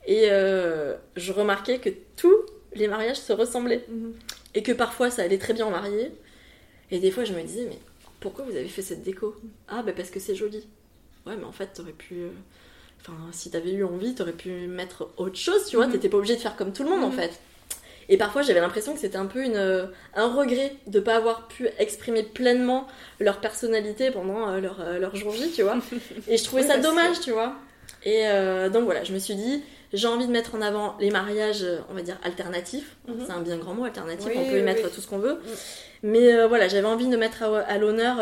Et 0.06 0.30
euh, 0.30 0.96
je 1.16 1.30
remarquais 1.34 1.78
que 1.78 1.90
tous 2.16 2.34
les 2.72 2.88
mariages 2.88 3.18
se 3.18 3.34
ressemblaient. 3.34 3.84
Mhm. 3.90 4.14
Et 4.54 4.62
que 4.62 4.72
parfois 4.72 5.10
ça 5.10 5.20
allait 5.20 5.36
très 5.36 5.52
bien 5.52 5.66
en 5.66 5.70
mariée. 5.70 6.12
Et 6.90 6.98
des 6.98 7.10
fois 7.10 7.24
je 7.24 7.34
me 7.34 7.42
disais, 7.42 7.66
mais 7.68 7.78
pourquoi 8.20 8.46
vous 8.46 8.56
avez 8.56 8.68
fait 8.68 8.80
cette 8.80 9.02
déco? 9.02 9.36
Ah, 9.68 9.82
bah 9.82 9.92
parce 9.94 10.08
que 10.08 10.18
c'est 10.18 10.34
joli. 10.34 10.66
Ouais, 11.26 11.36
mais 11.36 11.44
en 11.44 11.52
fait, 11.52 11.74
t'aurais 11.74 11.92
pu. 11.92 12.28
Enfin, 13.00 13.16
si 13.32 13.50
t'avais 13.50 13.72
eu 13.72 13.84
envie, 13.84 14.14
t'aurais 14.14 14.32
pu 14.32 14.50
mettre 14.66 15.08
autre 15.16 15.36
chose, 15.36 15.66
tu 15.66 15.76
vois. 15.76 15.86
Mhm. 15.86 15.92
T'étais 15.92 16.08
pas 16.08 16.18
obligé 16.18 16.36
de 16.36 16.40
faire 16.40 16.56
comme 16.56 16.72
tout 16.72 16.82
le 16.82 16.90
monde 16.90 17.04
en 17.04 17.10
mhm. 17.10 17.16
fait. 17.16 17.40
Et 18.08 18.16
parfois, 18.16 18.42
j'avais 18.42 18.60
l'impression 18.60 18.94
que 18.94 19.00
c'était 19.00 19.18
un 19.18 19.26
peu 19.26 19.44
une, 19.44 19.90
un 20.14 20.34
regret 20.34 20.74
de 20.86 20.98
ne 20.98 21.04
pas 21.04 21.16
avoir 21.16 21.46
pu 21.46 21.68
exprimer 21.78 22.22
pleinement 22.22 22.86
leur 23.20 23.40
personnalité 23.40 24.10
pendant 24.10 24.48
euh, 24.48 24.60
leur, 24.60 24.80
euh, 24.80 24.98
leur 24.98 25.14
jour 25.14 25.32
J, 25.34 25.50
tu 25.52 25.62
vois. 25.62 25.76
Et 26.28 26.38
je 26.38 26.44
trouvais 26.44 26.62
ça 26.62 26.78
dommage, 26.78 27.20
tu 27.20 27.32
vois. 27.32 27.54
Et 28.04 28.26
euh, 28.26 28.70
donc 28.70 28.84
voilà, 28.84 29.04
je 29.04 29.12
me 29.12 29.18
suis 29.18 29.34
dit, 29.34 29.62
j'ai 29.92 30.06
envie 30.06 30.26
de 30.26 30.32
mettre 30.32 30.54
en 30.54 30.62
avant 30.62 30.96
les 31.00 31.10
mariages, 31.10 31.66
on 31.90 31.94
va 31.94 32.00
dire, 32.00 32.16
alternatifs. 32.24 32.96
Mhm. 33.08 33.24
C'est 33.26 33.32
un 33.32 33.40
bien 33.40 33.58
grand 33.58 33.74
mot, 33.74 33.84
alternatif, 33.84 34.30
on 34.34 34.44
peut 34.44 34.58
y 34.58 34.62
mettre 34.62 34.90
tout 34.90 35.00
ce 35.02 35.06
qu'on 35.06 35.18
veut. 35.18 35.38
Mais 36.02 36.46
voilà, 36.46 36.68
j'avais 36.68 36.86
envie 36.86 37.08
de 37.08 37.16
mettre 37.16 37.42
à, 37.42 37.76
l'honneur 37.76 38.18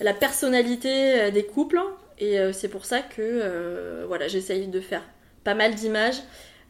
la 0.00 0.14
personnalité 0.14 1.32
des 1.32 1.44
couples. 1.44 1.80
Et 2.18 2.38
c'est 2.52 2.68
pour 2.68 2.84
ça 2.84 3.00
que 3.00 4.04
voilà, 4.06 4.28
j'essaye 4.28 4.68
de 4.68 4.80
faire 4.80 5.02
pas 5.42 5.54
mal 5.54 5.74
d'images 5.74 6.22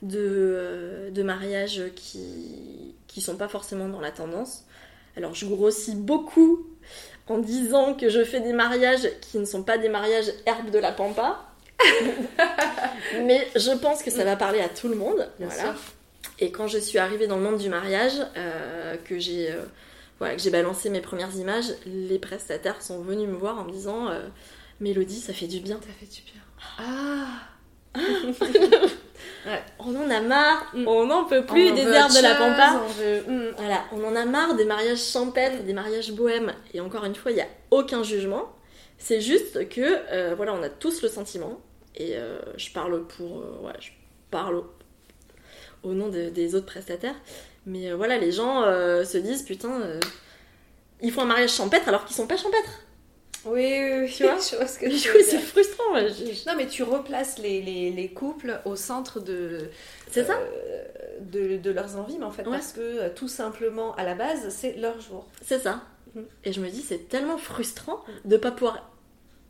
de, 0.03 1.11
de 1.11 1.23
mariages 1.23 1.83
qui, 1.95 2.95
qui 3.07 3.21
sont 3.21 3.37
pas 3.37 3.49
forcément 3.49 3.89
dans 3.89 4.01
la 4.01 4.11
tendance. 4.11 4.65
Alors 5.17 5.35
je 5.35 5.47
grossis 5.47 5.95
beaucoup 5.95 6.67
en 7.29 7.39
disant 7.39 7.95
que 7.95 8.09
je 8.09 8.25
fais 8.25 8.41
des 8.41 8.53
mariages 8.53 9.09
qui 9.21 9.39
ne 9.39 9.45
sont 9.45 9.63
pas 9.63 9.79
des 9.79 9.89
mariages 9.89 10.31
herbes 10.47 10.71
de 10.71 10.79
la 10.79 10.93
pampa. 10.93 11.45
Mais 13.23 13.47
je 13.57 13.77
pense 13.77 14.03
que 14.03 14.11
ça 14.11 14.25
va 14.25 14.37
parler 14.37 14.61
à 14.61 14.69
tout 14.69 14.89
le 14.89 14.97
monde. 14.97 15.29
voilà. 15.39 15.75
Et 16.41 16.51
quand 16.51 16.67
je 16.67 16.79
suis 16.79 16.99
arrivée 16.99 17.27
dans 17.27 17.37
le 17.37 17.43
monde 17.43 17.59
du 17.59 17.69
mariage, 17.69 18.15
euh, 18.37 18.97
que 19.05 19.19
j'ai 19.19 19.51
euh, 19.53 19.63
voilà, 20.19 20.35
que 20.35 20.43
j'ai 20.43 20.51
balancé 20.51 20.91
mes 20.91 21.01
premières 21.01 21.35
images, 21.37 21.73
les 21.87 22.19
prestataires 22.19 22.83
sont 22.83 23.01
venus 23.01 23.29
me 23.29 23.35
voir 23.35 23.59
en 23.59 23.65
me 23.65 23.71
disant 23.71 24.09
euh, 24.09 24.21
Mélodie, 24.81 25.21
ça 25.21 25.33
fait 25.33 25.47
du 25.47 25.61
bien. 25.61 25.81
Ça 25.81 25.93
fait 25.99 26.07
du 26.07 26.23
bien. 26.23 26.43
Ah 26.79 27.55
On 29.79 29.95
en 29.95 30.11
a 30.11 30.21
marre, 30.21 30.71
mm. 30.75 30.89
on 30.89 31.07
n'en 31.07 31.25
peut 31.25 31.45
plus 31.45 31.73
des 31.73 31.83
herbes 31.83 32.13
de 32.13 32.23
la 32.23 32.35
pampa. 32.35 32.81
On 32.83 33.31
mm. 33.31 33.55
Voilà, 33.57 33.85
on 33.93 34.03
en 34.05 34.17
a 34.17 34.25
marre 34.25 34.55
des 34.55 34.65
mariages 34.65 35.03
champêtres, 35.03 35.63
des 35.65 35.73
mariages 35.75 36.13
bohèmes. 36.13 36.53
Et 36.73 36.81
encore 36.81 37.05
une 37.05 37.15
fois, 37.15 37.31
il 37.31 37.35
n'y 37.35 37.43
a 37.43 37.49
aucun 37.71 38.03
jugement. 38.03 38.53
C'est 38.99 39.21
juste 39.21 39.69
que, 39.69 39.81
euh, 39.81 40.35
voilà, 40.35 40.55
on 40.55 40.63
a 40.63 40.71
tous 40.71 41.03
le 41.03 41.09
sentiment. 41.09 41.61
Et 41.95 42.17
euh, 42.17 42.39
je 42.57 42.71
parle 42.71 43.07
pour, 43.07 43.41
euh, 43.41 43.67
ouais, 43.67 43.75
je 43.81 43.91
parle 44.31 44.63
au, 45.83 45.93
nom 45.93 46.09
des 46.09 46.55
autres 46.55 46.67
prestataires. 46.67 47.17
Mais 47.67 47.93
voilà, 47.93 48.19
les 48.19 48.33
gens 48.33 48.63
se 48.63 49.19
disent, 49.19 49.43
putain, 49.43 49.81
ils 51.03 51.13
font 51.13 51.23
un 51.23 51.27
mariage 51.27 51.53
champêtre 51.53 51.89
alors 51.89 52.05
qu'ils 52.05 52.17
sont 52.17 52.27
pas 52.27 52.37
champêtres. 52.37 52.84
Oui, 53.47 53.79
oui, 54.01 54.13
tu 54.13 54.23
vois, 54.23 54.37
je 54.51 54.57
vois 54.57 54.67
ce 54.67 54.79
que 54.79 54.87
tu 54.87 55.23
c'est 55.25 55.39
frustrant. 55.39 55.95
Non, 56.47 56.57
mais 56.57 56.67
tu 56.67 56.83
replaces 56.83 57.39
les, 57.39 57.61
les, 57.61 57.91
les 57.91 58.09
couples 58.09 58.61
au 58.65 58.77
centre 58.77 59.21
de. 59.21 59.71
C'est 60.11 60.25
ça 60.25 60.39
euh, 60.39 60.85
de, 61.21 61.57
de, 61.59 61.71
leurs 61.71 61.97
envies, 61.97 62.19
mais 62.19 62.25
en 62.25 62.31
fait, 62.31 62.45
parce 62.45 62.73
que 62.73 62.81
euh, 62.81 63.09
tout 63.15 63.29
simplement, 63.29 63.95
à 63.97 64.05
la 64.05 64.15
base, 64.15 64.49
c'est 64.49 64.75
leur 64.75 65.01
jour. 65.01 65.27
C'est 65.43 65.61
ça. 65.61 65.83
Mm. 66.15 66.21
Et 66.45 66.53
je 66.53 66.61
me 66.61 66.69
dis, 66.69 66.83
c'est 66.83 67.09
tellement 67.09 67.39
frustrant 67.39 68.03
de 68.25 68.37
pas 68.37 68.51
pouvoir 68.51 68.91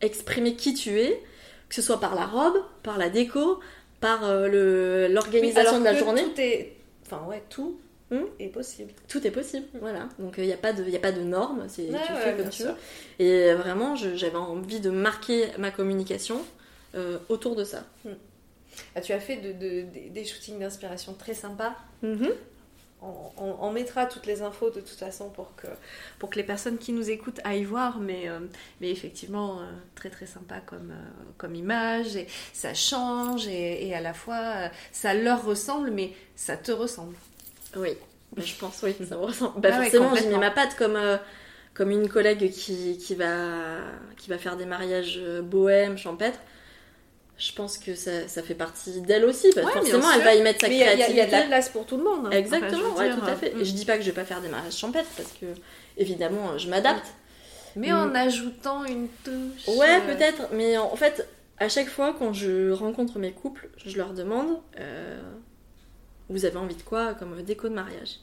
exprimer 0.00 0.56
qui 0.56 0.74
tu 0.74 1.00
es, 1.00 1.22
que 1.68 1.74
ce 1.74 1.82
soit 1.82 2.00
par 2.00 2.14
la 2.14 2.26
robe, 2.26 2.62
par 2.82 2.98
la 2.98 3.10
déco, 3.10 3.60
par 4.00 4.24
euh, 4.24 5.08
l'organisation 5.08 5.78
de 5.78 5.84
la 5.84 5.94
journée. 5.94 6.24
Tout 6.24 6.40
est. 6.40 6.76
Enfin, 7.06 7.22
ouais, 7.28 7.42
tout 7.48 7.78
Hmm 8.10 8.24
est 8.38 8.48
possible. 8.48 8.92
Tout 9.08 9.26
est 9.26 9.30
possible, 9.30 9.66
voilà. 9.80 10.08
Donc 10.18 10.34
il 10.36 10.44
n'y 10.44 10.52
a, 10.52 10.58
pas 10.58 10.72
de, 10.72 10.94
a 10.94 10.98
pas 10.98 11.12
de 11.12 11.22
normes, 11.22 11.64
c'est 11.68 11.86
tu 11.86 12.12
fais 12.22 12.36
comme 12.36 12.50
tu 12.50 12.64
veux. 12.64 12.74
Et 13.18 13.54
vraiment, 13.54 13.96
j'avais 13.96 14.36
envie 14.36 14.80
de 14.80 14.90
marquer 14.90 15.46
ma 15.58 15.70
communication 15.70 16.40
euh, 16.94 17.18
autour 17.28 17.56
de 17.56 17.64
ça. 17.64 17.84
Hmm. 18.04 18.12
Ah, 18.94 19.00
tu 19.00 19.12
as 19.12 19.20
fait 19.20 19.36
de, 19.36 19.52
des 20.10 20.24
shootings 20.24 20.58
d'inspiration 20.58 21.14
très 21.14 21.34
sympas. 21.34 21.74
Mm-hmm. 22.02 22.32
On, 23.36 23.70
mettra 23.70 24.06
toutes 24.06 24.24
les 24.24 24.40
infos 24.40 24.70
de 24.70 24.80
toute 24.80 24.98
façon 24.98 25.28
pour 25.28 25.54
que, 25.56 25.66
pour 26.18 26.30
que 26.30 26.36
les 26.36 26.42
personnes 26.42 26.78
qui 26.78 26.92
nous 26.92 27.10
écoutent 27.10 27.40
aillent 27.44 27.64
voir, 27.64 27.98
mais, 27.98 28.30
euh, 28.30 28.40
mais 28.80 28.90
effectivement, 28.90 29.60
euh, 29.60 29.64
très 29.94 30.08
très 30.08 30.24
sympa 30.24 30.60
comme, 30.64 30.94
comme 31.36 31.54
image, 31.54 32.16
et 32.16 32.26
ça 32.54 32.72
change, 32.72 33.46
et, 33.46 33.86
et 33.86 33.94
à 33.94 34.00
la 34.00 34.14
fois 34.14 34.70
ça 34.90 35.12
leur 35.12 35.44
ressemble, 35.44 35.90
mais 35.90 36.12
ça 36.34 36.56
te 36.56 36.72
ressemble. 36.72 37.14
Oui, 37.76 37.96
je 38.36 38.54
pense, 38.54 38.80
oui, 38.82 38.94
ça 39.08 39.16
me 39.16 39.22
ressemble. 39.22 39.60
Bah, 39.60 39.70
ah 39.72 39.82
forcément, 39.82 40.14
j'ai 40.14 40.26
mis 40.26 40.36
ma 40.36 40.50
patte 40.50 40.76
comme, 40.76 40.96
euh, 40.96 41.16
comme 41.72 41.90
une 41.90 42.08
collègue 42.08 42.50
qui, 42.50 42.98
qui, 42.98 43.14
va, 43.14 43.78
qui 44.16 44.30
va 44.30 44.38
faire 44.38 44.56
des 44.56 44.66
mariages 44.66 45.18
euh, 45.18 45.42
bohèmes, 45.42 45.98
champêtres. 45.98 46.38
Je 47.36 47.52
pense 47.52 47.78
que 47.78 47.94
ça, 47.96 48.28
ça 48.28 48.42
fait 48.42 48.54
partie 48.54 49.00
d'elle 49.00 49.24
aussi, 49.24 49.50
parce 49.52 49.66
que 49.66 49.72
forcément, 49.72 50.10
elle 50.12 50.22
va 50.22 50.34
y 50.34 50.42
mettre 50.42 50.60
sa 50.60 50.68
créativité. 50.68 51.10
Il 51.10 51.16
y, 51.16 51.20
a 51.20 51.26
de 51.26 51.32
la 51.32 51.42
place 51.42 51.68
pour 51.68 51.84
tout 51.84 51.96
le 51.96 52.04
monde. 52.04 52.26
Hein. 52.26 52.30
Exactement, 52.30 52.94
tout 52.94 53.26
à 53.26 53.34
fait. 53.34 53.50
Et 53.50 53.56
euh, 53.56 53.64
je 53.64 53.72
dis 53.72 53.84
pas 53.84 53.96
que 53.96 54.02
je 54.02 54.06
vais 54.06 54.14
pas 54.14 54.24
faire 54.24 54.40
des 54.40 54.48
mariages 54.48 54.76
champêtres, 54.76 55.10
parce 55.16 55.32
que, 55.32 55.46
évidemment, 55.96 56.56
je 56.58 56.68
m'adapte. 56.68 57.06
Mais 57.76 57.92
en 57.92 58.14
ajoutant 58.14 58.84
une 58.84 59.08
touche. 59.24 59.76
Ouais, 59.76 60.00
peut-être, 60.02 60.48
mais 60.52 60.76
en 60.78 60.94
fait, 60.94 61.28
à 61.58 61.68
chaque 61.68 61.88
fois, 61.88 62.14
quand 62.16 62.32
je 62.32 62.70
rencontre 62.70 63.18
mes 63.18 63.32
couples, 63.32 63.68
je 63.84 63.96
leur 63.96 64.12
demande 64.12 64.60
vous 66.28 66.44
avez 66.44 66.56
envie 66.56 66.74
de 66.74 66.82
quoi 66.82 67.14
comme 67.14 67.42
déco 67.42 67.68
de 67.68 67.74
mariage 67.74 68.18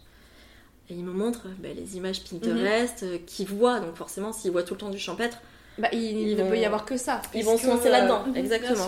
Et 0.90 0.94
il 0.94 1.04
me 1.04 1.14
montre 1.14 1.48
bah, 1.60 1.70
les 1.76 1.98
images 1.98 2.24
Pinterest 2.24 3.04
euh, 3.04 3.18
qu'ils 3.26 3.48
voient, 3.48 3.80
donc 3.80 3.96
forcément 3.96 4.34
s'ils 4.34 4.52
voient 4.52 4.64
tout 4.64 4.74
le 4.74 4.80
temps 4.80 4.90
du 4.90 5.00
champêtre, 5.00 5.38
bah, 5.78 5.90
il, 5.94 6.36
ne 6.36 6.50
peut 6.50 6.58
y 6.58 6.66
avoir 6.66 6.86
que 6.86 6.98
ça. 6.98 7.22
Ils 7.34 7.46
vont 7.46 7.58
se 7.58 7.68
lancer 7.68 7.90
là-dedans, 7.90 8.26
euh, 8.28 8.34
exactement. 8.40 8.88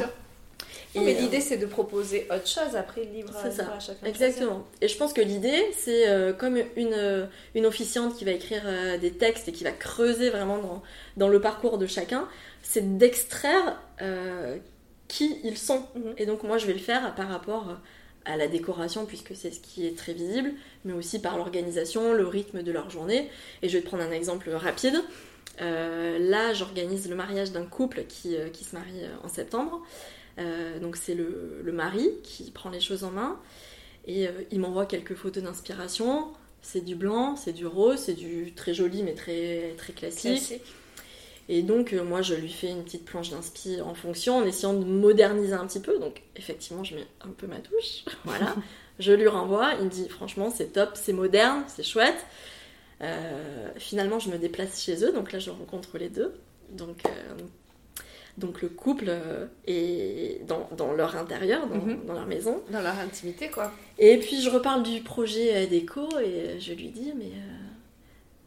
mais 0.95 1.13
l'idée, 1.13 1.39
c'est 1.39 1.58
de 1.58 1.65
proposer 1.65 2.28
autre 2.30 2.47
chose 2.47 2.76
après 2.76 3.06
le 3.06 3.12
livre, 3.12 3.36
à, 3.38 3.49
ça. 3.49 3.71
à 3.71 3.80
chacun. 3.80 4.06
Exactement. 4.06 4.65
Et 4.82 4.88
je 4.88 4.97
pense 4.97 5.13
que 5.13 5.21
l'idée, 5.21 5.63
c'est 5.78 6.10
euh, 6.10 6.34
comme 6.34 6.58
une, 6.76 7.30
une 7.56 7.65
officiante 7.65 8.15
qui 8.15 8.25
va 8.25 8.31
écrire 8.31 8.63
des 9.00 9.12
textes 9.12 9.48
et 9.48 9.52
qui 9.52 9.63
va 9.63 9.71
creuser 9.71 10.29
vraiment 10.29 10.58
dans, 10.58 10.83
dans 11.17 11.29
le 11.29 11.40
parcours 11.40 11.77
de 11.77 11.87
chacun, 11.87 12.27
c'est 12.63 12.98
d'extraire 12.98 13.79
qui 15.08 15.37
ils 15.44 15.58
sont. 15.58 15.83
Mhm. 15.96 16.15
Et 16.17 16.25
donc, 16.25 16.44
moi, 16.44 16.58
je 16.58 16.65
vais 16.65 16.73
le 16.73 16.79
faire 16.79 17.15
par 17.15 17.29
rapport 17.29 17.77
à 18.26 18.38
la 18.38 18.48
décoration 18.48 19.06
puisque 19.06 19.36
c'est 19.36 19.52
ce 19.52 19.60
qui 19.60 19.86
est 19.86 19.98
très 19.98 20.13
visible, 20.13 20.52
mais 20.86 20.94
aussi 20.94 21.19
par 21.19 21.38
l'organisation, 21.38 22.13
le 22.13 22.28
rythme 22.28 22.63
de 22.63 22.71
leur 22.71 22.90
journée. 22.90 23.30
Et 23.62 23.69
je 23.69 23.78
vais 23.78 23.84
te 23.84 23.88
prendre 23.88 24.04
un 24.04 24.12
exemple 24.12 24.50
rapide. 24.52 24.96
Euh, 25.62 26.17
là, 26.19 26.54
j'organise 26.54 27.10
le 27.10 27.15
mariage 27.15 27.52
d'un 27.52 27.65
couple 27.65 28.06
qui, 28.08 28.36
euh, 28.36 28.50
qui, 28.50 28.63
se 28.63 28.76
marie 28.76 29.04
euh, 29.04 29.15
en 29.24 29.28
septembre. 29.28 29.82
donc 30.82 30.96
c'est 30.96 31.13
le, 31.13 31.62
le, 31.63 31.71
mari 31.71 32.10
qui 32.24 32.50
prend 32.50 32.69
les 32.69 32.80
choses 32.80 33.04
en 33.04 33.12
main. 33.12 33.40
Et 34.06 34.28
il 34.52 34.60
m'envoie 34.60 34.86
quelques 34.86 35.15
photos 35.15 35.44
d'inspiration. 35.44 36.34
C'est 36.62 36.84
du 36.84 36.96
blanc, 36.96 37.38
c'est 37.38 37.54
du 37.54 37.65
rose, 37.65 38.00
c'est 38.00 38.15
du 38.15 38.54
très 38.54 38.74
joli 38.74 39.04
mais 39.04 39.13
très, 39.13 39.76
très 39.78 39.94
classique. 39.94 40.62
Et 41.50 41.62
donc, 41.62 41.91
moi, 41.91 42.21
je 42.21 42.35
lui 42.35 42.50
fais 42.50 42.69
une 42.69 42.83
petite 42.83 43.06
planche 43.06 43.29
d'inspi 43.29 43.81
en 43.81 43.94
fonction, 43.94 44.37
en 44.37 44.46
essayant 44.46 44.73
de 44.73 44.85
moderniser 44.85 45.54
un 45.54 45.67
petit 45.67 45.81
peu. 45.81 46.00
Donc, 46.00 46.21
effectivement, 46.35 46.83
je 46.83 46.96
mets 46.96 47.08
un 47.21 47.29
peu 47.29 47.48
ma 47.48 47.60
touche. 47.60 48.06
Voilà. 48.23 48.56
je 49.00 49.12
lui 49.12 49.27
renvoie. 49.27 49.73
Il 49.79 49.85
me 49.85 49.89
dit, 49.89 50.08
franchement, 50.08 50.50
c'est 50.50 50.73
top, 50.73 50.91
c'est 50.94 51.13
moderne, 51.13 51.63
c'est 51.67 51.83
chouette. 51.83 52.25
Euh, 53.02 53.69
finalement, 53.77 54.19
je 54.19 54.29
me 54.29 54.37
déplace 54.37 54.81
chez 54.81 55.04
eux, 55.04 55.12
donc 55.12 55.31
là, 55.31 55.39
je 55.39 55.50
rencontre 55.50 55.98
les 55.98 56.10
deux. 56.10 56.33
Donc, 56.71 57.06
euh, 57.06 57.12
donc 58.37 58.62
le 58.62 58.69
couple 58.69 59.06
euh, 59.10 59.46
est 59.67 60.46
dans, 60.48 60.69
dans, 60.77 60.94
leur 60.94 61.15
intérieur, 61.17 61.67
dans, 61.67 61.75
mhm. 61.75 62.06
dans, 62.06 62.13
leur 62.13 62.25
maison. 62.25 62.62
Dans 62.69 62.81
leur 62.81 62.98
intimité, 63.00 63.50
quoi. 63.50 63.71
Et 64.00 64.17
puis, 64.17 64.41
je 64.41 64.50
reparle 64.50 64.83
du 64.83 65.02
projet 65.02 65.67
déco 65.67 66.08
et 66.19 66.60
je 66.60 66.73
lui 66.73 66.89
dis, 66.89 67.13
mais 67.17 67.31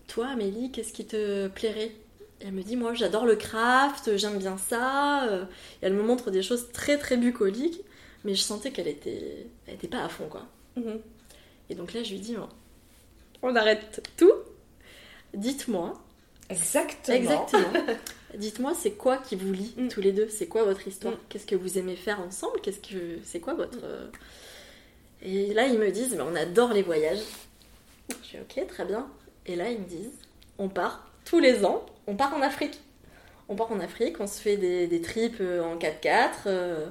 toi, 0.07 0.29
Amélie, 0.29 0.71
qu'est-ce 0.73 0.93
qui 0.93 1.05
te 1.05 1.49
plairait? 1.49 1.93
Elle 2.41 2.53
me 2.53 2.63
dit, 2.63 2.77
moi, 2.77 2.95
j'adore 2.95 3.25
le 3.25 3.37
craft, 3.37 4.17
j'aime 4.17 4.39
bien 4.39 4.59
ça. 4.59 5.27
Et 5.83 5.87
elle 5.87 5.95
me 5.95 6.03
montre 6.03 6.31
des 6.31 6.43
choses 6.43 6.71
très, 6.73 6.99
très 6.99 7.17
bucoliques, 7.17 7.81
mais 8.25 8.35
je 8.35 8.43
sentais 8.43 8.71
qu'elle 8.71 8.89
était, 8.89 9.47
elle 9.67 9.75
était 9.75 9.89
pas 9.89 10.03
à 10.03 10.09
fond, 10.09 10.29
quoi. 10.29 10.47
Mhm. 10.77 11.01
Et 11.71 11.75
donc 11.75 11.93
là, 11.93 12.03
je 12.03 12.13
lui 12.13 12.21
dis, 12.21 12.37
on 13.43 13.57
arrête 13.57 14.07
tout. 14.17 14.33
Dites-moi. 15.35 15.95
Exactement. 16.49 17.17
Exactement. 17.17 17.73
Dites-moi, 18.37 18.73
c'est 18.75 18.93
quoi 18.93 19.19
qui 19.19 19.37
vous 19.37 19.53
lie 19.53 19.75
mm. 19.77 19.89
tous 19.89 20.01
les 20.01 20.13
deux? 20.13 20.29
C'est 20.29 20.47
quoi 20.47 20.65
votre 20.65 20.87
histoire? 20.87 21.15
Mm. 21.15 21.21
Qu'est-ce 21.29 21.47
que 21.47 21.57
vous 21.57 21.79
aimez 21.79 21.97
faire 21.97 22.21
ensemble? 22.21 22.61
Qu'est-ce 22.61 22.81
que 22.81 23.19
c'est 23.25 23.41
quoi 23.41 23.55
votre 23.55 23.79
mm. 23.79 24.11
Et 25.23 25.55
là, 25.55 25.67
ils 25.67 25.79
me 25.79 25.91
disent, 25.91 26.15
mais 26.15 26.23
on 26.23 26.35
adore 26.35 26.73
les 26.73 26.83
voyages. 26.83 27.23
Je 28.23 28.27
suis 28.27 28.39
ok, 28.39 28.67
très 28.69 28.85
bien. 28.85 29.09
Et 29.47 29.57
là, 29.57 29.71
ils 29.71 29.79
me 29.79 29.87
disent, 29.87 30.13
on 30.59 30.69
part 30.69 31.06
tous 31.27 31.41
les 31.41 31.67
ans, 31.67 31.85
on 32.07 32.17
part 32.17 32.35
en 32.35 32.41
Afrique. 32.41 32.81
On 33.49 33.57
part 33.57 33.71
en 33.71 33.81
Afrique, 33.81 34.19
on 34.21 34.27
se 34.27 34.41
fait 34.41 34.57
des, 34.57 34.87
des 34.87 35.03
trips 35.03 35.41
euh, 35.41 35.63
en 35.63 35.77
4x4. 35.77 36.31
Euh, 36.47 36.87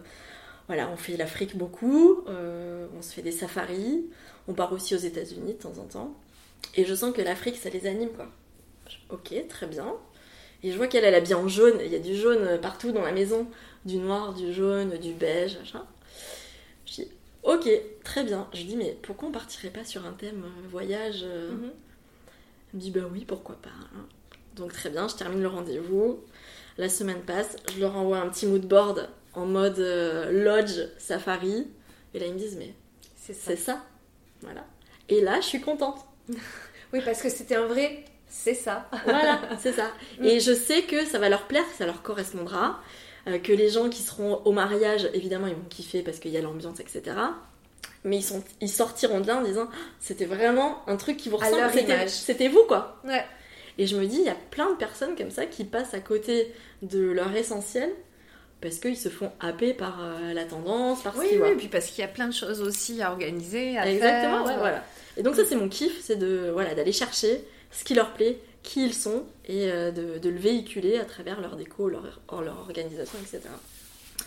voilà, 0.67 0.89
on 0.89 0.97
fait 0.97 1.17
l'Afrique 1.17 1.57
beaucoup, 1.57 2.23
euh, 2.27 2.87
on 2.97 3.01
se 3.01 3.13
fait 3.13 3.21
des 3.21 3.31
safaris, 3.31 4.05
on 4.47 4.53
part 4.53 4.71
aussi 4.73 4.95
aux 4.95 4.99
États-Unis 4.99 5.53
de 5.53 5.59
temps 5.59 5.77
en 5.79 5.85
temps. 5.85 6.15
Et 6.75 6.85
je 6.85 6.93
sens 6.93 7.13
que 7.13 7.21
l'Afrique, 7.21 7.55
ça 7.55 7.69
les 7.69 7.87
anime, 7.87 8.09
quoi. 8.09 8.27
Ok, 9.09 9.33
très 9.47 9.67
bien. 9.67 9.93
Et 10.63 10.71
je 10.71 10.77
vois 10.77 10.87
qu'elle, 10.87 11.03
elle 11.03 11.23
bien 11.23 11.37
en 11.37 11.47
jaune. 11.47 11.77
Il 11.83 11.91
y 11.91 11.95
a 11.95 11.99
du 11.99 12.15
jaune 12.15 12.59
partout 12.61 12.91
dans 12.91 13.01
la 13.01 13.11
maison. 13.11 13.47
Du 13.85 13.97
noir, 13.97 14.33
du 14.33 14.51
jaune, 14.53 14.97
du 14.97 15.13
beige, 15.13 15.57
machin. 15.59 15.85
Je 16.87 16.93
dis, 16.93 17.07
ok, 17.43 17.69
très 18.03 18.23
bien. 18.23 18.47
Je 18.53 18.63
dis, 18.63 18.75
mais 18.75 18.97
pourquoi 19.01 19.29
on 19.29 19.31
partirait 19.31 19.69
pas 19.69 19.83
sur 19.83 20.05
un 20.05 20.13
thème 20.13 20.43
voyage 20.71 21.23
mhm. 21.23 21.71
Elle 22.73 22.77
me 22.77 22.79
dit, 22.79 22.91
bah 22.91 23.01
oui, 23.11 23.25
pourquoi 23.25 23.55
pas. 23.61 23.69
Hein. 23.69 24.07
Donc 24.55 24.73
très 24.73 24.89
bien, 24.89 25.07
je 25.07 25.15
termine 25.15 25.41
le 25.41 25.47
rendez-vous. 25.47 26.19
La 26.77 26.89
semaine 26.89 27.21
passe, 27.21 27.55
je 27.73 27.79
leur 27.79 27.95
envoie 27.95 28.17
un 28.17 28.29
petit 28.29 28.45
mood 28.47 28.65
board 28.65 29.09
en 29.33 29.45
mode 29.45 29.79
euh, 29.79 30.31
lodge 30.31 30.89
safari. 30.97 31.67
Et 32.13 32.19
là, 32.19 32.25
ils 32.25 32.33
me 32.33 32.39
disent, 32.39 32.57
mais 32.57 32.73
c'est 33.15 33.55
ça. 33.55 33.83
Voilà. 34.41 34.65
Et 35.09 35.21
là, 35.21 35.39
je 35.41 35.47
suis 35.47 35.61
contente. 35.61 35.99
oui, 36.93 37.01
parce 37.03 37.21
que 37.21 37.29
c'était 37.29 37.55
un 37.55 37.65
vrai 37.65 38.05
c'est 38.27 38.53
ça. 38.53 38.89
voilà, 39.05 39.39
c'est 39.59 39.71
ça. 39.71 39.91
Mm. 40.19 40.25
Et 40.25 40.39
je 40.39 40.53
sais 40.53 40.83
que 40.83 41.05
ça 41.05 41.19
va 41.19 41.29
leur 41.29 41.47
plaire, 41.47 41.63
ça 41.77 41.85
leur 41.85 42.01
correspondra. 42.01 42.79
Euh, 43.27 43.39
que 43.39 43.53
les 43.53 43.69
gens 43.69 43.89
qui 43.89 44.03
seront 44.03 44.41
au 44.45 44.51
mariage, 44.51 45.09
évidemment, 45.13 45.47
ils 45.47 45.55
vont 45.55 45.65
kiffer 45.69 46.03
parce 46.03 46.19
qu'il 46.19 46.31
y 46.31 46.37
a 46.37 46.41
l'ambiance, 46.41 46.79
etc. 46.79 47.15
Mais 48.03 48.17
ils, 48.17 48.23
sont, 48.23 48.43
ils 48.61 48.69
sortiront 48.69 49.19
de 49.19 49.27
là 49.27 49.37
en 49.37 49.41
disant 49.41 49.67
c'était 49.99 50.25
vraiment 50.25 50.87
un 50.87 50.95
truc 50.95 51.17
qui 51.17 51.29
vous 51.29 51.37
ressemble. 51.37 51.71
C'était 52.07 52.49
vous, 52.49 52.63
quoi. 52.67 52.99
Ouais. 53.03 53.25
Et 53.77 53.87
je 53.87 53.97
me 53.97 54.05
dis, 54.05 54.17
il 54.17 54.23
y 54.25 54.29
a 54.29 54.37
plein 54.51 54.71
de 54.71 54.77
personnes 54.77 55.15
comme 55.15 55.31
ça 55.31 55.45
qui 55.45 55.65
passent 55.65 55.93
à 55.93 55.99
côté 55.99 56.53
de 56.81 56.99
leur 56.99 57.35
essentiel 57.35 57.89
parce 58.61 58.77
qu'ils 58.77 58.97
se 58.97 59.09
font 59.09 59.31
happer 59.39 59.73
par 59.73 59.99
euh, 60.01 60.33
la 60.33 60.45
tendance, 60.45 61.03
par 61.03 61.15
oui, 61.17 61.27
ce 61.31 61.37
Oui, 61.37 61.49
puis 61.57 61.67
parce 61.67 61.87
qu'il 61.87 61.99
y 61.99 62.03
a 62.03 62.07
plein 62.07 62.27
de 62.27 62.33
choses 62.33 62.61
aussi 62.61 63.01
à 63.01 63.11
organiser, 63.11 63.77
à 63.77 63.89
Exactement, 63.89 64.45
faire. 64.45 64.57
voilà. 64.57 64.83
Et 65.17 65.23
donc 65.23 65.35
ça 65.35 65.45
c'est 65.45 65.55
mon 65.55 65.69
kiff, 65.69 66.01
c'est 66.01 66.15
de 66.15 66.49
voilà 66.51 66.73
d'aller 66.73 66.91
chercher 66.91 67.43
ce 67.71 67.83
qui 67.83 67.93
leur 67.93 68.13
plaît, 68.13 68.39
qui 68.63 68.85
ils 68.85 68.93
sont, 68.93 69.23
et 69.45 69.71
euh, 69.71 69.91
de, 69.91 70.29
le 70.29 70.37
véhiculer 70.37 70.97
à 70.97 71.05
travers 71.05 71.41
leur 71.41 71.57
déco, 71.57 71.89
leur, 71.89 72.21
leur 72.41 72.59
organisation, 72.59 73.19
etc. 73.21 73.41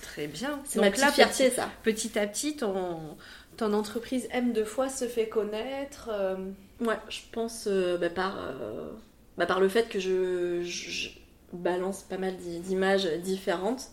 Très 0.03 0.26
bien. 0.26 0.61
C'est 0.64 0.80
ma 0.80 0.90
petite 0.90 1.11
fierté, 1.11 1.51
ça. 1.51 1.68
Petit 1.82 2.18
à 2.18 2.26
petit, 2.26 2.57
ton, 2.57 3.16
ton 3.57 3.72
entreprise 3.72 4.28
M 4.30 4.53
de 4.53 4.64
fois 4.64 4.88
se 4.88 5.07
fait 5.07 5.28
connaître. 5.28 6.11
Euh, 6.12 6.36
ouais, 6.80 6.99
je 7.09 7.20
pense 7.32 7.66
bah, 7.66 8.11
par, 8.11 8.36
bah, 9.39 9.47
par 9.47 9.61
le 9.61 9.68
fait 9.68 9.89
que 9.89 9.99
je, 9.99 10.62
je 10.62 11.09
balance 11.53 12.03
pas 12.03 12.18
mal 12.18 12.36
d'images 12.36 13.09
différentes. 13.22 13.89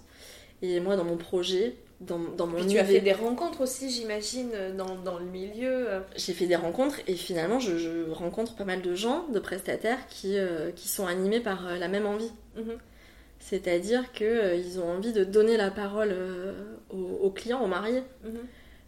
Et 0.62 0.80
moi, 0.80 0.96
dans 0.96 1.04
mon 1.04 1.18
projet, 1.18 1.76
dans, 2.02 2.20
dans 2.20 2.48
mon 2.48 2.66
tu 2.66 2.78
as 2.78 2.84
fait 2.84 3.00
des 3.00 3.14
rencontres 3.14 3.62
aussi, 3.62 3.90
j'imagine, 3.90 4.52
dans, 4.78 4.96
dans, 4.96 5.18
le 5.18 5.26
milieu. 5.26 5.88
J'ai 6.16 6.34
fait 6.34 6.48
des 6.48 6.56
rencontres 6.56 7.00
et 7.08 7.16
finalement, 7.16 7.60
je, 7.60 8.12
rencontre 8.12 8.56
pas 8.56 8.66
mal 8.66 8.82
de 8.82 8.96
gens, 8.96 9.28
de 9.30 9.40
prestataires 9.40 10.08
qui, 10.08 10.38
euh, 10.38 10.72
qui 10.72 10.88
sont 10.88 11.08
animés 11.08 11.40
par 11.40 11.68
euh, 11.68 11.78
la 11.78 11.88
même 11.88 12.06
envie. 12.06 12.32
Mhm. 12.56 12.78
C'est-à-dire 13.40 14.12
qu'ils 14.12 14.28
euh, 14.28 14.56
ils 14.56 14.80
ont 14.80 14.90
envie 14.90 15.14
de 15.14 15.24
donner 15.24 15.56
la 15.58 15.72
parole 15.72 16.14
aux, 16.90 17.30
clients, 17.30 17.64
aux 17.64 17.68
mariés. 17.68 18.04
Mhm. 18.24 18.40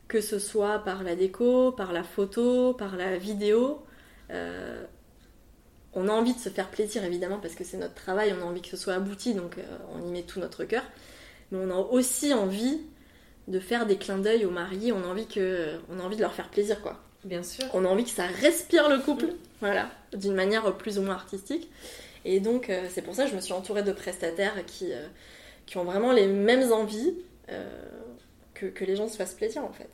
Que 0.08 0.22
ce 0.22 0.40
soit 0.40 0.80
par 0.80 1.04
la 1.04 1.16
déco, 1.16 1.74
par 1.74 1.92
la 1.92 2.04
photo, 2.04 2.74
par 2.74 2.96
la 2.96 3.18
vidéo. 3.18 3.84
On 5.98 6.08
a 6.08 6.12
envie 6.12 6.34
de 6.34 6.40
se 6.40 6.50
faire 6.50 6.70
plaisir 6.70 7.04
évidemment 7.04 7.40
parce 7.40 7.56
que 7.56 7.64
c'est 7.64 7.78
notre 7.78 7.96
travail, 7.96 8.34
on 8.38 8.44
a 8.44 8.46
envie 8.46 8.62
que 8.62 8.70
ce 8.70 8.78
soit 8.78 8.94
abouti, 8.94 9.34
donc 9.34 9.58
on 9.94 10.08
y 10.08 10.12
met 10.12 10.22
tout 10.22 10.40
notre 10.40 10.64
cœur. 10.64 10.84
Mais 11.52 11.58
on 11.60 11.72
a 11.72 11.78
aussi 11.78 12.34
envie 12.34 12.82
de 13.48 13.60
faire 13.60 13.86
des 13.86 13.98
clins 13.98 14.18
d'œil 14.18 14.46
aux 14.46 14.52
mariés, 14.52 14.92
on 14.92 15.04
a 15.04 15.08
envie 15.08 15.28
que 15.28 15.80
on 15.90 16.00
a 16.00 16.04
envie 16.04 16.18
de 16.18 16.22
leur 16.22 16.34
faire 16.34 16.50
plaisir 16.50 16.82
quoi. 16.82 17.02
Bien 17.24 17.44
sûr. 17.44 17.66
On 17.74 17.84
a 17.84 17.88
envie 17.88 18.04
que 18.04 18.10
ça 18.10 18.28
respire 18.28 18.90
le 18.90 19.00
couple, 19.00 19.28
voilà, 19.60 19.90
d'une 20.14 20.36
manière 20.36 20.78
plus 20.78 21.00
ou 21.00 21.02
moins 21.02 21.16
artistique. 21.16 21.70
Et 22.26 22.40
donc 22.40 22.70
euh, 22.70 22.88
c'est 22.90 23.02
pour 23.02 23.16
ça 23.16 23.24
que 23.24 23.32
je 23.32 23.36
me 23.36 23.42
suis 23.42 23.54
entourée 23.54 23.84
de 23.84 23.92
prestataires 23.92 24.54
qui, 24.66 24.92
euh, 24.92 25.08
qui 25.66 25.78
ont 25.78 25.84
vraiment 25.84 26.12
les 26.12 26.28
mêmes 26.28 26.72
envies 26.72 27.16
euh, 27.50 27.66
que, 28.54 28.66
que, 28.66 28.84
les 28.84 28.96
gens 28.96 29.08
se 29.08 29.16
fassent 29.16 29.34
plaisir 29.34 29.64
en 29.64 29.72
fait. 29.72 29.90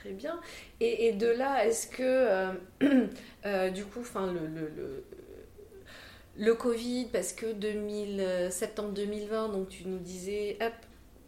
Très 0.00 0.10
bien. 0.10 0.40
Et, 0.80 1.06
et 1.08 1.12
de 1.12 1.26
là, 1.26 1.66
est-ce 1.66 1.86
que 1.86 2.50
du 3.70 3.84
coup, 3.84 4.00
enfin 4.00 4.32
le, 4.32 4.46
le, 4.46 4.68
le 4.76 5.04
le 6.36 6.54
Covid, 6.54 7.08
parce 7.12 7.34
que 7.34 7.52
2000, 7.52 8.48
septembre 8.50 8.92
2020, 8.92 9.50
donc 9.50 9.68
tu 9.68 9.86
nous 9.86 9.98
disais, 9.98 10.56
hop, 10.62 10.72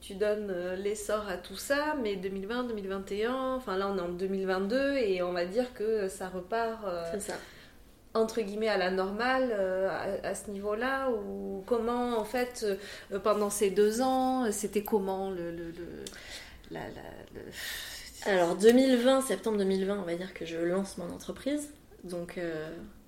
tu 0.02 0.14
donnes 0.14 0.50
euh, 0.50 0.74
l'essor 0.74 1.28
à 1.28 1.36
tout 1.36 1.56
ça, 1.56 1.96
mais 2.02 2.16
2020, 2.16 2.64
2021, 2.64 3.54
enfin 3.54 3.76
là 3.78 3.88
on 3.88 3.96
est 3.96 4.00
en 4.00 4.08
2022 4.08 4.96
et 4.96 5.22
on 5.22 5.32
va 5.32 5.46
dire 5.46 5.72
que 5.74 6.08
ça 6.08 6.28
repart 6.28 6.84
euh, 6.84 7.04
entre 8.12 8.40
guillemets 8.42 8.68
à 8.68 8.76
la 8.76 8.90
normale 8.90 9.50
euh, 9.52 9.88
à, 10.24 10.34
ce 10.34 10.50
niveau-là 10.50 11.08
ou 11.10 11.62
comment 11.66 12.18
en 12.18 12.24
fait 12.24 12.66
pendant 13.22 13.48
ces 13.48 13.70
deux 13.70 14.02
ans 14.02 14.50
c'était 14.50 14.82
comment 14.82 15.30
le, 15.30 15.52
le, 15.52 15.72
la, 16.72 16.80
alors 18.26 18.56
2020 18.56 19.22
septembre 19.22 19.58
2020 19.58 19.98
on 20.00 20.02
va 20.02 20.14
dire 20.14 20.34
que 20.34 20.44
je 20.44 20.58
lance 20.58 20.98
mon 20.98 21.10
entreprise 21.10 21.70
donc 22.04 22.38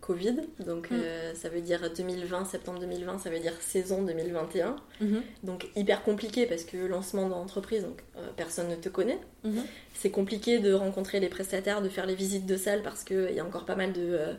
Covid, 0.05 0.37
donc 0.67 0.91
mm. 0.91 0.95
euh, 0.95 1.35
ça 1.35 1.49
veut 1.49 1.62
dire 1.62 1.81
2020, 1.97 2.45
septembre 2.45 2.79
2020, 2.79 3.21
ça 3.21 3.31
veut 3.31 3.39
dire 3.39 3.55
saison 3.61 4.03
2021. 4.03 4.77
Mm-hmm. 5.01 5.23
Donc 5.45 5.67
hyper 5.77 6.03
compliqué 6.03 6.45
parce 6.45 6.65
que 6.65 6.77
lancement 6.77 7.31
d'entreprise, 7.31 7.85
donc 7.85 8.05
euh, 8.19 8.29
personne 8.37 8.69
ne 8.69 8.77
te 8.77 8.91
connaît. 8.91 9.19
Mm-hmm. 9.47 9.62
C'est 9.95 10.11
compliqué 10.11 10.59
de 10.59 10.75
rencontrer 10.75 11.21
les 11.21 11.31
prestataires, 11.31 11.81
de 11.81 11.89
faire 11.89 12.05
les 12.05 12.15
visites 12.15 12.45
de 12.45 12.59
salle 12.59 12.83
parce 12.83 13.03
qu'il 13.03 13.33
y 13.33 13.41
a 13.41 13.45
encore 13.45 13.65
pas 13.65 13.77
mal 13.77 13.95
de, 13.95 14.03
euh, 14.03 14.35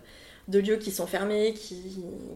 de, 0.50 0.60
lieux 0.60 0.78
qui 0.78 0.92
sont 0.92 1.08
fermés, 1.08 1.56
qui, 1.56 1.82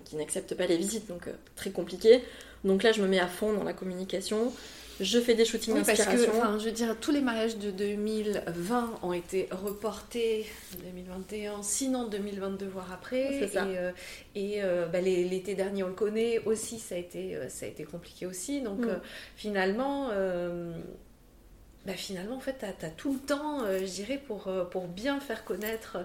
qui 0.06 0.16
n'acceptent 0.16 0.56
pas 0.56 0.66
les 0.66 0.78
visites, 0.78 1.08
donc 1.08 1.30
très 1.56 1.70
compliqué. 1.70 2.24
Donc 2.64 2.82
là, 2.82 2.92
je 2.92 3.04
me 3.04 3.08
mets 3.08 3.20
à 3.20 3.28
fond 3.28 3.54
dans 3.54 3.64
la 3.64 3.74
communication 3.74 4.52
je 5.00 5.20
fais 5.20 5.34
des 5.34 5.46
shootings 5.46 5.74
oui, 5.74 5.84
Parce 5.86 6.06
que, 6.06 6.18
je 6.18 6.66
veux 6.66 6.72
dire, 6.72 6.96
tous 7.00 7.12
les 7.12 7.22
mariages 7.22 7.58
de 7.58 7.72
2020 7.72 9.00
ont 9.02 9.14
été 9.14 9.48
reportés 9.52 10.46
2021, 10.84 11.64
sinon 11.64 12.08
2022 12.08 12.68
voire 12.68 12.92
après. 12.92 13.48
Ça. 13.48 13.66
Et, 13.66 13.78
euh, 13.78 13.92
et 14.36 14.64
euh, 14.64 14.88
bah, 14.88 15.00
l'été 15.02 15.56
dernier, 15.56 15.84
on 15.84 15.88
le 15.88 15.94
connaît 15.94 16.40
aussi, 16.46 16.80
ça 16.80 16.96
a 16.96 16.98
été, 16.98 17.36
euh, 17.36 17.50
ça 17.50 17.66
a 17.66 17.70
été 17.70 17.84
compliqué 17.84 18.26
aussi. 18.26 18.62
Donc 18.62 18.80
mm. 18.80 19.00
finalement. 19.36 20.10
Bah 21.86 21.94
finalement, 21.94 22.36
en 22.36 22.42
fait, 22.42 22.58
tu 22.60 22.86
as, 22.86 22.90
tout 22.90 23.14
le 23.14 23.20
temps, 23.20 23.62
je 23.66 23.86
dirais, 23.86 24.22
pour, 24.28 24.52
pour 24.70 24.88
bien 24.90 25.22
faire 25.22 25.46
connaître 25.46 25.98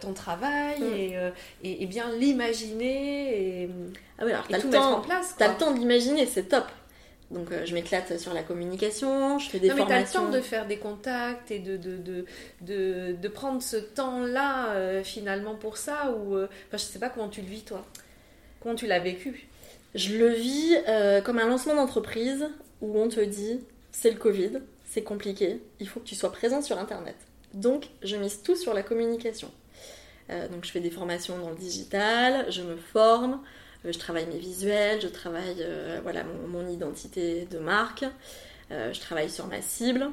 ton 0.00 0.14
travail 0.14 0.80
mm. 0.80 1.32
et, 1.64 1.82
et, 1.82 1.86
bien 1.86 2.10
l'imaginer 2.16 3.62
et, 3.62 3.70
ah 4.18 4.24
oui, 4.24 4.32
alors, 4.32 4.48
tout 4.48 4.68
mettre 4.68 4.82
en 4.82 5.00
place. 5.02 5.34
Tu 5.36 5.44
as 5.44 5.48
le 5.48 5.58
temps 5.58 5.72
d'imaginer, 5.72 6.24
c'est 6.24 6.44
top. 6.44 6.64
Donc 7.30 7.48
je 7.64 7.74
m'éclate 7.74 8.18
sur 8.18 8.34
la 8.34 8.42
communication, 8.42 9.38
je 9.38 9.50
fais 9.50 9.58
des 9.58 9.68
non, 9.68 9.76
formations. 9.76 9.98
Mais 9.98 10.04
t'as 10.04 10.20
le 10.20 10.26
temps 10.26 10.36
de 10.36 10.40
faire 10.40 10.66
des 10.66 10.78
contacts 10.78 11.50
et 11.50 11.58
de, 11.58 11.76
de, 11.76 11.96
de, 11.96 12.24
de, 12.62 13.12
de 13.12 13.28
prendre 13.28 13.62
ce 13.62 13.76
temps-là 13.76 15.02
finalement 15.04 15.54
pour 15.54 15.76
ça 15.76 16.10
ou 16.10 16.36
enfin, 16.36 16.48
je 16.72 16.78
sais 16.78 16.98
pas 16.98 17.08
comment 17.08 17.28
tu 17.28 17.40
le 17.40 17.46
vis 17.48 17.62
toi. 17.62 17.86
Comment 18.60 18.74
tu 18.74 18.86
l'as 18.86 18.98
vécu? 18.98 19.48
Je 19.94 20.16
le 20.16 20.28
vis 20.28 20.76
comme 21.24 21.38
un 21.38 21.46
lancement 21.46 21.74
d'entreprise 21.74 22.48
où 22.80 22.98
on 22.98 23.08
te 23.08 23.20
dit 23.20 23.60
c'est 23.92 24.10
le 24.10 24.18
Covid, 24.18 24.60
c'est 24.84 25.02
compliqué, 25.02 25.60
il 25.78 25.88
faut 25.88 26.00
que 26.00 26.06
tu 26.06 26.14
sois 26.16 26.32
présent 26.32 26.62
sur 26.62 26.78
Internet. 26.78 27.16
Donc, 27.54 27.88
je 28.02 28.16
mise 28.16 28.42
tout 28.42 28.56
sur 28.56 28.74
la 28.74 28.82
communication. 28.82 29.50
Euh, 30.30 30.46
donc, 30.48 30.64
je 30.64 30.70
fais 30.70 30.80
des 30.80 30.90
formations 30.90 31.38
dans 31.38 31.50
le 31.50 31.56
digital, 31.56 32.46
je 32.50 32.62
me 32.62 32.76
forme, 32.76 33.34
euh, 33.34 33.36
je 33.84 33.98
travaille 33.98 34.26
mes 34.26 34.38
visuels, 34.38 35.00
je 35.00 35.08
travaille 35.08 35.56
euh, 35.60 36.00
voilà, 36.02 36.24
mon, 36.48 36.66
identité 36.68 37.46
de 37.50 37.58
marque, 37.58 38.04
je 38.70 39.00
travaille 39.00 39.30
sur 39.30 39.46
ma 39.48 39.60
cible. 39.62 40.10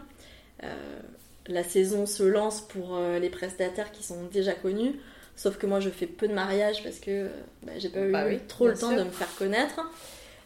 la 1.48 1.64
saison 1.64 2.06
se 2.08 2.24
lance 2.24 2.62
pour 2.62 3.00
les 3.22 3.30
prestataires 3.30 3.92
qui 3.92 4.04
sont 4.04 4.24
déjà 4.32 4.54
connus, 4.54 4.96
sauf 5.36 5.58
que 5.58 5.68
moi, 5.68 5.80
je 5.80 5.90
fais 5.90 6.08
peu 6.08 6.28
de 6.28 6.34
mariages 6.34 6.84
parce 6.84 7.00
que 7.00 7.30
bah, 7.62 7.74
j'ai 7.78 7.90
pas 7.90 8.08
bah 8.08 8.32
eu 8.32 8.40
trop 8.48 8.68
le 8.68 8.76
temps 8.76 8.94
de 8.94 9.04
me 9.04 9.12
faire 9.12 9.34
connaître. 9.38 9.80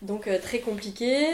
Donc 0.02 0.28
très 0.42 0.60
compliqué, 0.60 1.26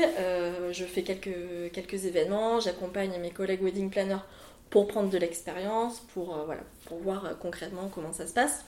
je 0.72 0.84
fais 0.84 1.02
quelques, 1.02 1.72
quelques 1.74 2.06
événements, 2.06 2.60
j'accompagne 2.60 3.20
mes 3.20 3.32
collègues 3.32 3.64
wedding 3.64 3.90
planners 3.90 4.24
pour 4.70 4.88
prendre 4.88 5.10
de 5.10 5.18
l'expérience, 5.18 6.02
pour, 6.14 6.36
euh, 6.36 6.44
voilà, 6.46 6.62
pour 6.86 7.00
voir 7.00 7.26
euh, 7.26 7.34
concrètement 7.40 7.90
comment 7.94 8.14
ça 8.14 8.28
se 8.28 8.34
passe. 8.34 8.66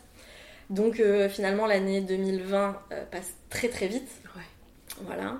Donc 0.70 1.00
euh, 1.00 1.30
finalement 1.30 1.66
l'année 1.66 2.02
2020 2.02 2.82
passe 3.12 3.34
très 3.50 3.70
très 3.70 3.88
vite. 3.88 4.10
Voilà. 5.04 5.38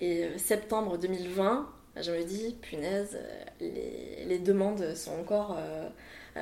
et 0.00 0.26
septembre 0.36 0.98
2020, 0.98 1.68
je 2.00 2.10
me 2.10 2.24
dis, 2.24 2.56
punaise, 2.60 3.16
les, 3.60 4.24
les 4.26 4.38
demandes 4.38 4.94
sont 4.96 5.12
encore 5.12 5.56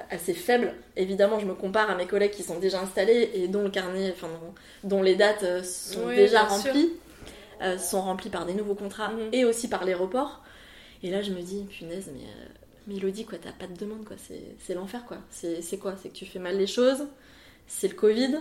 assez 0.08 0.32
faibles. 0.32 0.72
Évidemment, 0.96 1.38
je 1.38 1.44
me 1.44 1.54
compare 1.54 1.90
à 1.90 1.96
mes 1.96 2.06
collègues 2.06 2.30
qui 2.30 2.42
sont 2.42 2.58
déjà 2.58 2.80
installés 2.80 3.30
et 3.34 3.48
dont 3.48 3.62
le 3.62 3.70
carnet, 3.70 4.10
enfin, 4.10 4.28
dont, 4.84 5.02
les 5.02 5.16
dates 5.16 5.64
sont 5.64 6.08
déjà 6.08 6.44
remplies, 6.44 6.92
sont 7.78 8.00
remplies 8.00 8.30
par 8.30 8.46
des 8.46 8.54
nouveaux 8.54 8.74
contrats 8.74 9.10
mhm. 9.10 9.28
et 9.32 9.44
aussi 9.44 9.68
par 9.68 9.84
les 9.84 9.94
reports. 9.94 10.42
Et 11.02 11.10
là, 11.10 11.22
je 11.22 11.32
me 11.32 11.40
dis, 11.40 11.64
punaise, 11.64 12.10
mais 12.12 12.24
euh, 12.24 12.48
Mélodie, 12.86 13.24
quoi, 13.24 13.38
t'as 13.38 13.52
pas 13.52 13.66
de 13.66 13.78
demande, 13.78 14.04
quoi. 14.04 14.16
C'est 14.18 14.74
l'enfer, 14.74 15.04
quoi. 15.06 15.18
C'est 15.30 15.78
quoi? 15.78 15.94
C'est 16.00 16.10
que 16.10 16.14
tu 16.14 16.26
fais 16.26 16.38
mal 16.38 16.56
les 16.56 16.66
choses? 16.66 17.06
C'est 17.72 17.88
le 17.88 17.94
Covid 17.94 18.36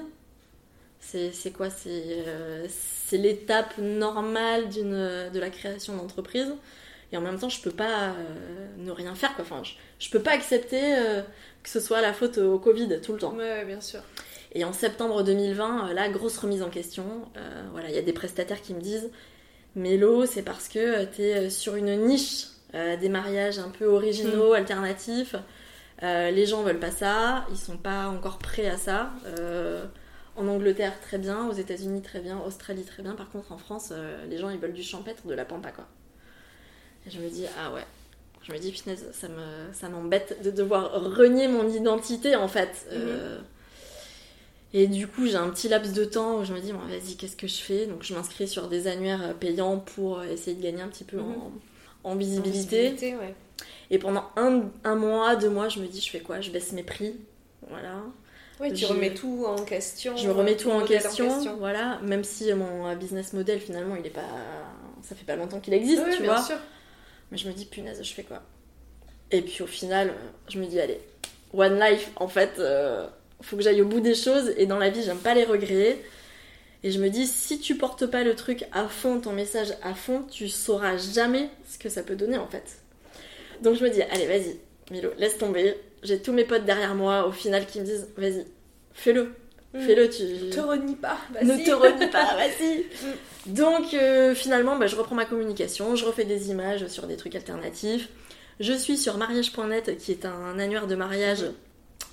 C'est 0.99 1.53
quoi? 1.55 1.67
Euh, 1.85 2.65
C'est 2.67 3.17
l'étape 3.17 3.77
normale 3.77 4.69
de 4.69 5.39
la 5.39 5.49
création 5.49 5.95
d'entreprise. 5.95 6.51
Et 7.11 7.17
en 7.17 7.21
même 7.21 7.39
temps, 7.39 7.49
je 7.49 7.61
peux 7.61 7.71
pas 7.71 8.09
euh, 8.09 8.67
ne 8.77 8.91
rien 8.91 9.15
faire, 9.15 9.33
quoi. 9.35 9.43
Enfin, 9.43 9.61
je, 9.99 10.09
peux 10.09 10.21
pas 10.21 10.31
accepter 10.31 10.95
que 11.63 11.69
ce 11.69 11.79
soit 11.79 12.01
la 12.01 12.13
faute 12.13 12.37
au 12.37 12.59
Covid 12.59 12.99
tout 13.01 13.13
le 13.13 13.19
temps. 13.19 13.33
Ouais, 13.35 13.65
bien 13.65 13.81
sûr. 13.81 14.01
Et 14.53 14.63
en 14.65 14.73
septembre 14.73 15.23
2020, 15.23 15.93
là, 15.93 16.09
grosse 16.09 16.37
remise 16.37 16.63
en 16.63 16.69
question. 16.69 17.05
voilà, 17.71 17.89
il 17.89 17.95
y 17.95 17.99
a 17.99 18.01
des 18.01 18.13
prestataires 18.13 18.61
qui 18.61 18.73
me 18.73 18.81
disent 18.81 19.09
Mélo, 19.75 20.25
c'est 20.25 20.41
parce 20.41 20.67
que 20.67 21.05
tu 21.05 21.21
es 21.21 21.49
sur 21.49 21.75
une 21.75 21.95
niche 22.07 22.47
euh, 22.75 22.95
des 22.97 23.09
mariages 23.09 23.57
un 23.57 23.69
peu 23.69 23.85
originaux, 23.85 24.51
mm. 24.51 24.57
alternatifs. 24.57 25.35
Euh, 26.03 26.31
les 26.31 26.45
gens 26.45 26.63
veulent 26.63 26.79
pas 26.79 26.91
ça, 26.91 27.45
ils 27.51 27.57
sont 27.57 27.77
pas 27.77 28.07
encore 28.07 28.37
prêts 28.37 28.67
à 28.67 28.77
ça. 28.77 29.11
Euh, 29.25 29.85
en 30.35 30.47
Angleterre, 30.47 30.93
très 31.01 31.17
bien, 31.17 31.47
aux 31.47 31.53
États-Unis, 31.53 32.01
très 32.01 32.21
bien, 32.21 32.39
Australie, 32.39 32.83
très 32.83 33.03
bien. 33.03 33.15
Par 33.15 33.29
contre, 33.29 33.51
en 33.51 33.57
France, 33.57 33.91
les 34.29 34.37
gens 34.37 34.49
ils 34.49 34.59
veulent 34.59 34.73
du 34.73 34.83
champêtre, 34.83 35.27
de 35.27 35.33
la 35.33 35.43
pampa 35.43 35.71
quoi. 35.71 35.85
Et 37.05 37.11
je 37.11 37.19
me 37.19 37.29
dis, 37.29 37.45
ah 37.59 37.73
ouais, 37.73 37.85
je 38.43 38.53
me 38.53 38.57
dis, 38.57 38.71
punaise, 38.71 39.05
ça, 39.11 39.27
me, 39.27 39.73
ça 39.73 39.89
m'embête 39.89 40.41
de 40.43 40.51
devoir 40.51 40.91
renier 41.15 41.47
mon 41.49 41.67
identité 41.67 42.35
en 42.35 42.47
fait. 42.47 42.87
Mm-hmm. 42.93 43.39
et 44.73 44.87
du 44.87 45.07
coup, 45.07 45.25
j'ai 45.25 45.35
un 45.35 45.49
petit 45.49 45.67
laps 45.67 45.93
de 45.93 46.05
temps 46.05 46.39
où 46.39 46.45
je 46.45 46.53
me 46.53 46.61
dis, 46.61 46.71
bon, 46.71 46.79
vas-y, 46.79 47.17
qu'est-ce 47.17 47.35
que 47.35 47.47
je 47.47 47.57
fais? 47.57 47.85
Donc, 47.87 48.03
je 48.03 48.13
m'inscris 48.13 48.47
sur 48.47 48.69
des 48.69 48.87
annuaires 48.87 49.33
payants 49.39 49.79
pour 49.79 50.23
essayer 50.23 50.55
de 50.55 50.63
gagner 50.63 50.81
un 50.81 50.87
petit 50.87 51.03
peu 51.03 51.19
en, 51.19 51.23
mm-hmm 51.23 51.69
en 52.03 52.15
visibilité. 52.15 52.95
Et 53.91 53.99
pendant 53.99 54.25
un, 54.35 54.95
mois, 54.95 55.35
deux 55.35 55.49
mois, 55.49 55.69
je 55.69 55.79
me 55.79 55.87
dis, 55.87 56.01
je 56.01 56.09
fais 56.09 56.19
quoi? 56.19 56.41
Je 56.41 56.51
baisse 56.51 56.71
mes 56.71 56.83
prix. 56.83 57.15
Voilà. 57.69 58.03
Oui, 58.59 58.73
tu 58.73 58.85
remets 58.85 59.13
tout 59.13 59.45
en 59.47 59.63
question. 59.63 60.17
Je 60.17 60.29
remets 60.29 60.57
tout 60.57 60.69
en 60.69 60.85
question, 60.85 61.57
voilà. 61.57 61.99
Même 62.03 62.23
si 62.23 62.53
mon 62.53 62.93
business 62.95 63.33
model, 63.33 63.59
finalement, 63.59 63.95
il 63.95 64.05
est 64.05 64.11
pas. 64.11 64.21
Ça 65.01 65.15
fait 65.15 65.25
pas 65.25 65.35
longtemps 65.35 65.59
qu'il 65.59 65.73
existe, 65.73 66.03
tu 66.15 66.23
vois. 66.23 66.45
Mais 67.31 67.37
je 67.37 67.47
me 67.47 67.53
dis, 67.53 67.65
punaise, 67.65 68.01
je 68.01 68.13
fais 68.13 68.23
quoi? 68.23 68.41
Et 69.31 69.41
puis 69.41 69.61
au 69.61 69.67
final, 69.67 70.13
je 70.47 70.59
me 70.59 70.65
dis, 70.65 70.79
allez, 70.79 70.99
one 71.53 71.79
life, 71.79 72.11
en 72.15 72.27
fait, 72.27 72.53
euh, 72.57 73.07
faut 73.41 73.55
que 73.55 73.61
j'aille 73.61 73.81
au 73.81 73.85
bout 73.85 73.99
des 73.99 74.15
choses. 74.15 74.53
Et 74.57 74.65
dans 74.65 74.79
la 74.79 74.89
vie, 74.89 75.03
j'aime 75.03 75.19
pas 75.19 75.35
les 75.35 75.45
regrets. 75.45 75.99
Et 76.83 76.91
je 76.91 76.99
me 76.99 77.09
dis, 77.09 77.27
si 77.27 77.59
tu 77.59 77.75
portes 77.75 78.05
pas 78.05 78.23
le 78.23 78.35
truc 78.35 78.65
à 78.71 78.87
fond, 78.87 79.19
ton 79.19 79.33
message 79.33 79.73
à 79.83 79.93
fond, 79.93 80.23
tu 80.23 80.47
sauras 80.47 80.97
jamais 80.97 81.49
ce 81.69 81.77
que 81.77 81.89
ça 81.89 82.03
peut 82.03 82.15
donner 82.15 82.37
en 82.37 82.47
fait. 82.47 82.78
Donc 83.61 83.75
je 83.75 83.83
me 83.83 83.89
dis, 83.89 84.01
allez, 84.01 84.25
vas-y, 84.25 84.57
Milo, 84.91 85.09
laisse 85.17 85.37
tomber. 85.37 85.75
J'ai 86.03 86.21
tous 86.21 86.31
mes 86.31 86.45
potes 86.45 86.65
derrière 86.65 86.95
moi 86.95 87.27
au 87.27 87.31
final 87.31 87.65
qui 87.65 87.79
me 87.79 87.85
disent, 87.85 88.07
vas-y, 88.17 88.45
fais-le. 88.93 89.33
Mm. 89.73 89.81
Fais-le, 89.81 90.09
tu. 90.09 90.23
Ne 90.23 90.51
te 90.51 90.59
renie 90.59 90.95
pas, 90.95 91.17
Ne 91.43 91.63
te 91.63 91.71
renie 91.71 92.07
pas, 92.07 92.23
vas-y. 92.35 92.79
Mm. 92.79 93.53
Donc 93.53 93.93
euh, 93.93 94.33
finalement, 94.33 94.77
bah, 94.77 94.87
je 94.87 94.95
reprends 94.95 95.15
ma 95.15 95.25
communication, 95.25 95.95
je 95.95 96.05
refais 96.05 96.25
des 96.25 96.49
images 96.49 96.87
sur 96.87 97.07
des 97.07 97.17
trucs 97.17 97.35
alternatifs. 97.35 98.09
Je 98.59 98.73
suis 98.73 98.97
sur 98.97 99.17
mariage.net 99.17 99.97
qui 99.97 100.11
est 100.11 100.25
un 100.25 100.59
annuaire 100.59 100.87
de 100.87 100.95
mariage 100.95 101.45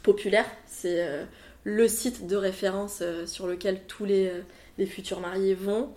populaire. 0.03 0.47
C'est. 0.67 1.03
Euh, 1.03 1.25
le 1.69 1.89
site 1.89 2.29
de 2.29 2.37
référence 2.37 3.01
euh, 3.03 3.27
sur 3.27 3.49
lequel 3.49 3.81
tous 3.89 4.05
les, 4.05 4.31
les, 4.79 4.87
futurs 4.87 5.19
mariés 5.19 5.55
vont. 5.55 5.93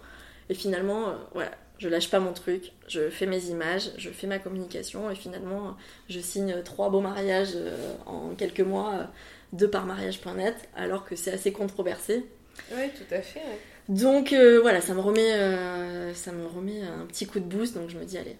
Et 0.49 0.55
finalement, 0.55 1.13
voilà, 1.35 1.51
je 1.79 1.89
lâche 1.89 2.11
pas 2.11 2.19
mon 2.19 2.33
truc, 2.33 2.71
je 2.87 3.09
fais 3.09 3.25
mes 3.25 3.45
images, 3.45 3.91
je 3.97 4.09
fais 4.09 4.27
ma 4.27 4.37
communication 4.37 5.09
et 5.09 5.15
finalement, 5.15 5.75
je 6.09 6.19
signe 6.19 6.61
trois 6.63 6.89
beaux 6.89 7.01
mariages 7.01 7.57
en 8.05 8.35
quelques 8.35 8.59
mois 8.61 9.07
de 9.53 9.65
par 9.65 9.85
mariage.net, 9.85 10.55
alors 10.75 11.05
que 11.05 11.15
c'est 11.15 11.31
assez 11.31 11.51
controversé. 11.51 12.25
Oui, 12.71 12.89
tout 12.95 13.15
à 13.15 13.21
fait. 13.21 13.41
Donc 13.87 14.33
voilà, 14.61 14.81
ça 14.81 14.93
me 14.93 14.99
remet, 14.99 16.13
ça 16.13 16.31
me 16.31 16.45
remet 16.45 16.83
un 16.83 17.05
petit 17.07 17.25
coup 17.25 17.39
de 17.39 17.45
boost. 17.45 17.75
Donc 17.75 17.89
je 17.89 17.97
me 17.97 18.05
dis 18.05 18.17
allez, 18.17 18.37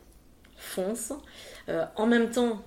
fonce. 0.57 1.13
en 1.95 2.05
même 2.05 2.29
temps, 2.29 2.63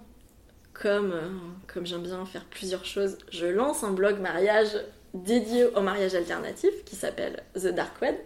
comme, 0.72 1.12
euh, 1.12 1.28
comme 1.72 1.86
j'aime 1.86 2.02
bien 2.02 2.24
faire 2.26 2.44
plusieurs 2.44 2.84
choses, 2.84 3.18
je 3.30 3.46
lance 3.46 3.84
un 3.84 3.92
blog 3.92 4.18
mariage 4.18 4.76
dédié 5.14 5.66
au 5.66 5.80
mariage 5.80 6.14
alternatif 6.14 6.70
qui 6.84 6.96
s'appelle 6.96 7.42
The 7.54 7.68
Dark 7.68 8.00
Web. 8.00 8.16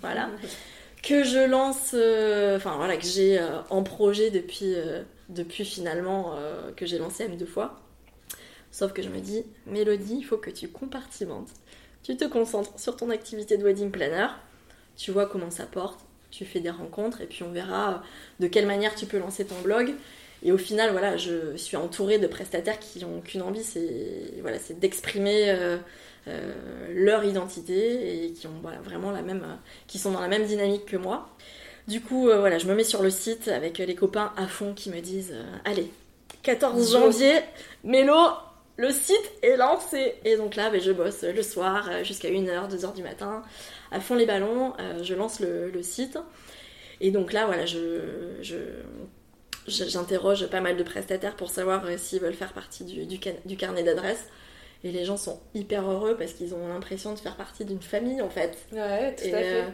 Voilà. 0.00 0.30
que 1.02 1.24
je 1.24 1.38
lance, 1.38 1.92
euh, 1.94 2.56
enfin 2.56 2.76
voilà, 2.76 2.96
que 2.96 3.04
j'ai 3.04 3.38
euh, 3.38 3.60
en 3.70 3.82
projet 3.82 4.30
depuis, 4.30 4.74
depuis 5.28 5.64
finalement 5.64 6.36
que 6.76 6.86
j'ai 6.86 6.98
lancé 6.98 7.24
M 7.24 7.36
deux 7.36 7.46
fois. 7.46 7.80
Sauf 8.70 8.92
que 8.92 9.02
je 9.02 9.08
me 9.08 9.20
dis, 9.20 9.44
Mélodie, 9.66 10.16
il 10.18 10.24
faut 10.24 10.38
que 10.38 10.50
tu 10.50 10.68
compartimentes. 10.68 11.50
Tu 12.02 12.16
te 12.16 12.24
concentres 12.24 12.78
sur 12.80 12.96
ton 12.96 13.10
activité 13.10 13.58
de 13.58 13.64
wedding 13.64 13.90
planner, 13.90 14.28
tu 14.96 15.10
vois 15.10 15.26
comment 15.26 15.50
ça 15.50 15.66
porte, 15.66 16.00
tu 16.30 16.44
fais 16.44 16.60
des 16.60 16.70
rencontres 16.70 17.20
et 17.20 17.26
puis 17.26 17.42
on 17.42 17.52
verra 17.52 18.02
de 18.40 18.46
quelle 18.48 18.66
manière 18.66 18.94
tu 18.94 19.06
peux 19.06 19.18
lancer 19.18 19.44
ton 19.44 19.60
blog. 19.60 19.94
Et 20.44 20.50
au 20.50 20.58
final, 20.58 20.90
voilà, 20.90 21.16
je 21.16 21.56
suis 21.56 21.76
entourée 21.76 22.18
de 22.18 22.26
prestataires 22.26 22.80
qui 22.80 23.04
ont 23.04 23.20
qu'une 23.20 23.42
envie, 23.42 23.62
c'est 23.62 24.34
voilà, 24.40 24.58
d'exprimer 24.80 25.50
euh, 25.50 25.54
euh, 25.54 25.78
leur 26.90 27.24
identité 27.24 28.24
et 28.24 28.32
qui 28.32 28.46
ont 28.46 28.60
voilà, 28.62 28.78
vraiment 28.78 29.10
la 29.10 29.22
même, 29.22 29.58
qui 29.86 29.98
sont 29.98 30.12
dans 30.12 30.20
la 30.20 30.28
même 30.28 30.44
dynamique 30.44 30.86
que 30.86 30.96
moi. 30.96 31.28
Du 31.88 32.00
coup, 32.00 32.28
euh, 32.28 32.38
voilà, 32.38 32.58
je 32.58 32.66
me 32.66 32.74
mets 32.74 32.84
sur 32.84 33.02
le 33.02 33.10
site 33.10 33.48
avec 33.48 33.78
les 33.78 33.94
copains 33.94 34.32
à 34.36 34.46
fond 34.46 34.72
qui 34.72 34.90
me 34.90 35.00
disent, 35.00 35.34
allez, 35.64 35.90
14 36.44 36.92
janvier, 36.92 37.40
Mélo, 37.82 38.16
le 38.76 38.90
site 38.90 39.32
est 39.42 39.56
lancé. 39.56 40.14
Et 40.24 40.36
donc 40.36 40.54
là, 40.54 40.70
ben, 40.70 40.80
je 40.80 40.92
bosse 40.92 41.22
le 41.22 41.42
soir 41.42 41.88
jusqu'à 42.04 42.30
1h, 42.30 42.70
2h 42.70 42.94
du 42.94 43.02
matin, 43.02 43.42
à 43.90 44.00
fond 44.00 44.14
les 44.14 44.26
ballons, 44.26 44.74
je 45.02 45.14
lance 45.14 45.40
le, 45.40 45.70
le, 45.70 45.82
site. 45.82 46.18
Et 47.00 47.10
donc 47.10 47.32
là, 47.32 47.46
voilà, 47.46 47.66
je, 47.66 48.00
je 48.42 48.56
j'interroge 49.66 50.46
pas 50.48 50.60
mal 50.60 50.76
de 50.76 50.82
prestataires 50.82 51.36
pour 51.36 51.50
savoir 51.50 51.84
euh, 51.84 51.96
s'ils 51.96 52.20
veulent 52.20 52.34
faire 52.34 52.52
partie 52.52 52.84
du, 52.84 53.06
du, 53.06 53.56
carnet 53.56 53.82
d'adresses. 53.82 54.26
Et 54.84 54.90
les 54.90 55.04
gens 55.04 55.16
sont 55.16 55.38
hyper 55.54 55.88
heureux 55.88 56.16
parce 56.16 56.32
qu'ils 56.32 56.54
ont 56.54 56.68
l'impression 56.68 57.14
de 57.14 57.18
faire 57.18 57.36
partie 57.36 57.64
d'une 57.64 57.80
famille 57.80 58.20
en 58.20 58.28
fait. 58.28 58.58
Ouais, 58.72 59.14
tout 59.14 59.24
à 59.26 59.28
fait. 59.28 59.62
Euh, 59.62 59.68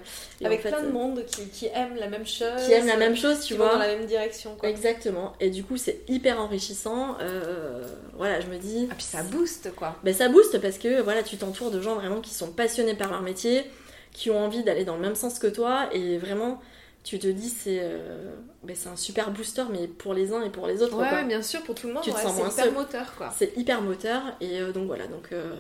Avec 0.45 0.61
plein 0.61 0.83
de 0.83 0.91
monde 0.91 1.25
qui, 1.25 1.49
qui, 1.49 1.67
aime 1.67 1.97
la 1.97 2.09
même 2.09 2.27
chose. 2.27 2.63
Qui 2.67 2.73
aime 2.73 2.87
la 2.87 2.99
même 2.99 3.17
chose, 3.17 3.41
tu 3.41 3.55
vois. 3.55 3.73
dans 3.73 3.79
la 3.79 3.97
même 3.97 4.05
direction. 4.05 4.55
Quoi. 4.57 4.69
Exactement. 4.69 5.33
Et 5.41 5.49
du 5.49 5.65
coup, 5.65 5.79
c'est 5.79 6.01
hyper 6.09 6.39
enrichissant. 6.39 7.17
Euh, 7.23 7.87
voilà, 8.17 8.41
je 8.41 8.49
me 8.49 8.59
dis. 8.59 8.87
Ah, 8.91 8.95
puis 8.95 9.05
ça 9.05 9.23
booste 9.23 9.75
quoi. 9.75 9.97
Ben, 10.05 10.13
ça 10.13 10.29
booste 10.29 10.61
parce 10.61 10.77
que 10.77 11.01
voilà, 11.01 11.23
tu 11.23 11.39
t'entoures 11.39 11.71
de 11.71 11.81
gens 11.81 11.95
vraiment 11.95 12.21
qui 12.21 12.35
sont 12.35 12.51
passionnés 12.51 12.95
par 12.95 13.11
leur 13.11 13.23
métier, 13.23 13.65
qui 14.13 14.31
ont 14.31 14.39
envie 14.39 14.63
d'aller 14.63 14.85
dans 14.85 14.97
le 14.97 15.03
même 15.03 15.15
sens 15.15 15.39
que 15.39 15.47
toi 15.47 15.89
et 15.93 16.19
vraiment 16.19 16.61
tu 17.09 17.19
te 17.19 17.27
dis 17.27 17.49
c'est 17.49 17.81
euh, 17.81 18.35
ben, 18.69 18.77
c'est 18.77 18.89
un 18.89 18.97
super 18.97 19.31
booster, 19.33 19.65
mais 19.73 19.89
pour 19.89 20.15
les 20.15 20.33
uns 20.33 20.43
et 20.43 20.51
pour 20.51 20.67
les 20.69 20.83
autres. 20.83 20.97
Ouais, 20.97 21.09
quoi. 21.09 21.23
bien 21.25 21.43
sûr, 21.43 21.63
pour 21.63 21.75
tout 21.75 21.89
le 21.89 21.95
monde, 21.95 22.03
Tu 22.05 22.11
te 22.11 22.17
ouais, 22.17 22.23
sens 22.23 22.35
c'est 22.35 22.39
moins 22.43 22.51
hyper 22.53 22.65
seul. 22.67 22.75
moteur, 22.75 23.15
quoi. 23.17 23.35
C'est 23.37 23.57
hyper 23.57 23.83
moteur 23.83 24.23
et 24.41 24.61
euh, 24.61 24.71
donc 24.73 24.87
voilà 24.87 25.07
donc 25.09 25.33
euh, 25.33 25.55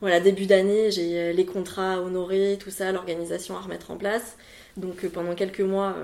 voilà 0.00 0.20
début 0.20 0.46
d'année 0.46 0.90
j'ai 0.90 1.18
euh, 1.18 1.32
les 1.32 1.46
contrats 1.46 1.94
à 1.94 2.00
honorer 2.00 2.58
tout 2.60 2.70
ça 2.70 2.90
l'organisation 2.92 3.56
à 3.56 3.60
remettre 3.60 3.90
en 3.90 3.96
place 3.96 4.36
donc 4.76 5.04
euh, 5.04 5.08
pendant 5.08 5.34
quelques 5.34 5.60
mois 5.60 5.94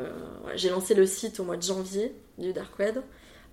j'ai 0.55 0.71
lancé 0.71 0.95
le 0.95 1.07
site 1.07 1.41
au 1.41 1.45
mois 1.45 1.57
de 1.57 1.63
janvier 1.63 2.15
du 2.39 2.53
dark 2.53 2.79
web 2.79 2.97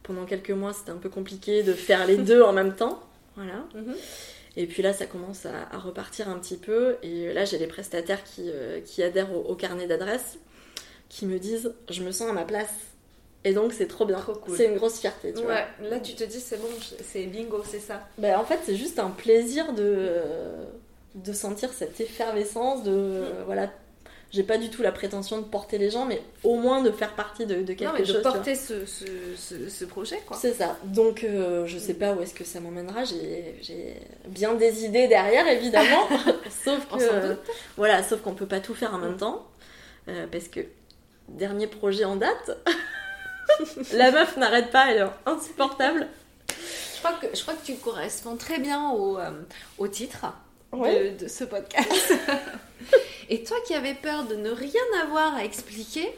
pendant 0.04 0.26
quelques 0.26 0.52
mois 0.52 0.72
c'était 0.74 0.92
un 0.92 0.98
peu 0.98 1.10
compliqué 1.10 1.64
de 1.64 1.74
faire 1.74 2.06
les 2.08 2.18
deux 2.30 2.42
en 2.42 2.54
même 2.54 2.74
temps 2.76 3.02
voilà 3.36 3.66
Mhm. 3.76 3.96
et 4.58 4.66
puis 4.66 4.82
là 4.82 4.94
ça 4.94 5.06
commence 5.06 5.46
à, 5.46 5.68
à 5.72 5.78
repartir 5.78 6.30
un 6.30 6.40
petit 6.40 6.58
peu 6.58 6.96
et 7.04 7.34
là 7.34 7.44
j'ai 7.46 7.58
les 7.58 7.68
prestataires 7.68 8.24
qui, 8.24 8.50
qui 8.86 9.04
adhèrent 9.04 9.34
au, 9.34 9.42
au 9.42 9.56
carnet 9.56 9.88
d'adresses 9.88 10.38
qui 11.10 11.26
me 11.26 11.40
disent 11.40 11.74
je 11.90 12.04
me 12.04 12.12
sens 12.12 12.30
à 12.30 12.34
ma 12.34 12.46
place 12.46 12.70
et 13.44 13.54
donc 13.54 13.74
c'est 13.74 13.88
trop 13.88 14.06
bien 14.06 14.20
cool. 14.20 14.56
c'est 14.56 14.66
une 14.66 14.76
grosse 14.76 15.00
fierté 15.00 15.34
tu 15.34 15.42
vois 15.44 15.54
Ouais, 15.54 15.66
là 15.90 16.00
tu 16.00 16.14
te 16.14 16.24
dis 16.24 16.40
c'est 16.40 16.58
bon, 16.62 16.68
c'est 17.04 17.24
bingo, 17.24 17.64
c'est 17.70 17.80
ça. 17.80 18.08
ben, 18.18 18.38
en 18.38 18.44
fait, 18.46 18.60
c'est 18.66 18.76
juste 18.76 19.00
un 19.00 19.10
plaisir 19.10 19.74
de, 19.74 20.12
de 21.16 21.34
sentir 21.34 21.72
cette 21.74 22.00
effervescence, 22.02 22.84
de... 22.84 22.92
Mm. 22.92 23.26
Voilà, 23.46 23.72
j'ai 24.32 24.44
pas 24.44 24.58
du 24.60 24.70
tout 24.70 24.84
la 24.84 24.92
prétention 24.92 25.38
de 25.40 25.44
porter 25.46 25.78
les 25.80 25.90
gens, 25.90 26.06
mais 26.06 26.22
au 26.44 26.56
moins 26.56 26.84
de 26.84 26.92
faire 26.92 27.16
partie 27.16 27.46
de, 27.48 27.56
de 27.64 27.74
quelque 27.74 27.86
non, 27.86 27.94
mais 27.98 28.06
chose. 28.06 28.18
de 28.18 28.22
porter 28.22 28.54
ce, 28.56 28.86
ce, 28.86 29.06
ce, 29.38 29.70
ce 29.70 29.86
projet, 29.86 30.20
quoi. 30.28 30.38
C'est 30.38 30.54
ça. 30.54 30.78
Donc, 30.84 31.24
euh, 31.24 31.66
je 31.66 31.78
sais 31.80 31.96
pas 31.96 32.14
où 32.14 32.22
est-ce 32.22 32.36
que 32.36 32.44
ça 32.44 32.60
m'emmènera. 32.60 33.06
J'ai 33.06 33.96
bien 34.28 34.54
des 34.54 34.84
idées 34.86 35.08
derrière, 35.08 35.48
évidemment. 35.48 36.08
sauf 36.64 36.86
que... 36.90 37.28
doute. 37.30 37.40
voilà, 37.78 38.04
sauf 38.04 38.22
qu'on 38.22 38.36
peut 38.36 38.46
pas 38.46 38.60
tout 38.60 38.76
faire 38.76 38.94
en 38.94 39.00
même 39.00 39.18
temps. 39.18 39.48
euh, 40.10 40.28
parce 40.32 40.48
que, 40.48 40.60
dernier 41.38 41.68
projet 41.68 42.06
en 42.06 42.16
date... 42.16 42.58
La 43.94 44.12
meuf 44.12 44.38
n'arrête 44.38 44.70
pas, 44.72 44.92
elle 44.92 45.00
est 45.02 45.10
insupportable. 45.30 46.08
Je 46.48 47.00
crois, 47.00 47.14
que, 47.14 47.36
je 47.36 47.42
crois 47.42 47.56
que 47.56 47.66
tu 47.66 47.76
corresponds 47.76 48.36
très 48.38 48.60
bien 48.60 48.92
au, 48.92 49.18
euh, 49.18 49.32
au 49.80 49.88
titre 49.88 50.26
Ouais. 50.72 51.10
de, 51.14 51.24
de 51.24 51.28
ce 51.28 51.44
podcast. 51.46 52.14
Et 53.30 53.44
toi 53.44 53.58
qui 53.66 53.74
avais 53.74 53.96
peur 53.96 54.26
de 54.26 54.36
ne 54.36 54.52
rien 54.52 54.82
avoir 55.02 55.34
à 55.36 55.44
expliquer, 55.44 56.16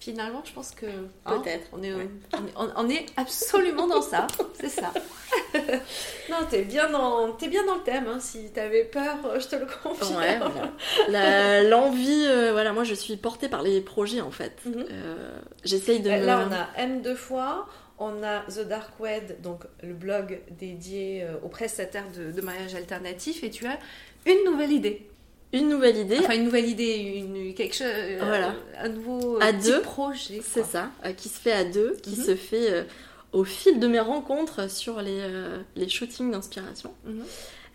finalement, 0.00 0.42
je 0.44 0.52
pense 0.52 0.72
que. 0.72 0.86
hein, 1.26 1.38
Peut-être, 1.40 1.68
on, 1.72 1.82
est, 1.82 1.94
ouais. 1.94 2.08
on, 2.34 2.38
est- 2.46 2.52
on- 2.56 2.72
on 2.76 2.90
est 2.90 3.06
absolument 3.16 3.86
dans 3.86 4.02
ça. 4.02 4.26
C'est 4.60 4.68
ça. 4.68 4.92
non, 6.30 6.36
t'es 6.50 6.62
bien, 6.62 6.90
dans, 6.90 7.32
t'es 7.32 7.48
bien 7.48 7.64
dans 7.66 7.76
le 7.76 7.82
thème. 7.82 8.06
hein. 8.08 8.18
Si 8.20 8.50
t'avais 8.52 8.84
peur, 8.84 9.16
je 9.38 9.46
te 9.46 9.56
le 9.56 9.66
confirme. 9.82 10.16
Ouais, 10.16 10.38
voilà. 11.08 11.62
L'envie, 11.62 12.24
euh, 12.26 12.52
voilà, 12.52 12.72
moi 12.72 12.84
je 12.84 12.94
suis 12.94 13.16
portée 13.16 13.48
par 13.48 13.62
les 13.62 13.80
projets 13.80 14.20
en 14.20 14.30
fait. 14.30 14.52
Euh, 14.66 15.38
J'essaye 15.64 16.00
de. 16.00 16.10
me- 16.10 16.24
Là, 16.24 16.46
on 16.48 16.52
a 16.52 16.68
M 16.82 17.02
deux 17.02 17.14
fois. 17.14 17.66
On 18.00 18.22
a 18.22 18.42
The 18.42 18.60
Dark 18.68 19.00
Web, 19.00 19.40
donc 19.42 19.62
le 19.82 19.92
blog 19.92 20.38
dédié 20.52 21.24
euh, 21.24 21.34
aux 21.42 21.48
prestataires 21.48 22.06
de, 22.16 22.30
de 22.30 22.40
mariage 22.40 22.76
alternatif, 22.76 23.42
et 23.42 23.50
tu 23.50 23.66
as 23.66 23.76
une 24.24 24.38
nouvelle 24.48 24.70
idée. 24.70 25.04
une 25.52 25.68
nouvelle 25.68 25.96
idée. 25.96 26.18
Enfin, 26.20 26.34
une 26.36 26.44
nouvelle 26.44 26.66
idée, 26.68 26.94
une, 26.94 27.54
quelque 27.54 27.74
chose, 27.74 27.88
Voilà. 28.20 28.54
un 28.80 28.88
nouveau 28.90 29.38
À 29.42 29.52
petit 29.52 29.70
deux, 29.72 29.80
projet. 29.82 30.40
C'est 30.44 30.62
ça, 30.64 30.90
euh, 31.04 31.12
qui 31.12 31.28
se 31.28 31.40
fait 31.40 31.50
à 31.50 31.64
deux, 31.64 31.96
qui 32.00 32.16
Mhm. 32.16 32.24
se 32.24 32.36
fait 32.36 32.70
euh, 32.70 32.84
au 33.32 33.44
fil 33.44 33.78
de 33.80 33.86
mes 33.86 34.00
rencontres 34.00 34.70
sur 34.70 35.00
les, 35.02 35.18
euh, 35.20 35.58
les 35.76 35.88
shootings 35.88 36.30
d'inspiration. 36.30 36.92
Mhm. 37.04 37.22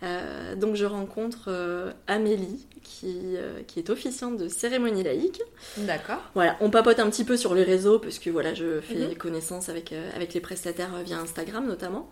Euh, 0.02 0.54
donc 0.56 0.74
je 0.74 0.84
rencontre 0.84 1.44
euh, 1.48 1.92
Amélie, 2.08 2.66
qui, 2.82 3.36
qui 3.66 3.78
est 3.78 3.88
officiante 3.88 4.36
de 4.36 4.48
cérémonie 4.48 5.02
laïque. 5.02 5.40
D'accord. 5.78 6.20
Voilà, 6.34 6.56
on 6.60 6.68
papote 6.70 6.98
un 6.98 7.08
petit 7.08 7.24
peu 7.24 7.36
sur 7.36 7.54
les 7.54 7.62
réseaux, 7.62 7.98
parce 7.98 8.18
que 8.18 8.28
voilà, 8.30 8.52
je 8.54 8.80
fais 8.80 8.94
Mhm. 8.96 9.14
connaissance 9.14 9.68
avec, 9.68 9.94
avec 10.14 10.34
les 10.34 10.40
prestataires 10.40 10.90
via 11.04 11.18
Instagram 11.18 11.66
notamment. 11.66 12.10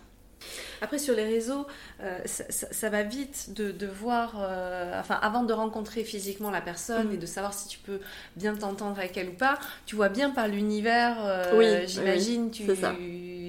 Après, 0.80 0.98
sur 0.98 1.14
les 1.14 1.22
réseaux, 1.22 1.66
euh, 2.02 2.18
ça, 2.24 2.42
ça- 2.50 2.66
ça 2.72 2.90
va 2.90 3.04
vite 3.04 3.50
de, 3.54 3.70
de 3.70 3.86
voir, 3.86 4.34
euh, 4.40 4.98
enfin, 4.98 5.14
avant 5.22 5.44
de 5.44 5.52
rencontrer 5.52 6.02
physiquement 6.02 6.50
la 6.50 6.60
personne 6.60 7.08
Mhm. 7.08 7.14
et 7.14 7.16
de 7.18 7.26
savoir 7.26 7.54
si 7.54 7.68
tu 7.68 7.78
peux 7.78 8.00
bien 8.34 8.56
t'entendre 8.56 8.98
avec 8.98 9.16
elle 9.16 9.28
ou 9.28 9.34
pas, 9.34 9.58
tu 9.86 9.94
vois 9.94 10.08
bien 10.08 10.30
par 10.30 10.48
l'univers, 10.48 11.18
euh, 11.24 11.56
Oui, 11.56 11.86
j'imagine, 11.86 12.50
tu... 12.50 12.64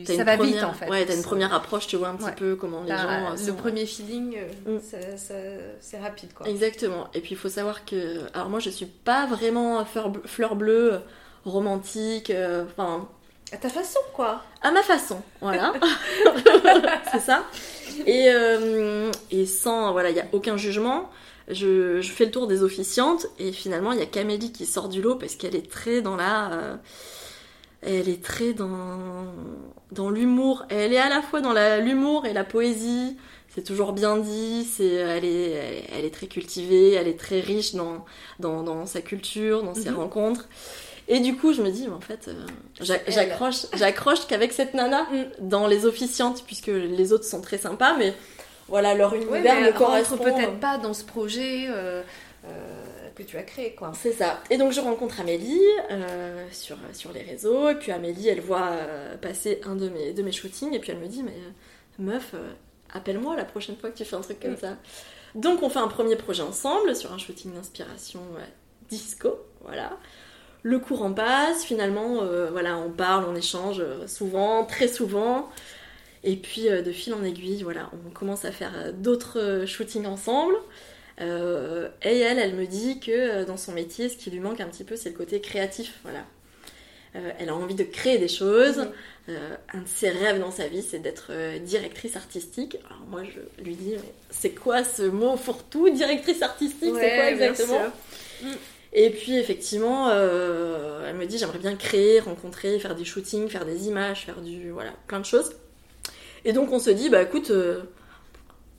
c'est 0.05 0.17
ça. 0.17 0.23
Va 0.23 0.37
première- 0.37 0.53
vite 0.55 0.63
en 0.63 0.73
fait. 0.73 0.89
Ouais, 0.89 1.05
t'as 1.05 1.15
une 1.15 1.23
première 1.23 1.53
approche, 1.53 1.87
tu 1.87 1.95
vois 1.97 2.09
un 2.09 2.15
petit 2.15 2.25
Ouais. 2.25 2.35
peu 2.35 2.55
comment 2.55 2.81
les 2.83 2.89
gens. 2.89 2.95
euh, 3.09 3.31
le 3.31 3.37
sont- 3.37 3.53
premier 3.55 3.85
feeling, 3.85 4.37
euh, 4.67 4.77
Mm. 4.77 4.81
ça- 4.81 5.17
ça- 5.17 5.33
c'est 5.79 5.99
rapide 5.99 6.33
quoi. 6.33 6.47
Exactement. 6.47 7.07
Et 7.13 7.19
puis 7.21 7.31
il 7.31 7.37
faut 7.37 7.49
savoir 7.49 7.85
que. 7.85 8.19
Alors 8.33 8.49
moi 8.49 8.59
je 8.59 8.69
suis 8.69 8.85
pas 8.85 9.25
vraiment 9.25 9.83
fleur, 9.85 10.11
ble- 10.11 10.27
fleur 10.27 10.55
bleue, 10.55 10.99
romantique, 11.45 12.29
euh, 12.29 12.63
enfin. 12.71 13.07
À 13.51 13.57
ta 13.57 13.69
façon 13.69 13.99
quoi. 14.13 14.41
à 14.61 14.71
ma 14.71 14.81
façon, 14.81 15.21
voilà. 15.41 15.73
c'est 17.11 17.19
ça. 17.19 17.43
Et, 18.07 18.29
euh, 18.29 19.11
et 19.31 19.45
sans. 19.45 19.91
Voilà, 19.91 20.09
il 20.09 20.13
n'y 20.15 20.21
a 20.21 20.25
aucun 20.31 20.57
jugement. 20.57 21.09
Je, 21.49 21.99
je 22.01 22.11
fais 22.11 22.25
le 22.25 22.31
tour 22.31 22.47
des 22.47 22.63
officiantes 22.63 23.27
et 23.37 23.51
finalement 23.51 23.91
il 23.91 23.99
y 23.99 24.01
a 24.01 24.05
Camélie 24.05 24.51
qui 24.53 24.65
sort 24.65 24.87
du 24.87 25.01
lot 25.01 25.15
parce 25.15 25.35
qu'elle 25.35 25.55
est 25.55 25.69
très 25.69 26.01
dans 26.01 26.15
la. 26.15 26.51
euh, 26.53 26.75
elle 27.81 28.07
est 28.07 28.23
très 28.23 28.53
dans, 28.53 29.25
dans 29.93 30.09
l'humour. 30.09 30.65
Elle 30.69 30.93
est 30.93 30.97
à 30.99 31.09
la 31.09 31.21
fois 31.21 31.41
dans 31.41 31.53
l'humour 31.79 32.25
et 32.25 32.33
la 32.33 32.43
poésie. 32.43 33.17
C'est 33.53 33.63
toujours 33.63 33.93
bien 33.93 34.17
dit. 34.17 34.65
C'est, 34.71 34.85
elle, 34.87 35.25
est, 35.25 35.85
elle, 35.97 36.05
est 36.05 36.13
très 36.13 36.27
cultivée. 36.27 36.93
Elle 36.93 37.07
est 37.07 37.19
très 37.19 37.39
riche 37.39 37.75
dans, 37.75 38.03
dans, 38.39 38.63
dans 38.63 38.85
sa 38.85 39.01
culture, 39.01 39.63
dans 39.63 39.75
ses 39.75 39.89
Mhm. 39.91 39.97
rencontres. 39.97 40.47
Et 41.07 41.19
du 41.19 41.35
coup, 41.35 41.51
je 41.53 41.61
me 41.61 41.69
dis, 41.69 41.85
mais 41.87 41.93
en 41.93 41.99
fait, 41.99 42.29
euh, 42.29 42.45
j'accroche, 43.07 43.65
j'accroche 43.73 44.25
qu'avec 44.27 44.53
cette 44.53 44.73
nana 44.73 45.05
dans 45.39 45.67
les 45.67 45.85
officiantes, 45.85 46.43
puisque 46.45 46.67
les 46.67 47.11
autres 47.11 47.25
sont 47.25 47.41
très 47.41 47.57
sympas, 47.57 47.97
mais 47.97 48.13
voilà, 48.69 48.95
leur 48.95 49.13
univers 49.13 49.41
mais 49.41 49.49
elle 49.49 49.65
rentre 49.73 49.77
correspond. 49.77 50.17
peut-être 50.17 50.59
pas 50.61 50.77
dans 50.77 50.93
ce 50.93 51.03
projet 51.03 51.65
euh, 51.67 51.73
euh, 51.73 52.03
que 53.15 53.23
tu 53.23 53.37
as 53.37 53.43
créé 53.43 53.73
quoi. 53.75 53.91
C'est 53.93 54.13
ça. 54.13 54.41
Et 54.49 54.57
donc 54.57 54.71
je 54.71 54.81
rencontre 54.81 55.19
Amélie 55.21 55.59
euh, 55.91 56.45
sur, 56.51 56.77
sur 56.93 57.11
les 57.11 57.21
réseaux, 57.21 57.69
et 57.69 57.75
puis 57.75 57.91
Amélie, 57.91 58.27
elle 58.27 58.41
voit 58.41 58.69
euh, 58.71 59.17
passer 59.17 59.61
un 59.65 59.75
de 59.75 59.89
mes, 59.89 60.13
de 60.13 60.23
mes 60.23 60.31
shootings, 60.31 60.73
et 60.73 60.79
puis 60.79 60.91
elle 60.91 60.99
me 60.99 61.07
dit, 61.07 61.23
mais 61.23 61.31
euh, 61.31 62.03
meuf, 62.03 62.33
appelle-moi 62.93 63.35
la 63.35 63.45
prochaine 63.45 63.75
fois 63.77 63.89
que 63.89 63.97
tu 63.97 64.05
fais 64.05 64.15
un 64.15 64.21
truc 64.21 64.39
comme 64.39 64.51
Mm. 64.51 64.57
ça. 64.57 64.77
Donc 65.35 65.63
on 65.63 65.69
fait 65.69 65.79
un 65.79 65.87
premier 65.87 66.15
projet 66.15 66.43
ensemble 66.43 66.95
sur 66.95 67.11
un 67.11 67.17
shooting 67.17 67.53
d'inspiration 67.53 68.21
disco, 68.89 69.39
voilà. 69.61 69.97
Le 70.61 70.79
courant 70.79 71.11
passe, 71.11 71.65
finalement, 71.65 72.21
euh, 72.21 72.49
voilà, 72.49 72.77
on 72.77 72.89
parle, 72.89 73.25
on 73.27 73.35
échange 73.35 73.81
euh, 73.81 74.07
souvent, 74.07 74.63
très 74.63 74.87
souvent. 74.87 75.49
Et 76.23 76.37
puis 76.37 76.69
euh, 76.69 76.81
de 76.81 76.91
fil 76.93 77.13
en 77.13 77.23
aiguille, 77.23 77.63
voilà, 77.63 77.89
on 78.07 78.09
commence 78.11 78.45
à 78.45 78.51
faire 78.51 78.93
d'autres 78.93 79.65
shootings 79.67 80.05
ensemble. 80.05 80.55
Euh, 81.21 81.89
et 82.01 82.19
elle, 82.19 82.39
elle 82.39 82.55
me 82.55 82.65
dit 82.65 82.99
que 82.99 83.11
euh, 83.11 83.45
dans 83.45 83.57
son 83.57 83.71
métier, 83.71 84.09
ce 84.09 84.17
qui 84.17 84.31
lui 84.31 84.39
manque 84.39 84.59
un 84.61 84.67
petit 84.67 84.83
peu, 84.83 84.95
c'est 84.95 85.09
le 85.09 85.15
côté 85.15 85.41
créatif. 85.41 85.99
Voilà. 86.03 86.25
Euh, 87.15 87.31
elle 87.37 87.49
a 87.49 87.55
envie 87.55 87.75
de 87.75 87.83
créer 87.83 88.17
des 88.17 88.27
choses. 88.27 88.87
Euh, 89.29 89.55
un 89.73 89.81
de 89.81 89.87
ses 89.87 90.09
rêves 90.09 90.39
dans 90.39 90.51
sa 90.51 90.67
vie, 90.67 90.81
c'est 90.81 90.99
d'être 90.99 91.31
directrice 91.59 92.15
artistique. 92.15 92.77
Alors 92.85 93.05
moi, 93.07 93.21
je 93.23 93.63
lui 93.63 93.75
dis, 93.75 93.91
mais 93.91 94.13
c'est 94.31 94.51
quoi 94.51 94.83
ce 94.83 95.03
mot 95.03 95.37
fourre-tout 95.37 95.89
Directrice 95.91 96.41
artistique, 96.41 96.93
c'est 96.99 97.15
quoi 97.15 97.29
exactement? 97.29 97.79
sûr. 98.41 98.51
Et 98.95 99.09
puis 99.09 99.37
effectivement, 99.37 100.11
elle 100.11 101.15
me 101.15 101.25
dit, 101.25 101.37
j'aimerais 101.37 101.59
bien 101.59 101.75
créer, 101.75 102.19
rencontrer, 102.19 102.77
faire 102.79 102.95
des 102.95 103.05
shootings, 103.05 103.47
faire 103.47 103.65
des 103.65 103.87
images, 103.87 104.25
faire 104.25 104.41
du 104.41 104.71
voilà, 104.71 104.91
plein 105.07 105.19
de 105.19 105.25
choses. 105.25 105.51
Et 106.45 106.51
donc 106.51 106.71
on 106.71 106.79
se 106.79 106.89
dit, 106.89 107.09
bah 107.09 107.21
écoute, 107.21 107.51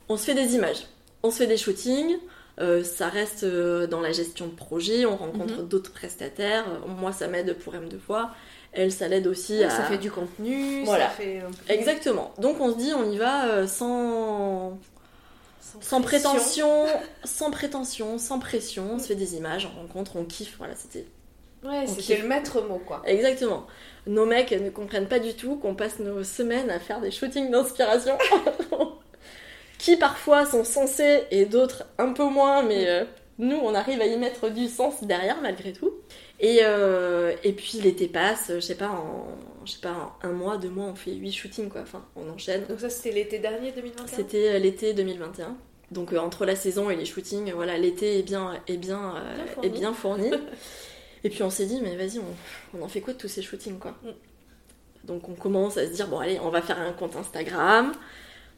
on 0.07 0.17
se 0.17 0.25
fait 0.25 0.35
des 0.35 0.55
images, 0.55 0.85
on 1.25 1.31
se 1.31 1.37
fait 1.37 1.47
des 1.47 1.57
shootings. 1.57 2.17
euh, 2.61 2.83
ça 2.85 3.09
reste 3.09 3.43
euh, 3.43 3.85
dans 3.85 3.99
la 3.99 4.13
gestion 4.13 4.47
de 4.47 4.53
projet, 4.55 5.05
on 5.05 5.17
rencontre 5.17 5.55
Mhm. 5.61 5.67
d'autres 5.67 5.91
prestataires. 5.91 6.63
Euh, 6.69 6.87
Moi, 6.87 7.11
ça 7.11 7.27
m'aide 7.27 7.53
pour 7.57 7.75
M 7.75 7.89
deux 7.89 7.99
fois. 7.99 8.29
Elle, 8.71 8.91
ça 8.93 9.07
l'aide 9.09 9.27
aussi 9.27 9.61
à. 9.63 9.69
Ça 9.69 9.83
fait 9.83 9.97
du 9.97 10.09
contenu, 10.11 10.83
Voilà. 10.85 11.05
ça 11.05 11.11
fait... 11.11 11.41
Exactement. 11.69 12.33
Donc 12.39 12.59
on 12.61 12.71
se 12.71 12.77
dit, 12.77 12.91
on 12.93 13.09
y 13.11 13.17
va 13.17 13.47
euh, 13.47 13.67
sans, 13.67 14.77
prétention, 16.01 16.85
sans 17.23 17.51
prétention, 17.51 18.17
sans 18.17 18.39
pression. 18.39 18.91
On 18.93 18.99
se 18.99 19.07
fait 19.07 19.15
des 19.15 19.35
images, 19.35 19.69
on 19.75 19.81
rencontre, 19.81 20.15
on 20.15 20.23
kiffe. 20.25 20.55
Voilà, 20.57 20.75
c'était 20.75 21.05
Ouais, 21.63 21.85
c'était 21.87 22.17
le 22.21 22.27
maître 22.27 22.61
mot 22.61 22.79
quoi. 22.85 23.01
exactement. 23.05 23.65
Nos 24.07 24.25
mecs 24.25 24.51
ne 24.51 24.69
comprennent 24.69 25.07
pas 25.07 25.17
du 25.19 25.33
tout 25.33 25.55
qu'on 25.55 25.73
passe 25.73 25.97
nos 25.99 26.23
semaines 26.23 26.69
à 26.69 26.79
faire 26.79 27.01
des 27.01 27.09
shootings 27.11 27.49
d'inspiration, 27.49 28.17
qui 29.77 29.97
parfois 29.97 30.45
sont 30.45 30.63
sensés 30.63 31.23
et 31.31 31.45
d'autres 31.45 31.83
un 31.97 32.13
peu 32.13 32.25
moins, 32.25 32.63
mais 32.63 32.87
euh, 32.87 33.03
nous 33.37 33.57
on 33.57 33.73
arrive 33.75 34.01
à 34.01 34.05
y 34.05 34.17
mettre 34.17 34.49
du 34.49 34.67
sens 34.67 35.03
derrière 35.03 35.41
malgré 35.41 35.73
tout. 35.73 35.91
Et, 36.39 36.59
euh, 36.63 37.33
et 37.43 37.53
puis 37.53 37.79
l'été 37.81 38.07
passe, 38.07 38.51
je 38.53 38.59
sais 38.59 38.75
pas, 38.75 38.89
en 38.89 39.27
je 39.65 39.71
sais 39.71 39.79
pas, 39.79 40.15
en 40.21 40.27
un 40.27 40.31
mois, 40.31 40.57
deux 40.57 40.69
mois, 40.69 40.85
on 40.85 40.95
fait 40.95 41.13
huit 41.13 41.31
shootings 41.31 41.69
quoi. 41.69 41.81
Enfin, 41.81 42.05
on 42.15 42.29
enchaîne. 42.29 42.65
Donc 42.65 42.79
ça 42.79 42.89
c'était 42.89 43.11
l'été 43.11 43.39
dernier 43.39 43.71
2021 43.71 44.07
C'était 44.07 44.55
euh, 44.55 44.59
l'été 44.59 44.93
2021. 44.93 45.55
Donc 45.91 46.13
euh, 46.13 46.17
entre 46.19 46.45
la 46.45 46.55
saison 46.55 46.89
et 46.89 46.95
les 46.95 47.05
shootings, 47.05 47.51
voilà, 47.53 47.77
l'été 47.77 48.19
est 48.19 48.23
bien, 48.23 48.53
est 48.67 48.77
bien, 48.77 49.15
est 49.63 49.69
bien 49.69 49.93
fourni. 49.93 50.31
Et 51.23 51.29
puis 51.29 51.41
on 51.41 51.49
s'est 51.49 51.65
dit, 51.65 51.81
mais 51.81 51.95
vas-y, 51.95 52.19
on, 52.73 52.83
en 52.83 52.87
fait 52.87 53.01
quoi 53.01 53.13
de 53.13 53.17
tous 53.17 53.27
ces 53.27 53.41
shootings, 53.41 53.79
quoi? 53.79 53.95
Donc 55.05 55.27
on 55.27 55.33
commence 55.33 55.75
à 55.75 55.87
se 55.87 55.91
dire, 55.91 56.07
bon 56.07 56.19
allez, 56.19 56.39
on 56.39 56.49
va 56.49 56.61
faire 56.61 56.79
un 56.79 56.91
compte 56.93 57.15
Instagram. 57.15 57.93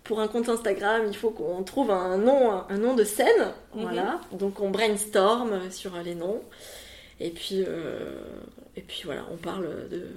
Pour 0.08 0.20
un 0.20 0.28
compte 0.28 0.50
Instagram, 0.50 1.04
il 1.08 1.16
faut 1.16 1.32
qu'on 1.32 1.64
trouve 1.64 1.92
un 1.92 2.18
nom, 2.18 2.64
un 2.70 2.78
nom 2.78 2.96
de 2.96 3.04
scène. 3.04 3.54
Mhm. 3.76 3.82
Voilà. 3.82 4.22
Donc 4.32 4.60
on 4.60 4.70
brainstorm 4.70 5.70
sur 5.70 5.96
les 6.04 6.16
noms. 6.16 6.42
Et 7.20 7.30
puis, 7.30 7.64
euh, 7.68 8.20
et 8.76 8.82
puis 8.82 9.02
voilà, 9.06 9.26
on 9.32 9.38
parle 9.38 9.90
de 9.90 10.08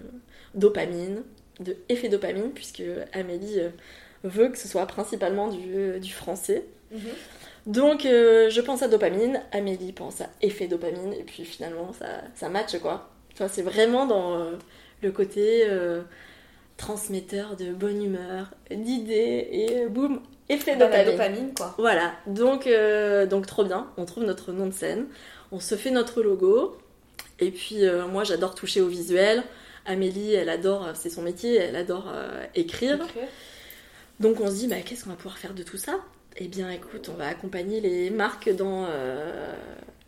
dopamine, 0.55 1.22
de 1.61 1.76
effet 1.88 2.09
dopamine, 2.09 2.51
puisque 2.53 2.82
Amélie 3.12 3.61
euh, 3.61 3.70
veut 4.22 4.49
que 4.49 4.59
ce 4.59 4.68
soit 4.68 4.86
principalement 4.86 5.49
du, 5.49 5.99
du 5.99 6.12
français. 6.12 6.64
Donc 7.66 8.05
euh, 8.07 8.51
je 8.51 8.61
pense 8.61 8.82
à 8.82 8.88
dopamine, 8.88 9.43
Amélie 9.53 9.93
pense 9.93 10.20
à 10.20 10.30
effet 10.41 10.66
dopamine, 10.66 11.12
et 11.12 11.22
puis 11.22 11.45
finalement 11.45 11.93
ça, 11.93 12.07
ça 12.34 12.49
match 12.49 12.78
quoi. 12.78 13.11
Enfin, 13.32 13.49
c'est 13.49 13.62
vraiment 13.62 14.07
dans 14.07 14.34
euh, 14.34 14.53
le 15.03 15.12
côté 15.12 15.64
euh, 15.68 16.03
transmetteur 16.81 17.57
de 17.57 17.72
bonne 17.72 18.03
humeur, 18.03 18.51
d'idées, 18.70 19.49
et 19.53 19.87
boum, 19.89 20.20
effet 20.49 20.76
la 20.76 20.87
dopamine. 20.87 21.11
dopamine, 21.12 21.55
quoi. 21.55 21.74
Voilà, 21.78 22.12
donc, 22.26 22.66
euh, 22.66 23.26
donc 23.26 23.47
trop 23.47 23.64
bien, 23.64 23.87
on 23.99 24.07
trouve 24.07 24.24
notre 24.24 24.51
nom 24.53 24.66
de 24.66 24.72
scène, 24.72 25.07
on 25.53 25.61
se 25.61 25.74
fait 25.74 25.91
notre 25.91 26.22
logo, 26.22 26.78
et 27.39 27.51
puis 27.51 27.85
euh, 27.87 28.07
moi 28.07 28.24
j'adore 28.24 28.55
toucher 28.55 28.81
au 28.81 28.89
visuel, 28.89 29.43
Amélie 29.85 30.33
elle 30.35 30.49
adore, 30.49 30.89
c'est 30.95 31.11
son 31.11 31.22
métier, 31.22 31.57
elle 31.57 31.76
adore 31.76 32.07
euh, 32.12 32.45
écrire, 32.55 32.99
donc 34.18 34.41
on 34.41 34.49
se 34.49 34.55
dit 34.55 34.66
bah, 34.66 34.76
qu'est-ce 34.85 35.05
qu'on 35.05 35.11
va 35.11 35.16
pouvoir 35.16 35.39
faire 35.39 35.55
de 35.55 35.62
tout 35.62 35.76
ça? 35.78 36.01
Eh 36.37 36.49
bien 36.49 36.70
écoute, 36.70 37.11
on 37.12 37.16
va 37.16 37.26
accompagner 37.28 37.81
les 37.81 38.09
marques 38.11 38.51
dans, 38.55 38.87
euh, 38.89 39.53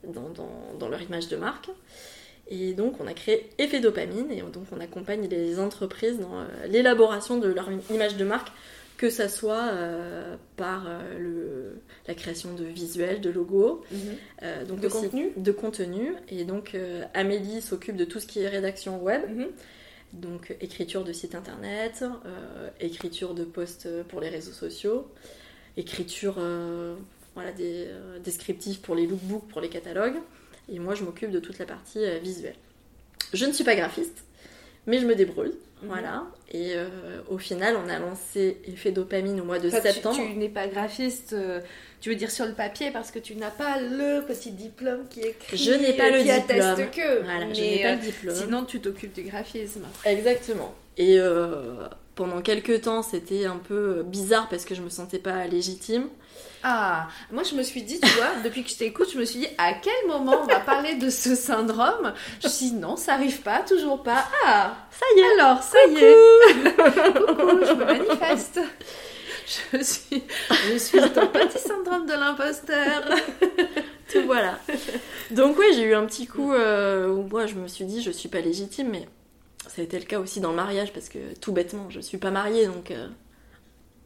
dans, 0.05 0.29
dans- 0.31 0.75
dans 0.79 0.89
leur 0.89 1.03
image 1.03 1.29
de 1.29 1.37
marque, 1.37 1.69
et 2.49 2.75
donc 2.75 3.01
on 3.01 3.07
a 3.07 3.15
créé 3.15 3.49
Effet 3.59 3.81
Dopamine, 3.81 4.31
et 4.31 4.41
donc 4.43 4.65
on 4.73 4.81
accompagne 4.81 5.27
les 5.29 5.59
entreprises 5.59 6.19
dans 6.19 6.41
euh, 6.41 6.45
l'élaboration 6.69 7.39
de 7.39 7.49
leur 7.49 7.69
image 7.91 8.17
de 8.17 8.25
marque 8.25 8.49
que 8.99 9.11
ça 9.11 9.29
soit 9.29 9.69
euh, 9.73 10.37
par 10.57 10.85
euh, 10.87 11.19
le, 11.19 11.81
la 12.07 12.15
création 12.15 12.55
de 12.55 12.63
visuels, 12.65 13.21
de 13.21 13.31
logos, 13.31 13.83
Mhm. 13.91 13.99
euh, 14.45 14.65
donc 14.65 14.79
De 14.81 14.87
aussi 14.87 14.97
contenu 15.09 15.33
de 15.37 15.53
contenu. 15.53 16.13
Et 16.29 16.45
donc 16.45 16.77
Amélie 17.15 17.61
s'occupe 17.63 17.97
de 17.97 18.05
tout 18.05 18.21
ce 18.21 18.27
qui 18.27 18.41
est 18.41 18.49
rédaction 18.49 19.03
web, 19.03 19.23
Mhm. 19.29 19.49
donc 20.13 20.55
écriture 20.61 21.03
de 21.05 21.13
site 21.13 21.35
internet, 21.35 22.05
écriture 22.81 23.35
de 23.35 23.43
posts 23.45 23.89
pour 24.09 24.21
les 24.21 24.29
réseaux 24.29 24.53
sociaux, 24.53 25.09
écriture 25.77 26.37
voilà, 27.35 27.51
des 27.53 27.89
descriptifs 28.23 28.83
pour 28.83 28.95
les 28.95 29.07
lookbooks, 29.07 29.49
pour 29.49 29.61
les 29.61 29.69
catalogues. 29.71 30.17
Et 30.69 30.79
moi 30.79 30.95
je 30.95 31.03
m'occupe 31.05 31.31
de 31.31 31.41
toute 31.41 31.59
la 31.59 31.67
partie 31.67 32.05
euh, 32.05 32.19
visuelle. 32.19 32.55
Je 33.33 33.47
ne 33.47 33.53
suis 33.53 33.65
pas 33.65 33.75
graphiste, 33.75 34.25
mais 34.87 34.99
je 34.99 35.07
me 35.07 35.15
débrouille. 35.15 35.49
Mhm. 35.83 35.89
Voilà. 35.89 36.25
Et 36.53 36.75
euh, 36.77 36.89
au 37.29 37.39
final, 37.39 37.77
on 37.85 37.89
a 37.89 37.99
lancé 37.99 38.59
Effet 38.67 38.93
Dopamine 38.93 39.41
au 39.41 39.45
mois 39.45 39.59
de 39.59 39.69
Enfin, 39.69 39.81
tu- 39.81 39.89
septembre. 39.89 40.17
Tu, 40.17 40.37
n'es 40.39 40.49
pas 40.49 40.69
graphiste, 40.69 41.33
euh, 41.33 41.61
tu 42.01 42.11
veux 42.11 42.15
dire 42.15 42.31
sur 42.31 42.45
le 42.47 42.53
papier, 42.53 42.91
parce 42.93 43.11
que 43.11 43.19
tu 43.19 43.35
n'as 43.35 43.51
pas 43.51 43.81
le 43.81 44.21
petit 44.25 44.53
diplôme 44.53 45.09
qui 45.09 45.21
écrit, 45.21 45.57
Je 45.57 45.73
n'ai 45.73 45.95
pas 45.95 46.11
le 46.11 46.19
diplôme. 46.23 46.91
que. 46.91 47.23
Voilà, 47.25 47.47
mais 47.47 47.55
je 47.55 47.61
n'ai 47.61 47.83
pas 47.83 47.89
euh, 47.89 47.95
le 47.97 48.01
diplôme. 48.01 48.35
sinon, 48.37 48.65
tu 48.65 48.81
t'occupes 48.81 49.15
du 49.15 49.23
graphisme. 49.23 49.83
Exactement. 50.05 50.75
Et 50.99 51.19
pendant 52.15 52.43
quelques 52.43 52.83
temps, 52.83 53.03
c'était 53.03 53.47
un 53.47 53.57
peu 53.57 54.03
bizarre 54.05 54.49
parce 54.51 54.65
que 54.67 54.75
je 54.75 54.83
me 54.83 54.91
sentais 54.91 55.19
pas 55.19 55.47
légitime. 55.47 56.09
Ah, 56.65 57.09
moi 57.33 57.43
je 57.43 57.55
me 57.57 57.63
suis 57.63 57.83
dit, 57.83 57.99
tu 58.01 58.09
vois, 58.11 58.31
depuis 58.45 58.63
que 58.63 58.71
je 58.71 58.77
t'écoute, 58.77 59.09
je 59.13 59.19
me 59.19 59.25
suis 59.25 59.41
dit 59.41 59.49
à 59.59 59.73
quel 59.75 60.07
moment 60.09 60.43
on 60.43 60.47
va 60.47 60.61
parler 60.61 60.95
de 60.95 61.11
ce 61.11 61.35
syndrome? 61.35 62.13
Je 62.41 62.47
me 62.47 62.53
suis 62.53 62.67
dit 62.71 62.75
non, 62.75 62.97
ça 62.97 63.15
arrive 63.15 63.41
pas, 63.43 63.61
toujours 63.61 64.03
pas. 64.03 64.25
Ah, 64.47 64.75
Ça 64.91 65.05
y 65.17 65.21
est 65.21 65.41
alors 65.41 65.63
ça 65.63 65.79
y 65.89 65.97
est, 65.97 67.15
coucou, 67.15 67.59
je 67.67 67.73
me 67.73 67.85
manifeste. 67.85 68.61
Je 69.73 69.83
suis, 69.83 70.23
je 70.71 70.79
suis 70.79 71.01
ton 71.11 71.27
petit 71.27 71.59
syndrome 71.59 72.07
de 72.07 72.13
l'imposteur. 72.13 73.03
Tout 74.13 74.23
voilà. 74.25 74.59
Donc 75.33 75.59
oui, 75.59 75.67
j'ai 75.75 75.83
eu 75.83 75.95
un 75.95 76.07
petit 76.07 76.27
coup 76.27 76.53
euh, 76.53 77.09
où 77.09 77.23
moi 77.25 77.47
je 77.47 77.55
me 77.55 77.67
suis 77.67 77.85
dit 77.85 78.03
je 78.03 78.11
suis 78.13 78.29
pas 78.29 78.41
légitime, 78.41 78.89
mais 78.91 79.09
ça 79.67 79.81
a 79.83 79.85
été 79.85 79.99
le 79.99 80.05
cas 80.05 80.21
aussi 80.21 80.41
dans 80.41 80.51
le 80.51 80.57
mariage 80.57 80.93
parce 80.93 81.09
que 81.09 81.19
tout 81.41 81.53
bêtement, 81.53 81.91
je 81.91 81.99
suis 82.01 82.19
pas 82.19 82.31
mariée 82.31 82.67
donc. 82.67 82.91
euh, 82.93 83.09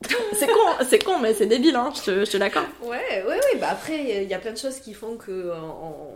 c'est 0.35 0.47
con, 0.47 0.85
c'est 0.89 1.03
con, 1.03 1.19
mais 1.19 1.33
c'est 1.33 1.47
débile, 1.47 1.75
hein, 1.75 1.91
je 1.95 2.03
te, 2.03 2.25
je 2.25 2.31
te 2.31 2.37
l'accorde. 2.37 2.67
Ouais, 2.83 3.25
ouais, 3.27 3.27
ouais. 3.27 3.59
Bah 3.59 3.69
après, 3.71 4.23
il 4.23 4.29
y 4.29 4.35
a 4.35 4.39
plein 4.39 4.53
de 4.53 4.59
choses 4.59 4.79
qui 4.79 4.93
font 4.93 5.17
qu'on 5.17 5.33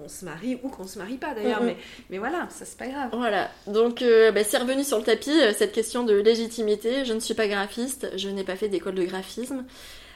on, 0.04 0.08
se 0.08 0.24
marie 0.24 0.58
ou 0.62 0.68
qu'on 0.68 0.86
se 0.86 0.98
marie 0.98 1.16
pas 1.16 1.34
d'ailleurs. 1.34 1.62
Mais, 1.62 1.76
mais 2.10 2.18
voilà, 2.18 2.46
ça 2.50 2.64
c'est 2.64 2.76
pas 2.76 2.88
grave. 2.88 3.08
Voilà, 3.12 3.50
donc 3.66 4.02
euh, 4.02 4.32
bah, 4.32 4.44
c'est 4.44 4.58
revenu 4.58 4.84
sur 4.84 4.98
le 4.98 5.04
tapis 5.04 5.30
euh, 5.30 5.52
cette 5.54 5.72
question 5.72 6.04
de 6.04 6.14
légitimité. 6.14 7.04
Je 7.04 7.14
ne 7.14 7.20
suis 7.20 7.34
pas 7.34 7.48
graphiste, 7.48 8.08
je 8.16 8.28
n'ai 8.28 8.44
pas 8.44 8.56
fait 8.56 8.68
d'école 8.68 8.94
de 8.94 9.04
graphisme, 9.04 9.64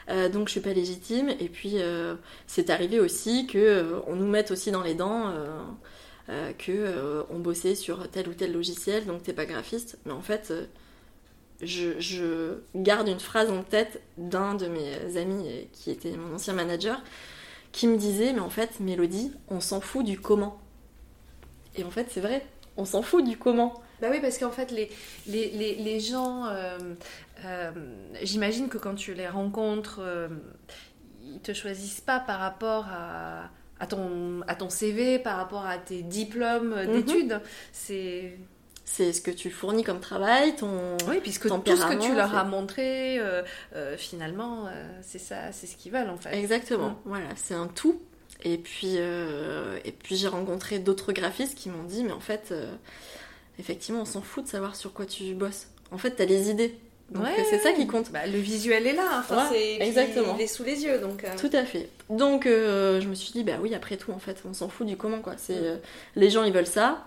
euh, 0.09 0.29
donc 0.29 0.47
je 0.47 0.51
suis 0.51 0.61
pas 0.61 0.73
légitime. 0.73 1.29
Et 1.39 1.49
puis 1.49 1.73
euh, 1.75 2.15
c'est 2.45 2.69
arrivé 2.69 2.99
aussi 2.99 3.47
que 3.47 3.57
euh, 3.57 3.99
on 4.07 4.15
nous 4.15 4.27
mette 4.27 4.51
aussi 4.51 4.69
dans 4.71 4.83
les 4.83 4.93
dents 4.93 5.29
euh, 5.29 5.45
euh, 6.29 6.51
que 6.57 6.71
euh, 6.71 7.23
on 7.29 7.37
bossait 7.37 7.75
sur 7.75 8.09
tel 8.09 8.27
ou 8.27 8.33
tel 8.33 8.51
logiciel, 8.51 9.05
donc 9.05 9.23
t'es 9.23 9.33
pas 9.33 9.45
graphiste. 9.45 9.97
Mais 10.05 10.11
en 10.11 10.21
fait, 10.21 10.47
euh, 10.51 10.65
je, 11.61 11.99
je 11.99 12.59
garde 12.75 13.07
une 13.07 13.19
phrase 13.19 13.49
en 13.51 13.63
tête 13.63 14.01
d'un 14.17 14.55
de 14.55 14.67
mes 14.67 15.17
amis 15.17 15.45
euh, 15.47 15.63
qui 15.71 15.91
était 15.91 16.11
mon 16.17 16.35
ancien 16.35 16.53
manager, 16.53 17.01
qui 17.71 17.87
me 17.87 17.97
disait 17.97 18.33
mais 18.33 18.39
en 18.41 18.49
fait 18.49 18.79
Mélodie, 18.79 19.31
on 19.49 19.59
s'en 19.59 19.81
fout 19.81 20.05
du 20.05 20.19
comment. 20.19 20.59
Et 21.75 21.83
en 21.83 21.91
fait 21.91 22.07
c'est 22.09 22.21
vrai, 22.21 22.45
on 22.77 22.85
s'en 22.85 23.01
fout 23.01 23.23
du 23.23 23.37
comment. 23.37 23.81
Bah 24.01 24.07
oui, 24.11 24.19
parce 24.19 24.37
qu'en 24.37 24.51
fait, 24.51 24.71
les, 24.71 24.89
les, 25.25 25.49
les, 25.51 25.75
les 25.75 25.99
gens, 26.01 26.47
euh, 26.47 26.77
euh, 27.45 27.71
j'imagine 28.23 28.67
que 28.67 28.77
quand 28.77 28.93
tu 28.95 29.13
les 29.13 29.29
rencontres, 29.29 29.99
euh, 30.01 30.27
ils 31.23 31.39
te 31.39 31.53
choisissent 31.53 32.01
pas 32.01 32.19
par 32.19 32.39
rapport 32.39 32.87
à, 32.89 33.49
à, 33.79 33.87
ton, 33.87 34.41
à 34.47 34.55
ton 34.55 34.69
CV, 34.69 35.17
par 35.17 35.37
rapport 35.37 35.65
à 35.65 35.77
tes 35.77 36.01
diplômes 36.01 36.75
Mhm. 36.75 36.91
d'études. 36.91 37.41
C'est. 37.71 38.37
C'est 38.87 39.11
ce 39.13 39.19
que 39.21 39.31
tu 39.31 39.49
fournis 39.49 39.83
comme 39.83 39.99
travail, 39.99 40.55
ton... 40.55 40.95
Oui, 41.09 41.19
puisque 41.21 41.47
tout 41.49 41.61
ce 41.65 41.85
que 41.87 41.99
tu 41.99 42.13
leur 42.15 42.35
as 42.35 42.43
montré, 42.43 43.17
euh, 43.19 43.41
euh, 43.75 43.97
finalement, 43.97 44.67
euh, 44.67 44.71
c'est 45.01 45.17
ça, 45.19 45.51
c'est 45.51 45.65
ce 45.65 45.75
qu'ils 45.75 45.91
veulent 45.91 46.09
en 46.09 46.17
fait. 46.17 46.37
Exactement, 46.37 46.99
voilà, 47.03 47.25
c'est 47.35 47.55
un 47.55 47.67
tout. 47.67 47.99
Et 48.43 48.57
puis, 48.59 48.95
et 48.97 49.91
puis 49.91 50.17
j'ai 50.17 50.27
rencontré 50.27 50.77
d'autres 50.77 51.13
graphistes 51.13 51.55
qui 51.57 51.69
m'ont 51.69 51.83
dit, 51.83 52.03
mais 52.03 52.11
en 52.11 52.19
fait, 52.19 52.53
effectivement, 53.59 54.01
on 54.01 54.05
s'en 54.05 54.21
fout 54.21 54.43
de 54.43 54.49
savoir 54.49 54.75
sur 54.75 54.93
quoi 54.93 55.05
tu 55.05 55.33
bosses. 55.33 55.67
En 55.91 55.97
fait, 55.97 56.11
t'as 56.11 56.25
les 56.25 56.49
idées. 56.51 56.77
Donc 57.09 57.23
Ouais, 57.23 57.45
c'est 57.49 57.59
ça 57.59 57.71
qui 57.71 57.85
compte. 57.85 58.11
Bah, 58.11 58.25
le 58.25 58.39
visuel 58.39 58.87
est 58.87 58.93
là, 58.93 59.19
enfin, 59.19 59.49
Ouais, 59.51 59.77
exactement. 59.79 60.35
Il 60.37 60.41
est 60.43 60.47
sous 60.47 60.63
les 60.63 60.83
yeux, 60.83 60.99
donc. 60.99 61.23
euh, 61.23 61.29
Tout 61.39 61.51
à 61.53 61.63
fait. 61.63 61.89
Donc 62.09 62.45
euh, 62.47 62.99
je 62.99 63.07
me 63.07 63.13
suis 63.13 63.31
dit, 63.31 63.43
bah 63.43 63.53
oui, 63.61 63.73
après 63.75 63.95
tout, 63.97 64.11
en 64.11 64.17
fait, 64.19 64.37
on 64.49 64.53
s'en 64.53 64.69
fout 64.69 64.87
du 64.87 64.97
comment, 64.97 65.19
quoi. 65.19 65.33
C'est, 65.37 65.53
euh, 65.55 65.77
les 66.15 66.29
gens, 66.31 66.43
ils 66.43 66.53
veulent 66.53 66.65
ça. 66.65 67.05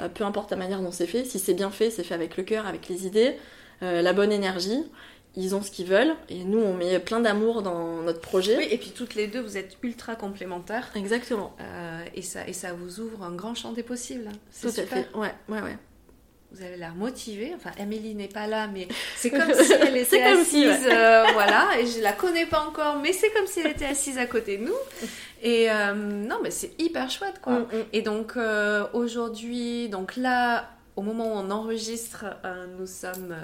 Euh, 0.00 0.08
peu 0.08 0.24
importe 0.24 0.50
la 0.50 0.56
manière 0.56 0.80
dont 0.80 0.92
c'est 0.92 1.06
fait. 1.06 1.24
Si 1.24 1.38
c'est 1.38 1.54
bien 1.54 1.70
fait, 1.70 1.90
c'est 1.90 2.04
fait 2.04 2.14
avec 2.14 2.36
le 2.36 2.42
cœur, 2.42 2.66
avec 2.66 2.88
les 2.88 3.06
idées, 3.06 3.36
euh, 3.82 4.02
la 4.02 4.12
bonne 4.12 4.32
énergie. 4.32 4.84
Ils 5.36 5.54
ont 5.54 5.62
ce 5.62 5.70
qu'ils 5.70 5.86
veulent. 5.86 6.14
Et 6.28 6.44
nous, 6.44 6.58
on 6.58 6.74
met 6.74 6.98
plein 6.98 7.20
d'amour 7.20 7.62
dans 7.62 8.02
notre 8.02 8.20
projet. 8.20 8.56
Oui, 8.56 8.66
et 8.70 8.78
puis 8.78 8.90
toutes 8.90 9.14
les 9.14 9.26
deux, 9.28 9.40
vous 9.40 9.56
êtes 9.56 9.76
ultra 9.82 10.16
complémentaires. 10.16 10.90
Exactement. 10.96 11.54
Euh, 11.60 12.02
et, 12.14 12.22
ça, 12.22 12.48
et 12.48 12.52
ça 12.52 12.72
vous 12.72 13.00
ouvre 13.00 13.22
un 13.22 13.32
grand 13.32 13.54
champ 13.54 13.72
des 13.72 13.82
possibles. 13.82 14.28
C'est 14.50 14.72
Tout 14.72 14.80
à 14.80 14.84
fait. 14.84 15.08
Ouais, 15.14 15.32
ouais, 15.48 15.62
ouais. 15.62 15.78
Vous 16.52 16.62
avez 16.62 16.76
l'air 16.76 16.94
motivée. 16.94 17.52
Enfin, 17.54 17.70
Amélie 17.78 18.14
n'est 18.14 18.28
pas 18.28 18.46
là, 18.46 18.68
mais 18.68 18.88
c'est 19.16 19.30
comme 19.30 19.52
si 19.52 19.72
elle 19.72 19.96
était 19.96 20.22
assise. 20.22 20.48
si, 20.48 20.66
ouais. 20.66 20.92
euh, 20.92 21.24
voilà, 21.32 21.68
et 21.78 21.86
je 21.86 22.00
la 22.00 22.12
connais 22.12 22.46
pas 22.46 22.60
encore, 22.60 22.98
mais 23.00 23.12
c'est 23.12 23.30
comme 23.30 23.46
si 23.46 23.60
elle 23.60 23.72
était 23.72 23.86
assise 23.86 24.18
à 24.18 24.26
côté 24.26 24.56
de 24.58 24.64
nous. 24.64 25.08
Et 25.42 25.70
euh, 25.70 25.94
non, 25.94 26.38
mais 26.42 26.50
c'est 26.50 26.72
hyper 26.80 27.10
chouette, 27.10 27.40
quoi. 27.40 27.60
Mm, 27.60 27.62
mm. 27.64 27.84
Et 27.92 28.02
donc 28.02 28.36
euh, 28.36 28.86
aujourd'hui, 28.92 29.88
donc 29.88 30.16
là, 30.16 30.70
au 30.96 31.02
moment 31.02 31.26
où 31.26 31.36
on 31.36 31.50
enregistre, 31.50 32.24
euh, 32.44 32.66
nous 32.78 32.86
sommes 32.86 33.34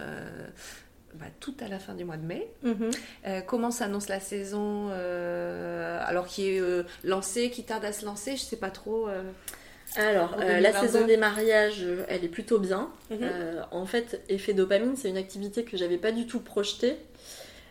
bah, 1.15 1.27
tout 1.39 1.55
à 1.61 1.69
la 1.69 1.79
fin 1.79 1.95
du 1.95 2.05
mois 2.05 2.17
de 2.17 2.27
mai. 2.27 2.51
Euh, 2.65 3.41
comment 3.41 3.71
s'annonce 3.71 4.09
la 4.09 4.19
saison 4.19 4.89
euh, 4.91 6.03
alors 6.05 6.27
qui 6.27 6.49
est 6.51 6.61
euh, 6.61 6.83
lancée, 7.05 7.51
qui 7.51 7.63
tarde 7.63 7.85
à 7.85 7.93
se 7.93 8.05
lancer, 8.05 8.37
je 8.37 8.43
sais 8.43 8.57
pas 8.57 8.71
trop. 8.71 9.09
Alors, 9.97 10.35
euh, 10.39 10.61
la 10.61 10.73
2022. 10.73 10.87
saison 10.87 11.07
des 11.07 11.17
mariages, 11.17 11.83
euh, 11.83 12.05
elle 12.09 12.25
est 12.25 12.29
plutôt 12.29 12.59
bien. 12.59 12.91
Mhm. 13.11 13.19
Euh, 13.23 13.63
en 13.71 13.87
fait, 13.87 14.23
effet 14.29 14.53
dopamine, 14.53 14.97
c'est 14.97 15.09
une 15.09 15.17
activité 15.17 15.65
que 15.65 15.77
j'avais 15.77 15.99
pas 15.99 16.13
du 16.13 16.27
tout 16.27 16.41
projetée, 16.41 16.97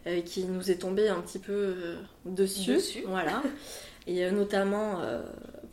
euh, 0.08 0.22
qui 0.22 0.46
nous 0.46 0.72
est 0.72 0.78
tombée 0.78 1.10
un 1.10 1.22
petit 1.22 1.40
peu 1.40 1.96
dessus. 2.26 2.74
Dessus. 2.76 3.04
Voilà. 3.08 3.42
Et 4.08 4.30
notamment 4.32 5.00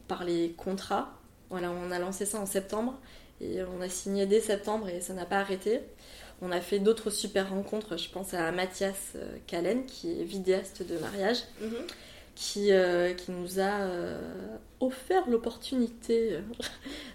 par 0.07 0.23
les 0.23 0.55
contrats. 0.57 1.13
Voilà, 1.49 1.73
on 1.73 1.91
a 1.91 1.99
lancé 1.99 2.25
ça 2.25 2.39
en 2.39 2.47
septembre 2.47 2.97
et 3.41 3.61
on 3.65 3.81
a 3.81 3.89
signé 3.89 4.25
dès 4.25 4.39
septembre 4.39 4.89
et 4.89 5.01
ça 5.01 5.15
n'a 5.15 5.25
pas 5.25 5.39
arrêté. 5.39 5.81
On 6.41 6.53
a 6.53 6.61
fait 6.61 6.79
d'autres 6.79 7.11
super 7.11 7.51
rencontres. 7.51 7.99
Je 7.99 8.09
pense 8.09 8.33
à 8.33 8.53
Mathias 8.53 9.15
Callen, 9.49 9.85
qui 9.85 10.21
est 10.21 10.23
vidéaste 10.23 10.87
de 10.87 10.97
mariage, 10.99 11.39
qui, 12.41 12.73
euh, 12.73 13.13
qui 13.13 13.33
nous 13.33 13.61
a 13.61 13.81
euh, 13.83 14.19
offert 14.81 15.29
l'opportunité 15.29 16.39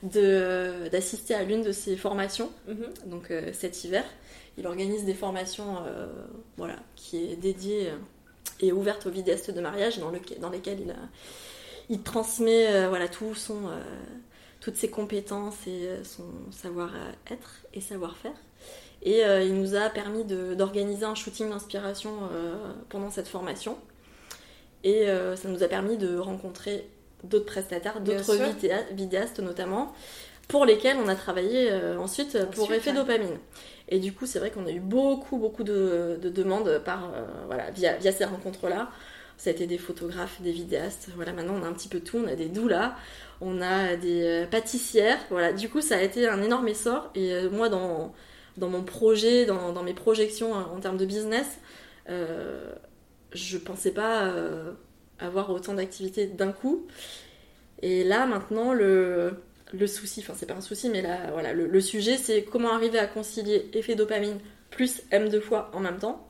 de- 0.04 0.88
d'assister 0.90 1.34
à 1.34 1.44
l'une 1.44 1.64
de 1.64 1.72
ses 1.72 1.98
formations, 1.98 2.52
Mhm. 2.68 2.86
donc 3.08 3.32
euh, 3.32 3.52
cet 3.52 3.84
hiver. 3.84 4.04
Il 4.60 4.68
organise 4.68 5.04
des 5.04 5.16
formations 5.16 5.78
euh, 5.88 6.08
voilà, 6.58 6.76
qui 6.96 7.18
est 7.32 7.36
dédiée 7.38 7.88
euh, 7.90 7.96
et 8.60 8.72
ouverte 8.72 9.08
aux 9.08 9.10
vidéastes 9.10 9.50
de 9.50 9.60
mariage, 9.62 9.98
dans, 9.98 10.12
lequel- 10.12 10.40
dans 10.40 10.50
lesquelles 10.52 10.96
il, 11.90 12.02
transmet 12.04 12.68
euh, 12.68 12.88
voilà, 12.90 13.08
tout 13.08 13.34
son, 13.34 13.68
euh, 13.68 13.82
toutes 14.62 14.76
ses 14.78 14.90
compétences 14.92 15.58
et 15.66 15.88
euh, 15.88 16.04
son 16.04 16.26
savoir-être 16.52 17.62
et 17.74 17.82
savoir-faire. 17.82 18.36
Et 19.02 19.26
euh, 19.26 19.42
il 19.44 19.56
nous 19.60 19.74
a 19.76 19.90
permis 19.90 20.24
d'organiser 20.24 21.04
un 21.06 21.16
shooting 21.16 21.50
d'inspiration 21.50 22.12
euh, 22.32 22.74
pendant 22.90 23.10
cette 23.10 23.28
formation. 23.28 23.78
Et 24.86 25.10
euh, 25.10 25.36
ça 25.36 25.50
nous 25.50 25.64
a 25.64 25.68
permis 25.68 25.98
de 25.98 26.18
rencontrer 26.18 26.88
d'autres 27.24 27.48
prestataires, 27.48 28.00
d'autres 28.00 28.38
vidéastes 28.94 29.40
notamment, 29.40 29.94
pour 30.48 30.64
lesquels 30.64 30.96
on 31.04 31.08
a 31.08 31.16
travaillé 31.16 31.72
euh, 31.72 31.98
ensuite 31.98 32.38
pour 32.52 32.72
effet 32.72 32.92
ouais. 32.92 32.96
dopamine. 32.96 33.38
Et 33.90 34.00
du 34.00 34.14
coup, 34.14 34.28
c'est 34.28 34.40
vrai 34.40 34.52
qu'on 34.52 34.68
a 34.68 34.72
eu 34.72 34.80
beaucoup, 34.80 35.38
beaucoup 35.38 35.64
de, 35.64 36.20
de 36.22 36.30
demandes 36.30 36.82
par, 36.86 37.12
euh, 37.14 37.26
voilà, 37.48 37.72
via, 37.72 37.98
via 37.98 38.12
ces 38.12 38.26
rencontres-là. 38.26 38.90
Ça 39.38 39.50
a 39.50 39.54
été 39.54 39.66
des 39.66 39.80
photographes, 39.80 40.40
des 40.42 40.52
vidéastes. 40.52 41.10
Voilà, 41.16 41.34
maintenant 41.34 41.56
on 41.60 41.64
a 41.64 41.68
un 41.68 41.74
petit 41.74 41.90
peu 41.90 42.00
tout. 42.00 42.22
On 42.24 42.28
a 42.28 42.36
des 42.36 42.48
doulas, 42.48 42.96
on 43.42 43.62
a 43.62 43.96
des 43.96 44.46
pâtissières. 44.50 45.18
Voilà, 45.30 45.52
du 45.52 45.68
coup, 45.68 45.82
ça 45.82 45.98
a 45.98 46.02
été 46.02 46.28
un 46.28 46.42
énorme 46.42 46.68
essor. 46.68 47.10
Et 47.16 47.50
moi, 47.50 47.70
dans, 47.70 48.14
dans 48.58 48.70
mon 48.70 48.84
projet, 48.84 49.46
dans, 49.46 49.74
dans 49.74 49.84
mes 49.84 49.94
projections 49.94 50.54
en 50.54 50.80
termes 50.80 50.98
de 50.98 51.06
business, 51.06 51.58
euh, 52.10 52.72
je 53.36 53.58
pensais 53.58 53.92
pas 53.92 54.26
euh, 54.26 54.72
avoir 55.20 55.50
autant 55.52 55.74
d'activités 55.74 56.26
d'un 56.28 56.52
coup. 56.52 56.88
Et 57.82 58.04
là, 58.04 58.26
maintenant, 58.26 58.74
le, 58.74 59.34
le 59.74 59.88
souci, 59.88 60.22
enfin, 60.22 60.34
c'est 60.36 60.46
pas 60.46 60.56
un 60.56 60.62
souci, 60.62 60.90
mais 60.90 61.02
là, 61.02 61.32
voilà, 61.32 61.54
le, 61.54 61.68
le 61.68 61.82
sujet, 61.82 62.18
c'est 62.18 62.44
comment 62.44 62.74
arriver 62.74 62.98
à 63.00 63.06
concilier 63.08 63.70
effet 63.74 63.96
dopamine 63.96 64.38
plus 64.72 65.02
M 65.12 65.30
deux 65.30 65.42
fois 65.42 65.70
en 65.74 65.80
même 65.80 65.98
temps. 65.98 66.28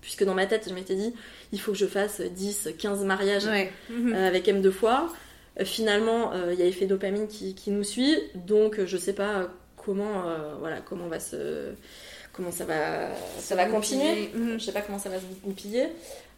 Puisque 0.00 0.24
dans 0.24 0.34
ma 0.34 0.46
tête, 0.46 0.66
je 0.68 0.74
m'étais 0.74 0.94
dit, 0.94 1.14
il 1.52 1.60
faut 1.60 1.72
que 1.72 1.78
je 1.78 1.86
fasse 1.86 2.20
10, 2.20 2.70
15 2.78 3.04
mariages 3.04 3.46
Ouais. 3.46 3.72
Mhm. 3.90 4.14
euh, 4.14 4.26
avec 4.28 4.46
M 4.48 4.60
deux 4.62 4.70
fois. 4.70 5.12
Euh, 5.60 5.64
finalement, 5.64 6.32
euh, 6.32 6.52
il 6.52 6.58
y 6.60 6.62
a 6.62 6.66
effet 6.66 6.86
dopamine 6.86 7.26
qui, 7.28 7.54
qui 7.54 7.70
nous 7.70 7.82
suit, 7.84 8.16
donc 8.34 8.78
euh, 8.78 8.86
je 8.86 8.96
sais 8.96 9.14
pas 9.14 9.48
comment, 9.76 10.28
euh, 10.28 10.54
voilà, 10.60 10.80
comment 10.80 11.06
va 11.08 11.18
se, 11.20 11.72
comment 12.36 12.52
ça 12.52 12.64
va, 12.64 13.08
ça 13.38 13.54
va 13.56 13.66
continuer? 13.66 14.30
Mhm. 14.34 14.58
Je 14.60 14.64
sais 14.64 14.72
pas 14.72 14.82
comment 14.82 14.98
ça 14.98 15.08
va 15.08 15.16
se 15.18 15.24
goupiller. 15.44 15.88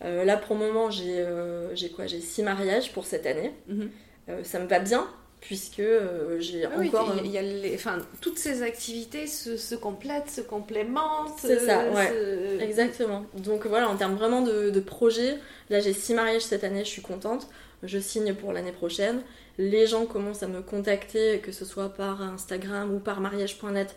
Euh, 0.04 0.24
là, 0.24 0.36
pour 0.36 0.56
le 0.56 0.66
moment, 0.66 0.90
j'ai, 0.90 1.16
euh, 1.18 1.74
quoi? 1.96 2.06
J'ai 2.06 2.20
six 2.20 2.42
mariages 2.42 2.92
pour 2.92 3.04
cette 3.06 3.26
année. 3.26 3.52
Mhm. 3.68 3.90
Euh, 4.28 4.44
ça 4.44 4.58
me 4.58 4.66
va 4.66 4.78
bien 4.78 5.06
puisque 5.40 5.78
euh, 5.78 6.40
j'ai 6.40 6.64
Ah 6.64 6.70
oui, 6.78 6.88
encore. 6.88 7.14
il 7.24 7.30
y 7.32 7.38
a- 7.38 7.42
il 7.42 7.46
y 7.46 7.48
a 7.48 7.60
les- 7.68 7.74
enfin, 7.76 7.98
toutes 8.20 8.38
ces 8.38 8.62
activités 8.62 9.26
se, 9.28 9.56
se 9.56 9.74
complètent, 9.76 10.28
se 10.30 10.40
complémentent. 10.40 11.38
C'est 11.40 11.60
ça, 11.60 11.88
ouais. 11.90 12.08
se- 12.08 12.60
Exactement. 12.60 13.24
Donc 13.34 13.64
voilà, 13.66 13.88
en 13.88 13.96
termes 13.96 14.16
vraiment 14.16 14.42
de, 14.42 14.70
de 14.70 14.80
projet, 14.80 15.36
là 15.70 15.78
j'ai 15.80 15.92
six 15.92 16.12
mariages 16.14 16.42
cette 16.42 16.64
année, 16.64 16.84
je 16.84 16.90
suis 16.90 17.02
contente. 17.02 17.46
Je 17.84 17.98
signe 18.00 18.34
pour 18.34 18.52
l'année 18.52 18.72
prochaine. 18.72 19.20
Les 19.58 19.86
gens 19.86 20.04
commencent 20.06 20.42
à 20.42 20.48
me 20.48 20.60
contacter, 20.62 21.38
que 21.38 21.52
ce 21.52 21.64
soit 21.64 21.88
par 21.90 22.20
Instagram 22.22 22.92
ou 22.92 22.98
par 22.98 23.20
mariage.net, 23.20 23.94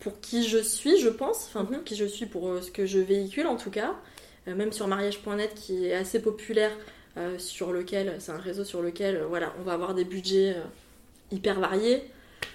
pour 0.00 0.20
qui 0.20 0.46
je 0.48 0.58
suis, 0.58 0.98
je 1.00 1.08
pense. 1.08 1.46
Enfin, 1.46 1.64
pour 1.64 1.76
Mhm. 1.76 1.84
qui 1.84 1.96
je 1.96 2.04
suis, 2.04 2.26
pour 2.26 2.48
euh, 2.48 2.60
ce 2.62 2.70
que 2.70 2.86
je 2.86 2.98
véhicule 2.98 3.46
en 3.46 3.56
tout 3.56 3.70
cas. 3.70 3.94
Euh, 4.46 4.54
même 4.54 4.72
sur 4.72 4.86
mariage.net 4.88 5.54
qui 5.54 5.86
est 5.86 5.94
assez 5.94 6.20
populaire, 6.20 6.70
euh, 7.16 7.38
sur 7.38 7.72
lequel, 7.72 8.16
c'est 8.20 8.32
un 8.32 8.38
réseau 8.38 8.64
sur 8.64 8.80
lequel, 8.82 9.22
voilà, 9.28 9.52
on 9.58 9.62
va 9.62 9.72
avoir 9.72 9.94
des 9.94 10.04
budgets 10.04 10.54
hyper 11.32 11.58
variés. 11.60 12.04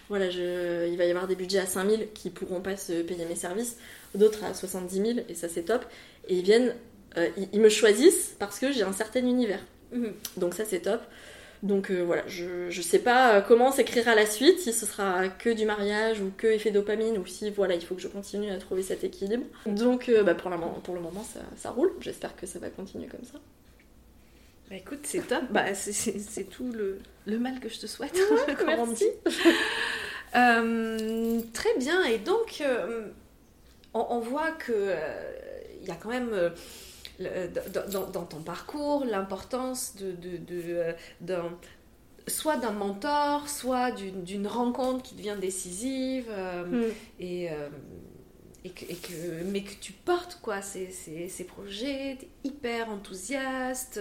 Voilà, 0.10 0.30
je- 0.30 0.88
il 0.90 0.98
va 0.98 1.06
y 1.06 1.10
avoir 1.10 1.28
des 1.28 1.36
budgets 1.36 1.60
à 1.60 1.66
5000 1.66 2.08
qui 2.14 2.30
pourront 2.30 2.62
pas 2.62 2.78
se 2.78 3.02
payer 3.02 3.26
mes 3.26 3.36
services, 3.36 3.78
d'autres 4.16 4.44
à 4.44 4.54
70 4.54 4.96
000, 5.02 5.20
et 5.30 5.34
ça 5.36 5.50
c'est 5.50 5.64
top. 5.64 5.86
Et 6.28 6.36
ils 6.36 6.44
viennent, 6.44 6.76
ils, 7.18 7.48
ils 7.54 7.60
me 7.62 7.70
choisissent 7.70 8.36
parce 8.40 8.60
que 8.60 8.72
j'ai 8.72 8.84
un 8.84 8.94
certain 8.94 9.20
univers. 9.26 9.60
Mhm. 9.92 10.14
Donc 10.38 10.54
ça 10.54 10.66
c'est 10.66 10.80
top. 10.82 11.02
Donc 11.64 11.90
euh, 11.92 12.02
voilà, 12.04 12.24
je, 12.28 12.70
je 12.70 12.82
sais 12.82 13.00
pas 13.00 13.36
euh, 13.36 13.42
comment 13.42 13.72
s'écrira 13.72 14.16
la 14.16 14.26
suite, 14.26 14.60
si 14.60 14.74
ce 14.74 14.86
sera 14.86 15.30
que 15.30 15.50
du 15.50 15.66
mariage 15.66 16.20
ou 16.20 16.30
que 16.36 16.48
effet 16.48 16.72
dopamine, 16.72 17.18
ou 17.18 17.26
si 17.26 17.50
voilà, 17.52 17.74
il 17.76 17.82
faut 17.84 17.96
que 17.96 18.02
je 18.02 18.10
continue 18.10 18.52
à 18.52 18.58
trouver 18.58 18.84
cet 18.84 19.06
équilibre. 19.06 19.46
Donc 19.66 20.10
euh, 20.10 20.24
bah, 20.24 20.36
pour, 20.36 20.50
le 20.50 20.58
moment, 20.58 20.82
pour 20.84 20.94
le 20.94 21.00
moment 21.00 21.24
ça, 21.24 21.40
ça 21.56 21.70
roule, 21.72 21.94
j'espère 22.02 22.36
que 22.36 22.46
ça 22.46 22.60
va 22.60 22.70
continuer 22.70 23.08
comme 23.08 23.24
ça. 23.24 23.40
Bah 24.70 24.76
écoute, 24.76 25.00
c'est 25.04 25.26
top. 25.26 25.44
Bah, 25.52 25.74
c'est- 25.74 26.50
tout 26.50 26.70
le, 26.72 27.00
le 27.26 27.40
mal 27.40 27.60
que 27.62 27.70
je 27.70 27.80
te 27.80 27.88
souhaite. 27.88 28.18
comme 28.60 28.70
on 28.80 28.88
dit. 28.88 29.06
Euh, 30.36 31.40
très 31.54 31.78
bien. 31.78 32.04
Et 32.06 32.18
donc, 32.18 32.64
on, 33.94 34.06
on 34.10 34.20
voit 34.20 34.52
que 34.52 34.94
il 35.82 35.88
y 35.88 35.92
a 35.92 35.96
quand 35.96 36.10
même 36.10 36.32
le- 37.20 37.48
dans, 38.12 38.26
ton 38.26 38.42
parcours 38.42 39.06
l'importance 39.06 39.96
de, 39.96 40.12
de, 40.12 40.38
de, 40.38 40.62
euh, 41.30 41.50
soit 42.28 42.58
d'un 42.58 42.72
mentor, 42.72 43.50
soit 43.50 43.92
d'une 43.92 44.48
rencontre 44.48 45.04
qui 45.04 45.16
devient 45.16 45.36
décisive. 45.40 46.26
euh, 46.30 46.90
et, 47.20 47.50
euh, 47.52 47.70
et, 48.66 48.70
que, 48.70 48.86
et 48.86 48.96
que- 48.96 49.44
mais 49.46 49.62
que 49.62 49.74
tu 49.82 49.92
portes 49.92 50.40
quoi 50.42 50.62
ces, 50.62 50.90
ces, 50.90 51.28
ces 51.28 51.44
projets, 51.44 52.18
t'es 52.20 52.30
hyper 52.46 52.90
enthousiaste. 52.90 54.00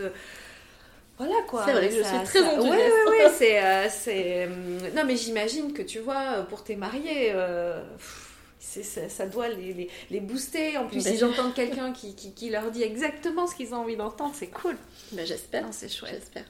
Voilà 1.19 1.35
quoi. 1.49 1.65
C'est 1.67 1.73
vrai 1.73 1.89
que 1.89 1.97
je 1.97 2.03
Ça- 2.03 2.19
suis 2.19 2.25
très 2.27 2.39
ça- 2.41 2.47
enthousiaste. 2.55 2.79
Ouais, 3.09 3.11
ouais, 3.11 3.25
ouais, 3.25 3.89
c'est. 3.91 4.47
Non, 4.95 5.05
mais 5.05 5.17
j'imagine 5.17 5.73
que 5.73 5.83
tu 5.83 5.99
vois, 5.99 6.47
pour 6.49 6.65
tes 6.65 6.77
mariés. 6.77 7.33
euh, 7.35 7.83
pff, 7.97 8.29
ça, 8.63 9.09
ça 9.09 9.27
doit 9.27 9.49
les, 9.49 9.73
les, 9.75 9.91
les 10.11 10.21
booster. 10.21 10.77
En 10.79 10.87
plus, 10.87 11.03
Ben, 11.05 11.13
si 11.13 11.19
j'entends 11.19 11.51
quelqu'un 11.51 11.93
qui, 11.93 12.15
qui, 12.15 12.33
qui 12.33 12.51
leur 12.51 12.71
dit 12.71 12.83
exactement 12.83 13.47
ce 13.47 13.55
qu'ils 13.55 13.75
ont 13.75 13.79
envie 13.79 13.97
d'entendre, 13.97 14.35
c'est 14.35 14.47
cool. 14.49 14.77
Bah, 15.13 15.25
j'espère. 15.25 15.67
C'est 15.73 15.89
chouette. 15.93 16.13
J'espère. 16.15 16.45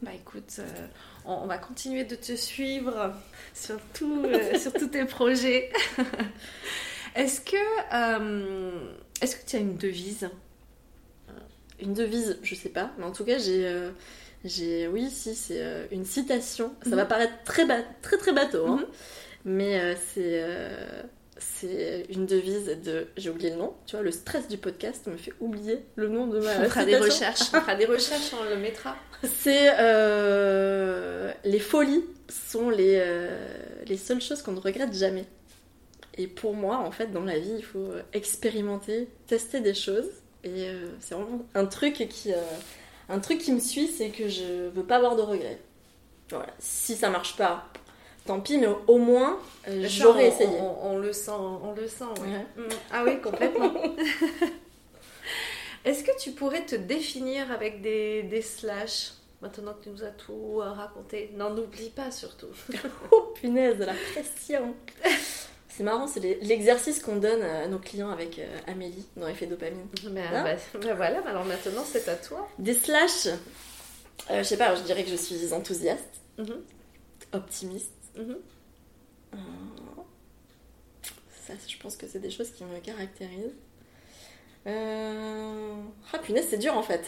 Bah 0.00 0.12
écoute, 0.14 0.56
euh, 0.60 0.86
on, 1.24 1.32
on 1.34 1.46
va 1.46 1.58
continuer 1.58 2.04
de 2.04 2.14
te 2.14 2.36
suivre 2.36 3.12
sur, 3.52 3.80
tout, 3.94 4.22
euh, 4.26 4.56
sur 4.56 4.72
tous 4.72 4.86
tes 4.88 5.04
projets. 5.04 5.70
Est-ce 7.16 7.40
que 7.40 7.56
euh, 7.92 8.92
est-ce 9.20 9.34
que 9.36 9.44
tu 9.50 9.56
as 9.56 9.58
une 9.58 9.76
devise? 9.76 10.30
Une 11.80 11.94
devise, 11.94 12.38
je 12.42 12.54
sais 12.54 12.68
pas, 12.68 12.92
mais 12.98 13.04
en 13.04 13.12
tout 13.12 13.24
cas, 13.24 13.38
j'ai. 13.38 13.90
j'ai 14.44 14.86
oui, 14.88 15.10
si, 15.10 15.34
c'est 15.34 15.88
une 15.90 16.04
citation. 16.04 16.72
Ça 16.82 16.90
Mhm. 16.90 16.96
va 16.96 17.06
paraître 17.06 17.34
très, 17.44 17.66
ba- 17.66 17.82
très, 18.02 18.18
très 18.18 18.32
bateau, 18.32 18.66
hein, 18.66 18.76
Mhm. 18.80 18.86
mais 19.56 19.96
c'est. 20.14 20.44
C'est 21.38 22.06
une 22.10 22.26
devise 22.26 22.76
de. 22.84 23.08
J'ai 23.16 23.30
oublié 23.30 23.50
le 23.50 23.56
nom, 23.56 23.74
tu 23.86 23.96
vois, 23.96 24.04
le 24.04 24.10
stress 24.10 24.48
du 24.48 24.58
podcast 24.58 25.06
me 25.06 25.16
fait 25.16 25.32
oublier 25.40 25.84
le 25.96 26.08
nom 26.08 26.26
de 26.26 26.40
ma 26.40 26.58
On 26.60 26.64
fera 26.64 26.84
des 26.84 26.96
recherches. 26.96 27.42
On 27.54 27.60
fera 27.60 27.74
des 27.74 27.86
recherches, 27.86 28.32
on 28.40 28.48
le 28.48 28.56
mettra. 28.56 28.96
C'est. 29.24 29.70
euh, 29.78 31.32
les 31.44 31.58
folies 31.58 32.04
sont 32.28 32.70
les, 32.70 32.96
euh, 33.00 33.38
les 33.86 33.96
seules 33.96 34.20
choses 34.20 34.42
qu'on 34.42 34.52
ne 34.52 34.60
regrette 34.60 34.92
jamais. 34.94 35.24
Et 36.16 36.26
pour 36.26 36.54
moi, 36.54 36.78
en 36.78 36.90
fait, 36.90 37.12
dans 37.12 37.24
la 37.24 37.38
vie, 37.38 37.54
il 37.56 37.64
faut 37.64 37.92
expérimenter, 38.12 39.08
tester 39.26 39.60
des 39.60 39.74
choses. 39.74 40.08
Et 40.44 40.68
euh, 40.68 40.88
c'est 41.00 41.14
vraiment 41.14 41.46
un 41.54 41.66
truc 41.66 41.94
qui, 42.08 42.32
un 43.08 43.18
truc 43.20 43.38
qui 43.38 43.52
me 43.52 43.60
suit, 43.60 43.86
c'est 43.86 44.10
que 44.10 44.28
je 44.28 44.68
veux 44.68 44.84
pas 44.84 44.96
avoir 44.96 45.16
de 45.16 45.22
regrets. 45.22 45.60
Voilà. 46.30 46.52
Si 46.58 46.94
ça 46.96 47.08
marche 47.08 47.36
pas, 47.36 47.68
tant 48.28 48.40
pis, 48.40 48.58
mais 48.58 48.68
au, 48.86 48.98
moins, 48.98 49.38
euh, 49.68 49.84
j'aurais 49.88 50.28
essayé. 50.28 50.48
On, 50.60 50.92
on 50.92 50.98
le 50.98 51.12
sent, 51.12 51.30
on 51.32 51.72
le 51.72 51.88
sent. 51.88 52.04
ouais. 52.20 52.28
Ouais. 52.28 52.46
Mm. 52.64 52.68
Ah 52.92 53.02
oui, 53.04 53.20
complètement. 53.20 53.72
Est-ce 55.84 56.04
que 56.04 56.10
tu 56.20 56.32
pourrais 56.32 56.64
te 56.66 56.74
définir 56.76 57.50
avec 57.52 57.80
des, 57.82 58.22
des 58.24 58.42
slash 58.42 59.12
Maintenant 59.40 59.72
que 59.74 59.84
tu 59.84 59.90
nous 59.90 60.02
as 60.02 60.10
tout 60.10 60.58
euh, 60.60 60.72
raconté? 60.72 61.30
Non, 61.36 61.50
n'oublie 61.50 61.90
pas 61.90 62.10
surtout. 62.10 62.48
Oh 63.12 63.32
punaise, 63.40 63.78
la 63.78 63.94
pression 64.12 64.74
C'est 65.68 65.84
marrant, 65.84 66.08
c'est 66.08 66.18
l'exercice 66.42 67.00
qu'on 67.00 67.16
donne 67.16 67.42
à 67.42 67.68
nos 67.68 67.78
clients 67.78 68.10
avec 68.10 68.40
euh, 68.40 68.58
Amélie 68.66 69.06
dans 69.16 69.28
Effet 69.28 69.46
Dopamine. 69.46 69.86
Mais, 70.10 70.24
Ah. 70.34 70.42
bah, 70.42 70.56
bah 70.82 70.94
voilà, 70.94 71.20
alors 71.28 71.44
maintenant 71.44 71.84
c'est 71.86 72.08
à 72.08 72.16
toi. 72.16 72.48
Des 72.58 72.74
slash, 72.74 73.26
euh, 73.26 74.38
je 74.38 74.42
sais 74.42 74.56
pas, 74.56 74.74
je 74.74 74.82
dirais 74.82 75.04
que 75.04 75.10
je 75.10 75.16
suis 75.16 75.52
enthousiaste, 75.52 76.20
Mhm. 76.36 76.60
optimiste. 77.32 77.92
Mhm. 78.18 78.36
Euh, 79.34 79.36
Ça, 81.46 81.54
je 81.66 81.76
pense 81.78 81.96
que 81.96 82.06
c'est 82.06 82.18
des 82.18 82.30
choses 82.30 82.50
qui 82.50 82.64
me 82.64 82.78
caractérisent. 82.80 83.54
Euh... 84.66 85.72
Ah 86.12 86.18
punaise, 86.18 86.46
c'est 86.50 86.58
dur 86.58 86.76
en 86.76 86.82
fait. 86.82 87.04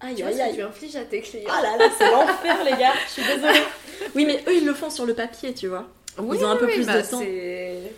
Aïe 0.00 0.22
aïe 0.22 0.40
aïe. 0.42 0.54
tu 0.54 0.62
infliges 0.62 0.96
à 0.96 1.04
tes 1.04 1.22
clients. 1.22 1.48
Ah 1.50 1.62
là 1.62 1.76
là, 1.78 1.88
c'est 1.96 2.10
l'enfer 2.12 2.64
les 2.64 2.72
gars, 2.76 2.92
je 3.06 3.12
suis 3.12 3.22
désolée. 3.22 3.60
Oui, 4.14 4.26
mais 4.26 4.42
eux 4.46 4.56
ils 4.56 4.66
le 4.66 4.74
font 4.74 4.90
sur 4.90 5.06
le 5.06 5.14
papier, 5.14 5.54
tu 5.54 5.68
vois. 5.68 5.88
Oui, 6.18 6.36
Ils 6.38 6.44
ont 6.44 6.50
un 6.50 6.56
peu 6.56 6.66
oui, 6.66 6.74
plus 6.74 6.86
bah, 6.86 7.00
de 7.00 7.06
temps. 7.06 7.18
c'est- 7.20 7.92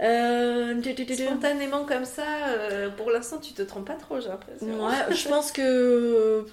Euh... 0.00 0.80
Spontanément 1.16 1.84
comme 1.84 2.04
ça, 2.04 2.48
euh, 2.48 2.90
pour 2.90 3.10
l'instant 3.10 3.38
tu 3.38 3.52
te 3.54 3.62
trompes 3.62 3.86
pas 3.86 3.94
trop, 3.94 4.20
j'ai 4.20 4.28
l'impression. 4.28 4.86
Ouais, 4.86 4.94
je 5.14 5.28
pense 5.28 5.50
que 5.52 6.46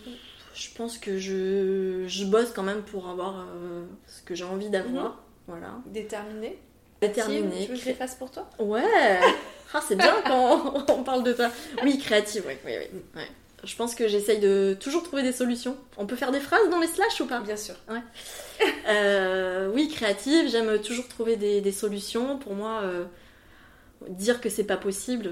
Je 0.53 0.69
pense 0.75 0.97
que 0.97 1.17
je, 1.17 2.05
je 2.07 2.25
bosse 2.25 2.51
quand 2.51 2.63
même 2.63 2.81
pour 2.81 3.07
avoir 3.07 3.39
euh, 3.39 3.85
ce 4.07 4.21
que 4.21 4.35
j'ai 4.35 4.43
envie 4.43 4.69
d'avoir. 4.69 5.05
Mhm. 5.05 5.15
Voilà. 5.47 5.75
Déterminée 5.87 6.59
Déterminée. 7.01 7.65
Tu 7.65 7.71
veux 7.71 7.77
que 7.77 7.81
je 7.81 7.85
les 7.85 7.93
fasse 7.93 8.15
pour 8.15 8.29
toi? 8.29 8.47
Ouais 8.59 8.83
ah, 9.73 9.81
C'est 9.87 9.95
bien 9.95 10.15
quand 10.25 10.89
on 10.89 11.03
parle 11.03 11.23
de 11.23 11.33
toi. 11.33 11.49
Oui, 11.83 11.97
créative, 11.97 12.43
oui. 12.47 12.53
oui, 12.65 12.73
oui. 12.79 12.99
Ouais. 13.15 13.27
Je 13.63 13.75
pense 13.75 13.95
que 13.95 14.07
j'essaye 14.07 14.39
de 14.39 14.75
toujours 14.79 15.03
trouver 15.03 15.23
des 15.23 15.31
solutions. 15.31 15.77
On 15.97 16.05
peut 16.05 16.15
faire 16.15 16.31
des 16.31 16.39
phrases 16.39 16.69
dans 16.69 16.79
les 16.79 16.87
slash 16.87 17.21
ou 17.21 17.27
pas? 17.27 17.39
Bien 17.41 17.57
sûr. 17.57 17.75
Euh, 18.87 19.71
oui, 19.73 19.87
créative, 19.87 20.47
j'aime 20.49 20.79
toujours 20.81 21.07
trouver 21.07 21.35
des, 21.35 21.61
des 21.61 21.71
solutions. 21.71 22.37
Pour 22.37 22.53
moi, 22.53 22.81
euh, 22.83 23.05
dire 24.09 24.39
que 24.39 24.49
c'est 24.49 24.63
pas 24.65 24.77
possible, 24.77 25.31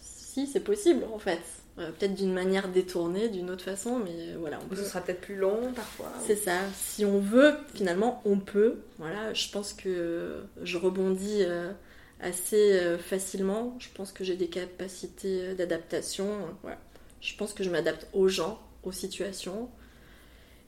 si 0.00 0.46
c'est 0.46 0.60
possible 0.60 1.04
en 1.12 1.18
fait. 1.18 1.40
Euh, 1.80 1.90
Peut-être 1.92 2.14
d'une 2.14 2.32
manière 2.32 2.68
détournée, 2.68 3.28
d'une 3.28 3.50
autre 3.50 3.64
façon, 3.64 3.98
mais 3.98 4.34
voilà, 4.38 4.58
on 4.62 4.66
peut. 4.68 4.76
Ce 4.76 4.84
sera 4.84 5.00
peut-être 5.00 5.20
plus 5.22 5.36
long 5.36 5.72
parfois. 5.74 6.12
C'est 6.26 6.36
ça. 6.36 6.58
Si 6.76 7.04
on 7.04 7.18
veut, 7.18 7.54
finalement, 7.74 8.20
on 8.24 8.38
peut. 8.38 8.80
Voilà, 8.98 9.32
je 9.34 9.48
pense 9.50 9.72
que 9.72 10.42
je 10.62 10.76
rebondis 10.78 11.42
euh, 11.42 11.72
assez 12.20 12.72
euh, 12.78 12.98
facilement. 12.98 13.76
Je 13.78 13.88
pense 13.94 14.12
que 14.12 14.24
j'ai 14.24 14.36
des 14.36 14.48
capacités 14.48 15.54
d'adaptation. 15.54 16.28
Voilà. 16.62 16.78
Je 17.20 17.34
pense 17.36 17.54
que 17.54 17.64
je 17.64 17.70
m'adapte 17.70 18.06
aux 18.12 18.28
gens, 18.28 18.60
aux 18.82 18.92
situations. 18.92 19.68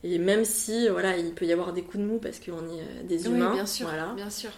Et 0.04 0.18
même 0.18 0.44
si, 0.44 0.88
voilà, 0.88 1.16
il 1.16 1.32
peut 1.32 1.44
y 1.44 1.52
avoir 1.52 1.72
des 1.72 1.82
coups 1.82 1.98
de 1.98 2.04
mou 2.08 2.18
parce 2.18 2.40
qu'on 2.40 2.68
est 2.70 3.04
des 3.04 3.28
Oui, 3.28 3.34
humains. 3.36 3.52
bien 3.52 3.66
sûr. 3.66 3.86
Voilà. 3.86 4.12
Bien 4.16 4.30
sûr. 4.30 4.50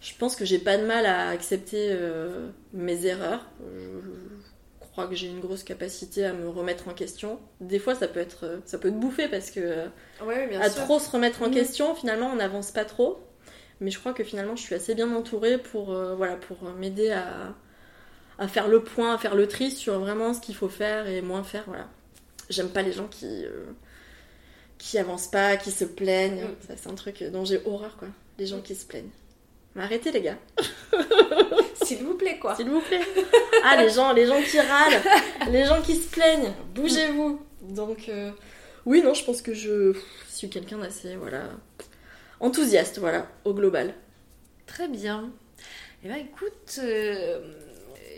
Je 0.00 0.12
pense 0.18 0.36
que 0.36 0.44
j'ai 0.44 0.58
pas 0.58 0.76
de 0.76 0.84
mal 0.84 1.06
à 1.06 1.28
accepter 1.30 1.88
euh, 1.90 2.48
mes 2.74 3.06
erreurs. 3.06 3.46
Je 3.74 3.98
crois 4.94 5.06
que 5.08 5.14
j'ai 5.16 5.26
une 5.26 5.40
grosse 5.40 5.64
capacité 5.64 6.24
à 6.24 6.32
me 6.32 6.48
remettre 6.48 6.86
en 6.88 6.94
question. 6.94 7.40
Des 7.60 7.78
fois, 7.80 7.94
ça 7.96 8.06
peut 8.08 8.20
être, 8.20 8.44
euh, 8.46 8.58
ça 8.64 8.78
peut 8.78 8.90
te 8.90 8.96
bouffer 8.96 9.28
parce 9.28 9.50
que 9.50 9.60
euh, 9.60 10.46
bien 10.48 10.60
à 10.60 10.70
sûr. 10.70 10.84
trop 10.84 10.98
se 11.00 11.10
remettre 11.10 11.42
en 11.42 11.48
Mhm. 11.48 11.54
question, 11.54 11.94
finalement, 11.96 12.30
on 12.32 12.36
n'avance 12.36 12.70
pas 12.70 12.84
trop. 12.84 13.18
Mais 13.80 13.90
je 13.90 13.98
crois 13.98 14.12
que 14.14 14.22
finalement, 14.22 14.54
je 14.56 14.62
suis 14.62 14.74
assez 14.76 14.94
bien 14.94 15.12
entourée 15.14 15.58
pour, 15.58 15.92
euh, 15.92 16.14
voilà, 16.14 16.36
pour 16.36 16.62
m'aider 16.78 17.10
à, 17.10 17.54
à 18.38 18.46
faire 18.48 18.68
le 18.68 18.84
point, 18.84 19.14
à 19.14 19.18
faire 19.18 19.34
le 19.34 19.48
tri 19.48 19.70
sur 19.72 19.98
vraiment 19.98 20.32
ce 20.32 20.40
qu'il 20.40 20.54
faut 20.54 20.68
faire 20.68 21.08
et 21.08 21.20
moins 21.22 21.42
faire. 21.42 21.64
Voilà. 21.66 21.88
J'aime 22.48 22.68
pas 22.68 22.82
les 22.82 22.92
gens 22.92 23.08
qui, 23.08 23.44
euh, 23.44 23.64
qui 24.78 24.96
avancent 24.98 25.28
pas, 25.28 25.56
qui 25.56 25.72
se 25.72 25.84
plaignent. 25.84 26.42
Mhm. 26.44 26.56
Ça, 26.68 26.74
c'est 26.76 26.88
un 26.88 26.94
truc 26.94 27.22
dont 27.24 27.44
j'ai 27.44 27.60
horreur, 27.66 27.96
quoi. 27.96 28.08
Les 28.38 28.46
gens 28.46 28.60
qui 28.60 28.74
se 28.76 28.86
plaignent. 28.86 29.10
Mais 29.74 29.82
arrêtez, 29.82 30.12
les 30.12 30.20
gars. 30.22 30.38
S'il 31.84 32.04
vous 32.04 32.14
plaît, 32.14 32.38
quoi. 32.38 32.54
S'il 32.56 32.70
vous 32.70 32.80
plaît. 32.80 33.00
Ah, 33.64 33.76
les 33.82 33.90
gens, 33.90 34.12
les 34.12 34.26
gens 34.26 34.40
qui 34.42 34.58
râlent, 34.60 35.02
les 35.50 35.64
gens 35.64 35.82
qui 35.82 35.96
se 35.96 36.08
plaignent, 36.10 36.52
bougez-vous. 36.74 37.40
Donc, 37.62 38.08
euh, 38.08 38.30
oui, 38.86 39.02
non, 39.02 39.14
je 39.14 39.24
pense 39.24 39.42
que 39.42 39.52
je 39.54 39.94
suis 40.28 40.48
quelqu'un 40.48 40.78
d'assez, 40.78 41.16
voilà, 41.16 41.42
enthousiaste, 42.40 42.98
voilà, 42.98 43.26
au 43.44 43.52
global. 43.54 43.94
Très 44.66 44.88
bien. 44.88 45.30
Eh 46.04 46.08
ben 46.08 46.16
écoute, 46.16 46.78
euh, 46.82 47.40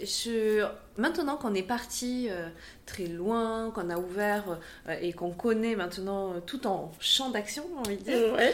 je... 0.02 0.64
maintenant 0.96 1.36
qu'on 1.36 1.54
est 1.54 1.62
parti 1.62 2.26
euh, 2.30 2.48
très 2.84 3.06
loin, 3.06 3.70
qu'on 3.70 3.90
a 3.90 3.96
ouvert 3.98 4.58
euh, 4.88 4.96
et 5.00 5.12
qu'on 5.12 5.30
connaît 5.30 5.76
maintenant 5.76 6.34
euh, 6.34 6.40
tout 6.44 6.66
en 6.66 6.90
champ 7.00 7.30
d'action, 7.30 7.64
j'ai 7.72 7.78
envie 7.90 7.96
de 7.96 8.02
dire, 8.02 8.34
Ouais. 8.34 8.52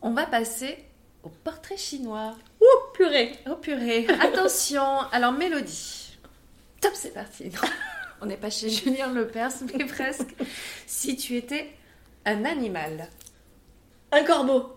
on 0.00 0.12
va 0.12 0.24
passer 0.26 0.78
au 1.24 1.28
portrait 1.28 1.76
chinois. 1.76 2.34
Oh, 2.60 2.78
purée. 2.94 3.32
Oh 3.50 3.56
purée, 3.56 4.06
attention. 4.20 5.00
Alors 5.12 5.32
Mélodie, 5.32 6.16
top, 6.80 6.92
c'est 6.94 7.14
parti. 7.14 7.44
Non, 7.50 7.68
on 8.20 8.26
n'est 8.26 8.36
pas 8.36 8.50
chez 8.50 8.70
Julien 8.70 9.12
Lepers, 9.12 9.52
mais 9.72 9.84
presque. 9.86 10.34
Si 10.86 11.16
tu 11.16 11.36
étais 11.36 11.70
un 12.24 12.44
animal, 12.44 13.08
Un 14.12 14.24
corbeau. 14.24 14.72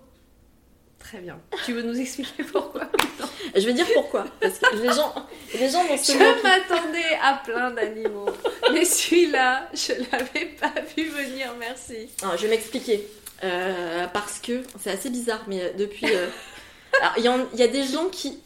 très 0.99 1.19
bien. 1.19 1.39
Tu 1.65 1.73
veux 1.73 1.83
nous 1.83 1.99
expliquer 1.99 2.43
pourquoi? 2.43 2.89
Je 3.55 3.65
vais 3.65 3.73
dire 3.73 3.87
pourquoi. 3.93 4.25
Parce 4.41 4.59
que 4.59 4.75
les 4.75 4.89
gens, 4.93 5.13
les 5.57 5.69
gens 5.69 5.85
vont 5.85 5.95
se 5.97 6.11
Je 6.11 6.43
m'attendais 6.43 7.17
à 7.23 7.41
plein 7.45 7.71
d'animaux, 7.71 8.29
mais 8.73 8.83
celui-là, 8.83 9.69
je 9.73 9.93
l'avais 10.11 10.45
pas 10.59 10.73
vu 10.95 11.05
venir. 11.09 11.53
Merci. 11.59 12.09
Alors, 12.21 12.35
je 12.37 12.43
vais 12.43 12.49
m'expliquer. 12.49 13.07
Euh, 13.43 14.07
parce 14.07 14.39
que 14.39 14.63
c'est 14.79 14.89
assez 14.91 15.09
bizarre, 15.09 15.43
mais 15.47 15.61
euh, 15.61 15.73
depuis. 15.77 16.07
euh, 16.13 16.27
il 17.17 17.23
y, 17.23 17.61
a 17.63 17.67
des 17.67 17.83
gens 17.83 18.07
qui, 18.09 18.39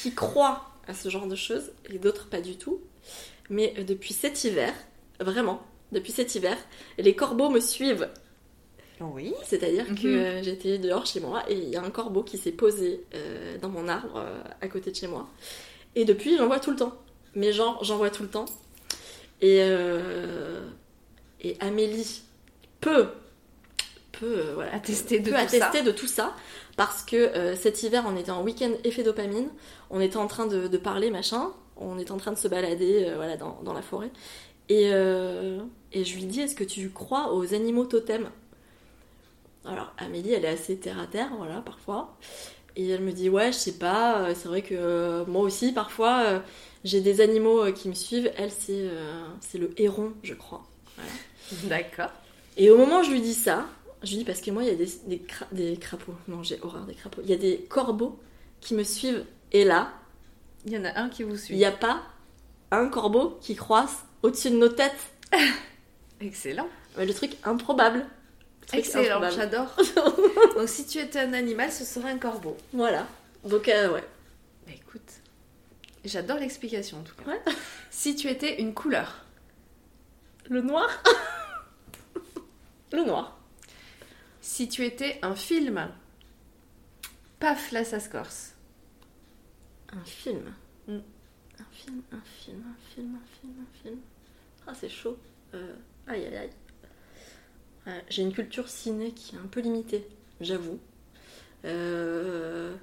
qui 0.00 0.14
croient 0.14 0.70
à 0.86 0.94
ce 0.94 1.08
genre 1.08 1.26
de 1.26 1.34
choses 1.36 1.72
et 1.90 1.98
d'autres 1.98 2.28
pas 2.28 2.40
du 2.40 2.56
tout. 2.56 2.80
Mais 3.50 3.74
depuis 3.86 4.12
cet 4.14 4.44
hiver, 4.44 4.72
vraiment, 5.20 5.62
depuis 5.92 6.12
cet 6.12 6.34
hiver, 6.34 6.56
les 6.98 7.14
corbeaux 7.14 7.48
me 7.50 7.60
suivent. 7.60 8.08
Oui. 9.00 9.34
C'est-à-dire 9.44 9.86
que 10.00 10.38
Mhm. 10.38 10.44
j'étais 10.44 10.78
dehors 10.78 11.04
chez 11.06 11.20
moi 11.20 11.42
et 11.48 11.54
il 11.54 11.68
y 11.68 11.76
a 11.76 11.82
un 11.82 11.90
corbeau 11.90 12.22
qui 12.22 12.38
s'est 12.38 12.52
posé 12.52 13.04
euh, 13.14 13.58
dans 13.58 13.68
mon 13.68 13.88
arbre 13.88 14.24
à 14.60 14.68
côté 14.68 14.90
de 14.90 14.96
chez 14.96 15.06
moi. 15.08 15.28
Et 15.96 16.04
depuis, 16.04 16.36
j'en 16.36 16.46
vois 16.46 16.60
tout 16.60 16.70
le 16.70 16.76
temps. 16.76 16.96
Mais 17.34 17.52
genre, 17.52 17.82
j'en 17.84 17.96
vois 17.98 18.10
tout 18.10 18.22
le 18.22 18.28
temps. 18.30 18.46
Et, 19.42 19.58
et 21.42 21.56
Amélie 21.60 22.22
peut, 22.80 23.08
peut, 24.18 24.38
euh, 24.38 24.52
voilà, 24.54 24.74
Attester 24.74 25.18
de 25.20 25.24
peut 25.24 25.30
tout 25.30 25.36
attester 25.42 25.78
ça. 25.78 25.82
de 25.84 25.90
tout 25.92 26.06
ça. 26.06 26.34
Parce 26.76 27.02
que 27.02 27.16
euh, 27.16 27.56
cet 27.56 27.82
hiver, 27.82 28.04
on 28.06 28.16
était 28.16 28.30
en 28.30 28.42
week-end 28.42 28.70
effet 28.84 29.02
dopamine. 29.02 29.48
On 29.90 30.00
était 30.00 30.16
en 30.18 30.26
train 30.26 30.46
de, 30.46 30.68
de 30.68 30.78
parler, 30.78 31.10
machin. 31.10 31.50
On 31.76 31.98
était 31.98 32.12
en 32.12 32.16
train 32.16 32.32
de 32.32 32.38
se 32.38 32.48
balader 32.48 33.06
euh, 33.08 33.16
voilà, 33.16 33.36
dans, 33.36 33.60
dans 33.62 33.72
la 33.72 33.82
forêt. 33.82 34.10
Et, 34.68 34.86
et 34.90 36.04
je 36.04 36.14
lui 36.16 36.24
dis 36.24 36.40
Est-ce 36.40 36.56
que 36.56 36.64
tu 36.64 36.90
crois 36.90 37.32
aux 37.32 37.54
animaux 37.54 37.84
totems? 37.84 38.30
Alors, 39.64 39.92
Amélie, 39.98 40.32
elle 40.32 40.44
est 40.44 40.48
assez 40.48 40.76
terre 40.76 40.98
à 41.00 41.06
terre, 41.06 41.30
voilà, 41.36 41.60
parfois. 41.60 42.16
Et 42.76 42.88
elle 42.88 43.00
me 43.02 43.12
dit 43.12 43.28
Ouais, 43.30 43.52
je 43.52 43.56
sais 43.58 43.78
pas. 43.78 44.18
euh, 44.22 44.34
C'est 44.34 44.48
vrai 44.48 44.62
que 44.62 44.74
euh, 44.74 45.24
moi 45.26 45.42
aussi, 45.42 45.72
parfois, 45.72 46.22
euh, 46.26 46.40
j'ai 46.84 47.00
des 47.00 47.20
animaux 47.20 47.72
qui 47.72 47.88
me 47.88 47.94
suivent. 47.94 48.30
Elle, 48.36 48.50
c'est 48.50 48.88
c'est 49.40 49.58
le 49.58 49.70
héron, 49.80 50.12
je 50.24 50.34
crois. 50.34 50.64
D'accord. 51.64 52.10
Et 52.56 52.70
au 52.70 52.76
moment 52.76 53.00
où 53.00 53.02
je 53.04 53.10
lui 53.10 53.20
dis 53.20 53.34
ça, 53.34 53.66
je 54.02 54.16
dis 54.16 54.24
parce 54.24 54.40
que 54.40 54.50
moi 54.50 54.62
il 54.62 54.68
y 54.68 54.72
a 54.72 54.74
des, 54.74 54.90
des, 55.06 55.18
cra- 55.18 55.46
des 55.52 55.76
crapauds, 55.78 56.14
non 56.28 56.42
j'ai 56.42 56.58
horreur 56.62 56.84
des 56.84 56.94
crapauds, 56.94 57.22
il 57.24 57.30
y 57.30 57.34
a 57.34 57.36
des 57.38 57.58
corbeaux 57.68 58.18
qui 58.60 58.74
me 58.74 58.82
suivent 58.84 59.24
et 59.52 59.64
là, 59.64 59.92
Il 60.64 60.72
y 60.72 60.78
en 60.78 60.84
a 60.84 60.98
un 60.98 61.08
qui 61.08 61.22
vous 61.22 61.34
il 61.34 61.38
suit. 61.38 61.56
n'y 61.56 61.64
a 61.64 61.72
pas 61.72 62.02
un 62.70 62.88
corbeau 62.88 63.38
qui 63.40 63.54
croisse 63.54 64.04
au-dessus 64.22 64.50
de 64.50 64.56
nos 64.56 64.68
têtes. 64.68 64.92
Excellent. 66.20 66.68
Mais 66.96 67.06
le 67.06 67.14
truc 67.14 67.36
improbable. 67.44 67.98
Le 68.62 68.66
truc 68.66 68.80
Excellent, 68.80 69.30
j'adore. 69.30 69.76
Donc 70.56 70.68
si 70.68 70.86
tu 70.86 70.98
étais 70.98 71.20
un 71.20 71.32
animal, 71.34 71.70
ce 71.70 71.84
serait 71.84 72.10
un 72.10 72.18
corbeau. 72.18 72.56
Voilà. 72.72 73.06
Donc 73.44 73.68
euh, 73.68 73.92
ouais. 73.92 74.04
Bah 74.66 74.72
écoute, 74.74 75.08
j'adore 76.04 76.38
l'explication 76.38 76.98
en 76.98 77.02
tout 77.02 77.14
cas. 77.14 77.30
Ouais. 77.30 77.40
Si 77.90 78.14
tu 78.16 78.28
étais 78.28 78.60
une 78.60 78.74
couleur, 78.74 79.24
Le 80.50 80.60
noir 80.60 80.88
Le 82.92 83.04
noir. 83.04 83.38
Si 84.46 84.68
tu 84.68 84.84
étais 84.84 85.18
un 85.22 85.34
film, 85.34 85.90
paf, 87.40 87.72
là 87.72 87.84
ça 87.84 87.98
se 87.98 88.08
corse. 88.08 88.54
Un 89.92 90.04
film. 90.04 90.54
Mm. 90.86 90.98
Un 91.58 91.64
film, 91.72 92.02
un 92.12 92.20
film, 92.20 92.62
un 92.64 92.94
film, 92.94 93.16
un 93.16 93.40
film, 93.40 93.54
un 93.60 93.82
film. 93.82 93.98
Ah 94.68 94.72
c'est 94.74 94.88
chaud. 94.88 95.18
Euh, 95.54 95.74
aïe 96.06 96.24
aïe 96.26 96.36
aïe. 97.86 98.02
J'ai 98.08 98.22
une 98.22 98.32
culture 98.32 98.68
ciné 98.68 99.10
qui 99.12 99.34
est 99.34 99.38
un 99.38 99.48
peu 99.48 99.60
limitée, 99.60 100.06
j'avoue. 100.40 100.78
Euh, 101.64 102.76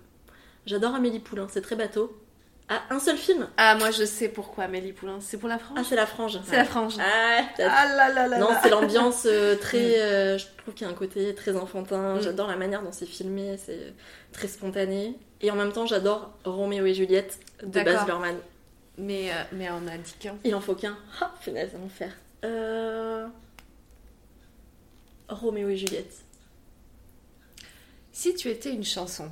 J'adore 0.66 0.96
Amélie 0.96 1.20
Poulain, 1.20 1.48
c'est 1.50 1.62
très 1.62 1.78
bateau. 1.78 2.22
Ah, 2.70 2.82
un 2.90 3.00
seul 3.00 3.18
film 3.18 3.48
Ah, 3.58 3.76
moi 3.76 3.92
je 3.92 4.06
sais 4.06 4.30
pourquoi, 4.30 4.64
Amélie 4.64 4.94
Poulain. 4.94 5.20
C'est 5.20 5.38
pour 5.38 5.50
la 5.50 5.56
Ah, 5.56 5.60
frange 5.60 5.86
c'est 5.88 5.96
La 5.96 6.06
Frange. 6.06 6.40
C'est 6.46 6.56
la 6.56 6.66
frange. 6.66 6.96
Ah, 7.00 7.42
Ah 7.60 7.86
là 7.96 8.10
là 8.14 8.28
là 8.28 8.38
non, 8.40 8.50
c'est 8.64 8.70
l'ambiance 8.70 9.24
euh, 9.26 9.56
très. 9.58 10.02
euh, 10.02 10.38
je 10.38 10.46
trouve 10.58 10.74
qu'il 10.74 10.88
y 10.88 10.90
a 10.90 10.94
un 10.94 10.96
côté 10.96 11.36
très 11.36 11.56
enfantin. 11.56 12.16
Mm. 12.16 12.22
J'adore 12.22 12.48
la 12.48 12.56
manière 12.56 12.82
dont 12.82 12.92
c'est 12.94 13.06
filmé, 13.06 13.58
c'est 13.58 13.94
très 14.32 14.48
spontané. 14.48 15.16
Et 15.42 15.52
en 15.52 15.56
même 15.56 15.74
temps, 15.74 15.86
j'adore 15.86 16.32
Roméo 16.46 16.86
et 16.86 16.94
Juliette 16.94 17.38
de. 17.64 17.82
Baz 17.84 18.06
Luhrmann. 18.08 18.38
Mais, 18.98 19.30
euh, 19.32 19.44
mais 19.52 19.70
on 19.70 19.86
a 19.88 19.98
dit 19.98 20.14
qu'un. 20.20 20.36
Il 20.46 20.56
en 20.56 20.62
faut 20.62 20.76
qu'un. 20.76 20.98
Ah, 21.22 21.34
punaise, 21.44 21.72
enfer. 21.84 22.12
Euh... 22.46 23.28
Roméo 25.28 25.68
et 25.70 25.76
Juliette. 25.78 26.14
Si 28.12 28.36
tu 28.36 28.50
étais 28.50 28.70
une 28.72 28.84
chanson, 28.86 29.30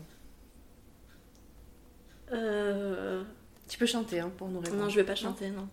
Euh... 2.32 3.23
tu 3.67 3.77
peux 3.77 3.86
chanter 3.86 4.19
hein, 4.19 4.32
pour 4.38 4.47
nous 4.47 4.59
répondre. 4.59 4.84
Non, 4.84 4.89
je 4.89 4.95
vais 4.95 5.03
pas 5.03 5.15
chanter, 5.15 5.49
non. 5.49 5.67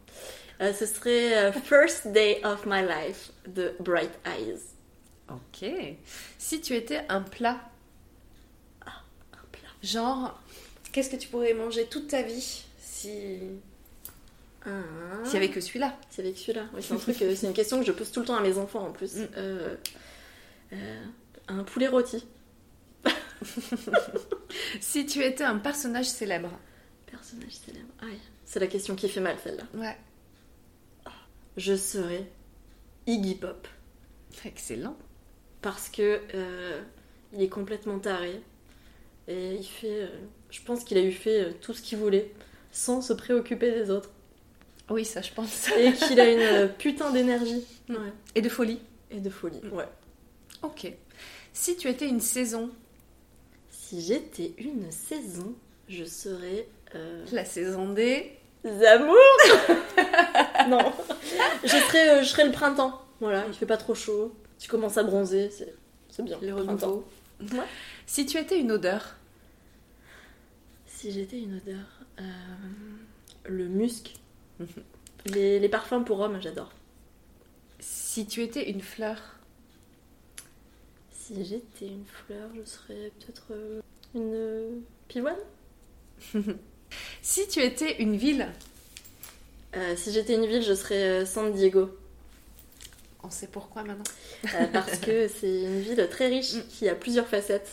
Euh, 0.61 0.73
ce 0.73 0.87
serait 0.87 1.37
euh, 1.37 1.53
First 1.53 2.09
Day 2.09 2.41
of 2.45 2.67
My 2.67 2.83
Life 2.83 3.31
de 3.47 3.75
Bright 3.81 4.11
Eyes. 4.27 4.59
Ok. 5.31 5.69
Si 6.39 6.61
tu 6.61 6.75
étais 6.75 7.05
un 7.09 7.21
plat, 7.21 7.61
Un 8.85 9.47
plat. 9.53 9.69
genre, 9.83 10.41
qu'est-ce 10.93 11.11
que 11.11 11.17
tu 11.17 11.29
pourrais 11.29 11.55
manger 11.55 11.87
toute 11.87 12.09
ta 12.09 12.23
vie 12.23 12.65
si. 12.81 13.39
Ah. 14.67 14.71
S'il 15.25 15.35
y 15.35 15.37
avait 15.37 15.51
que 15.51 15.61
celui-là. 15.61 15.97
C'est 16.11 16.23
avec 16.23 16.37
celui-là. 16.37 16.65
Oui, 16.75 16.83
c'est 16.83 16.95
un 16.95 16.97
truc, 16.97 17.17
c'est 17.17 17.47
une 17.47 17.53
question 17.53 17.79
que 17.79 17.87
je 17.87 17.93
pose 17.93 18.11
tout 18.11 18.21
le 18.21 18.27
temps 18.27 18.37
à 18.37 18.41
mes 18.41 18.59
enfants 18.59 18.87
en 18.87 18.91
plus. 18.91 19.15
Mm. 19.17 19.29
Euh, 19.37 19.77
euh, 20.73 21.05
un 21.49 21.63
poulet 21.63 21.89
rôti. 21.89 22.27
Si 24.81 25.07
tu 25.07 25.23
étais 25.23 25.45
un 25.45 25.59
personnage 25.59 26.07
célèbre. 26.07 26.51
Personnage 27.07 27.53
célèbre. 27.53 27.89
Aïe, 28.01 28.19
c'est 28.45 28.61
la 28.61 28.67
question 28.67 28.95
qui 28.95 29.09
fait 29.09 29.21
mal 29.21 29.37
celle-là. 29.43 29.65
Ouais. 29.75 29.97
Je 31.57 31.75
serais 31.77 32.25
Iggy 33.07 33.35
Pop 33.35 33.67
Excellent. 34.45 34.97
parce 35.61 35.89
que 35.89 36.21
euh, 36.35 36.81
il 37.33 37.43
est 37.43 37.49
complètement 37.49 37.99
taré 37.99 38.41
et 39.27 39.55
il 39.57 39.65
fait. 39.65 40.03
euh, 40.03 40.09
je 40.51 40.61
pense 40.63 40.85
qu'il 40.85 40.97
a 40.99 41.03
eu 41.03 41.11
fait 41.13 41.45
euh, 41.47 41.53
tout 41.61 41.75
ce 41.75 41.83
qu'il 41.83 41.99
voulait 41.99 42.33
sans 42.71 43.03
se 43.03 43.13
préoccuper 43.13 43.73
des 43.73 43.91
autres 43.91 44.11
Oui, 44.89 45.05
ça 45.05 45.21
je 45.21 45.33
pense. 45.33 45.69
et 45.77 45.93
qu'il 46.07 46.21
a 46.21 46.31
une 46.65 46.69
putain 46.75 47.11
d'énergie. 47.11 47.67
Ouais. 47.89 47.97
Et 48.37 48.41
de 48.43 48.49
folie. 48.49 48.79
et 49.11 49.21
de 49.21 49.31
folie. 49.31 49.61
Ouais. 49.73 49.89
Ok. 50.63 50.93
Si 51.53 51.77
tu 51.77 51.89
étais 51.89 52.07
une 52.09 52.21
saison, 52.21 52.71
Si 53.89 54.03
j'étais 54.03 54.53
une 54.59 54.91
saison, 54.91 55.55
je 55.89 56.05
serais 56.05 56.69
euh, 56.95 57.25
la 57.33 57.47
saison 57.47 57.91
des... 57.91 58.37
Zamour 58.63 59.17
Non. 60.69 60.93
Je 61.65 61.69
serais, 61.69 62.19
euh, 62.19 62.23
je 62.23 62.29
serais 62.29 62.45
le 62.45 62.53
printemps. 62.53 63.01
Voilà, 63.19 63.47
il 63.49 63.55
fait 63.55 63.65
pas 63.65 63.79
trop 63.79 63.95
chaud. 63.95 64.35
Tu 64.59 64.69
commences 64.69 64.99
à 64.99 65.05
bronzer, 65.05 65.49
c'est, 65.51 65.75
c'est 66.11 66.23
bien. 66.23 66.37
Le 66.43 66.53
printemps. 66.53 67.03
renouveau. 67.41 67.65
Si 68.05 68.27
tu 68.27 68.37
étais 68.37 68.61
une 68.61 68.73
odeur, 68.73 69.17
Si 70.85 71.11
j'étais 71.11 71.39
une 71.39 71.57
odeur, 71.57 71.87
euh, 72.21 72.23
le 73.47 73.69
musc. 73.69 74.17
les, 75.25 75.59
les 75.61 75.69
parfums 75.71 76.05
pour 76.05 76.21
hommes, 76.21 76.43
j'adore. 76.43 76.73
si 77.81 78.27
tu 78.27 78.43
étais 78.43 78.69
une 78.69 78.83
fleur, 78.83 79.38
Si 81.29 81.45
j'étais 81.45 81.87
une 81.87 82.05
fleur, 82.07 82.49
je 82.57 82.65
serais 82.65 83.13
peut-être 83.19 83.47
euh, 83.51 83.81
une 84.15 84.33
euh, 84.35 84.71
pivoine. 85.09 85.37
si 87.23 87.47
tu 87.49 87.61
étais 87.61 88.01
une 88.03 88.17
ville, 88.17 88.49
Euh, 89.77 89.95
si 89.97 90.11
j'étais 90.13 90.35
une 90.35 90.47
ville, 90.47 90.63
je 90.63 90.73
serais 90.75 91.27
San 91.27 91.53
Diego. 91.53 91.91
on 93.23 93.29
sait 93.31 93.47
pourquoi 93.49 93.83
maintenant. 93.83 94.05
Euh, 94.55 94.67
parce 94.73 94.97
que 94.99 95.29
c'est 95.41 95.61
une 95.63 95.81
ville 95.81 96.09
très 96.11 96.29
riche 96.29 96.55
Mm. 96.55 96.63
qui 96.71 96.89
a 96.89 96.95
plusieurs 96.95 97.27
facettes. 97.27 97.69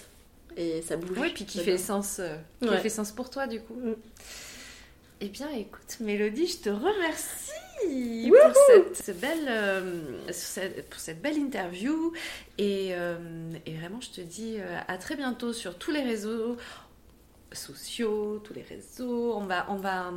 Et 0.57 0.81
ça 0.81 0.97
bouge. 0.97 1.17
Oui, 1.17 1.31
puis 1.33 1.45
qui 1.45 1.59
fait 1.59 1.77
sens, 1.77 2.17
euh, 2.19 2.35
qui 2.61 2.67
Ouais. 2.69 2.79
fait 2.81 2.89
sens 2.89 3.11
pour 3.13 3.29
toi 3.29 3.47
du 3.47 3.61
coup. 3.61 3.75
Mm. 3.75 3.95
Eh 5.21 5.29
bien, 5.29 5.49
écoute, 5.51 5.97
Mélodie, 6.01 6.47
je 6.47 6.57
te 6.57 6.69
remercie 6.69 7.51
pour 8.29 8.93
cette, 8.93 9.19
belle, 9.19 9.47
euh, 9.47 10.31
cette- 10.31 10.89
pour 10.89 10.99
cette 10.99 11.21
belle 11.21 11.37
interview. 11.37 12.11
Et, 12.57 12.89
euh, 12.91 13.17
et 13.65 13.73
vraiment, 13.75 14.01
je 14.01 14.09
te 14.09 14.21
dis 14.21 14.57
euh, 14.59 14.77
à 14.87 14.97
très 14.97 15.15
bientôt 15.15 15.53
sur 15.53 15.77
tous 15.77 15.91
les 15.91 16.01
réseaux 16.03 16.57
sociaux, 17.53 18.39
tous 18.43 18.53
les 18.53 18.61
réseaux. 18.63 19.35
On 19.35 19.45
va, 19.45 19.65
on 19.69 19.75
va, 19.75 20.11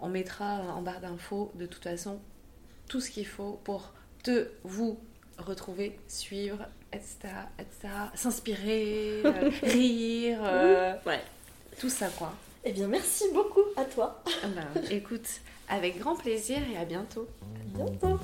on 0.00 0.08
mettra 0.08 0.60
en 0.74 0.80
barre 0.82 1.00
d'infos 1.00 1.52
de 1.54 1.66
toute 1.66 1.84
façon 1.84 2.18
tout 2.88 3.00
ce 3.00 3.10
qu'il 3.10 3.26
faut 3.26 3.60
pour 3.64 3.92
te, 4.22 4.48
vous 4.64 4.98
retrouver, 5.38 5.98
suivre, 6.08 6.66
etc., 6.92 7.16
etc., 7.58 7.88
s'inspirer, 8.14 9.22
euh, 9.24 9.50
rire, 9.62 10.40
Ouais. 11.06 11.20
tout 11.78 11.88
ça 11.90 12.08
quoi. 12.08 12.32
Eh 12.64 12.72
bien, 12.72 12.86
merci 12.86 13.24
beaucoup 13.34 13.64
à 13.76 13.84
toi. 13.84 14.22
Ah 14.44 14.46
ben, 14.54 14.82
écoute, 14.90 15.40
avec 15.68 15.98
grand 15.98 16.14
plaisir 16.14 16.58
et 16.72 16.76
à 16.76 16.84
bientôt. 16.84 17.26
À 17.42 17.84
bientôt. 17.84 18.18